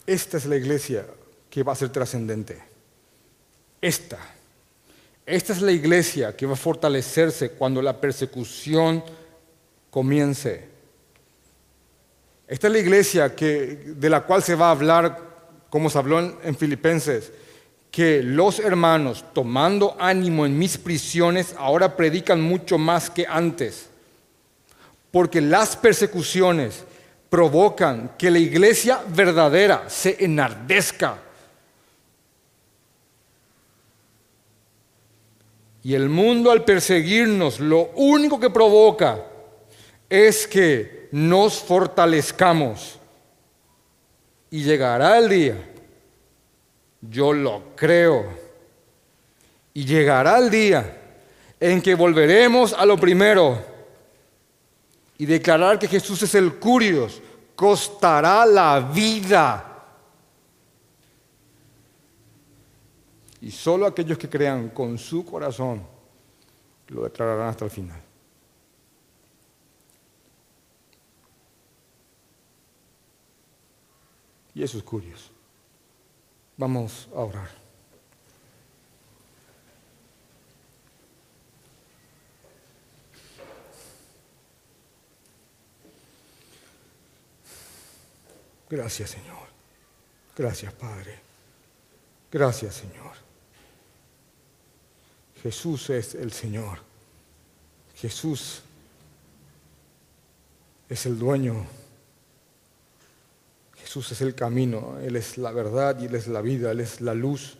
Esta 0.05 0.37
es 0.37 0.45
la 0.45 0.55
iglesia 0.55 1.05
que 1.49 1.63
va 1.63 1.73
a 1.73 1.75
ser 1.75 1.89
trascendente. 1.89 2.61
Esta. 3.81 4.19
Esta 5.25 5.53
es 5.53 5.61
la 5.61 5.71
iglesia 5.71 6.35
que 6.35 6.45
va 6.45 6.53
a 6.53 6.57
fortalecerse 6.57 7.51
cuando 7.51 7.81
la 7.81 7.99
persecución 7.99 9.03
comience. 9.89 10.69
Esta 12.47 12.67
es 12.67 12.73
la 12.73 12.79
iglesia 12.79 13.35
que, 13.35 13.93
de 13.95 14.09
la 14.09 14.21
cual 14.21 14.43
se 14.43 14.55
va 14.55 14.67
a 14.67 14.71
hablar 14.71 15.31
como 15.71 15.89
se 15.89 15.97
habló 15.97 16.19
en, 16.19 16.55
Filipenses, 16.57 17.31
que 17.89 18.21
los 18.21 18.59
hermanos, 18.59 19.23
tomando 19.33 19.95
ánimo 19.99 20.45
en 20.45 20.59
mis 20.59 20.77
prisiones, 20.77 21.55
ahora 21.57 21.95
predican 21.95 22.41
mucho 22.41 22.77
más 22.77 23.09
que 23.09 23.25
antes. 23.25 23.87
Porque 25.11 25.39
las 25.39 25.77
persecuciones 25.77 26.83
provocan 27.31 28.11
que 28.17 28.29
la 28.29 28.39
iglesia 28.39 29.01
verdadera 29.07 29.85
se 29.87 30.17
enardezca. 30.19 31.17
Y 35.81 35.93
el 35.95 36.09
mundo 36.09 36.51
al 36.51 36.65
perseguirnos 36.65 37.61
lo 37.61 37.91
único 37.95 38.37
que 38.37 38.49
provoca 38.49 39.25
es 40.09 40.45
que 40.45 41.07
nos 41.13 41.57
fortalezcamos 41.61 42.99
y 44.49 44.63
llegará 44.63 45.17
el 45.17 45.29
día, 45.29 45.69
yo 46.99 47.31
lo 47.31 47.77
creo, 47.77 48.25
y 49.73 49.85
llegará 49.85 50.37
el 50.37 50.49
día 50.49 50.97
en 51.61 51.81
que 51.81 51.95
volveremos 51.95 52.73
a 52.73 52.85
lo 52.85 52.97
primero 52.97 53.70
y 55.21 55.25
declarar 55.27 55.77
que 55.77 55.87
Jesús 55.87 56.23
es 56.23 56.33
el 56.33 56.55
curios, 56.55 57.21
costará 57.55 58.43
la 58.43 58.79
vida. 58.79 59.85
Y 63.39 63.51
solo 63.51 63.85
aquellos 63.85 64.17
que 64.17 64.27
crean 64.27 64.69
con 64.69 64.97
su 64.97 65.23
corazón 65.23 65.85
lo 66.87 67.03
declararán 67.03 67.49
hasta 67.49 67.65
el 67.65 67.69
final. 67.69 68.01
Y 74.55 74.63
eso 74.63 74.79
es. 74.79 75.29
Vamos 76.57 77.07
a 77.15 77.19
orar. 77.19 77.60
Gracias 88.71 89.11
Señor. 89.11 89.47
Gracias 90.35 90.73
Padre. 90.73 91.19
Gracias 92.31 92.73
Señor. 92.73 93.11
Jesús 95.43 95.91
es 95.91 96.15
el 96.15 96.31
Señor. 96.31 96.79
Jesús 97.95 98.63
es 100.89 101.05
el 101.05 101.19
dueño 101.19 101.67
Jesús 103.91 104.13
es 104.13 104.21
el 104.21 104.35
camino, 104.35 104.99
Él 105.03 105.17
es 105.17 105.37
la 105.37 105.51
verdad 105.51 105.99
y 105.99 106.05
Él 106.05 106.15
es 106.15 106.27
la 106.29 106.41
vida, 106.41 106.71
Él 106.71 106.79
es 106.79 107.01
la 107.01 107.13
luz. 107.13 107.57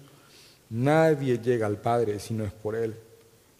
Nadie 0.70 1.40
llega 1.40 1.68
al 1.68 1.76
Padre 1.76 2.22
si 2.22 2.34
no 2.34 2.46
es 2.46 2.54
por 2.54 2.74
Él. 2.74 2.96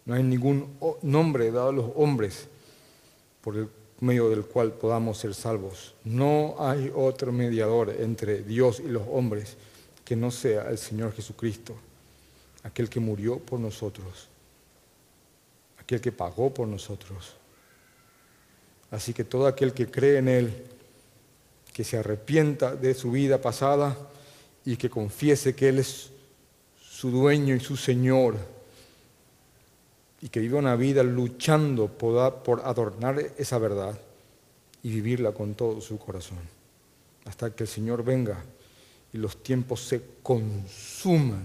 No 0.06 0.14
hay 0.14 0.22
ningún 0.22 0.78
nombre 1.02 1.50
dado 1.50 1.68
a 1.68 1.72
los 1.72 1.90
hombres 1.96 2.48
por 3.42 3.58
el 3.58 3.68
medio 4.02 4.28
del 4.28 4.44
cual 4.44 4.72
podamos 4.72 5.18
ser 5.18 5.32
salvos. 5.32 5.94
No 6.04 6.56
hay 6.58 6.92
otro 6.94 7.30
mediador 7.30 7.94
entre 8.00 8.42
Dios 8.42 8.80
y 8.80 8.88
los 8.88 9.04
hombres 9.10 9.56
que 10.04 10.16
no 10.16 10.32
sea 10.32 10.68
el 10.70 10.78
Señor 10.78 11.12
Jesucristo, 11.14 11.76
aquel 12.64 12.88
que 12.88 12.98
murió 12.98 13.38
por 13.38 13.60
nosotros, 13.60 14.28
aquel 15.78 16.00
que 16.00 16.10
pagó 16.10 16.52
por 16.52 16.66
nosotros. 16.66 17.34
Así 18.90 19.14
que 19.14 19.22
todo 19.22 19.46
aquel 19.46 19.72
que 19.72 19.90
cree 19.90 20.18
en 20.18 20.28
Él 20.28 20.52
que 21.72 21.84
se 21.84 21.96
arrepienta 21.96 22.74
de 22.74 22.94
su 22.94 23.12
vida 23.12 23.40
pasada 23.40 23.96
y 24.64 24.76
que 24.76 24.90
confiese 24.90 25.54
que 25.54 25.68
Él 25.68 25.78
es 25.78 26.10
su 26.76 27.10
dueño 27.10 27.54
y 27.54 27.60
su 27.60 27.76
Señor 27.76 28.36
y 30.22 30.28
que 30.28 30.38
viva 30.38 30.60
una 30.60 30.76
vida 30.76 31.02
luchando 31.02 31.88
por, 31.88 32.60
adornar 32.64 33.18
esa 33.36 33.58
verdad 33.58 33.98
y 34.82 34.90
vivirla 34.90 35.32
con 35.32 35.54
todo 35.54 35.80
su 35.80 35.98
corazón, 35.98 36.38
hasta 37.24 37.54
que 37.54 37.64
el 37.64 37.68
Señor 37.68 38.04
venga 38.04 38.42
y 39.12 39.18
los 39.18 39.42
tiempos 39.42 39.80
se 39.80 40.00
consuman 40.22 41.44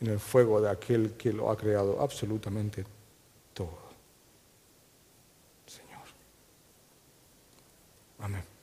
en 0.00 0.06
el 0.06 0.20
fuego 0.20 0.60
de 0.60 0.70
aquel 0.70 1.14
que 1.14 1.32
lo 1.32 1.50
ha 1.50 1.56
creado 1.56 2.00
absolutamente 2.00 2.84
todo. 3.52 3.78
Señor. 5.66 6.06
Amén. 8.20 8.53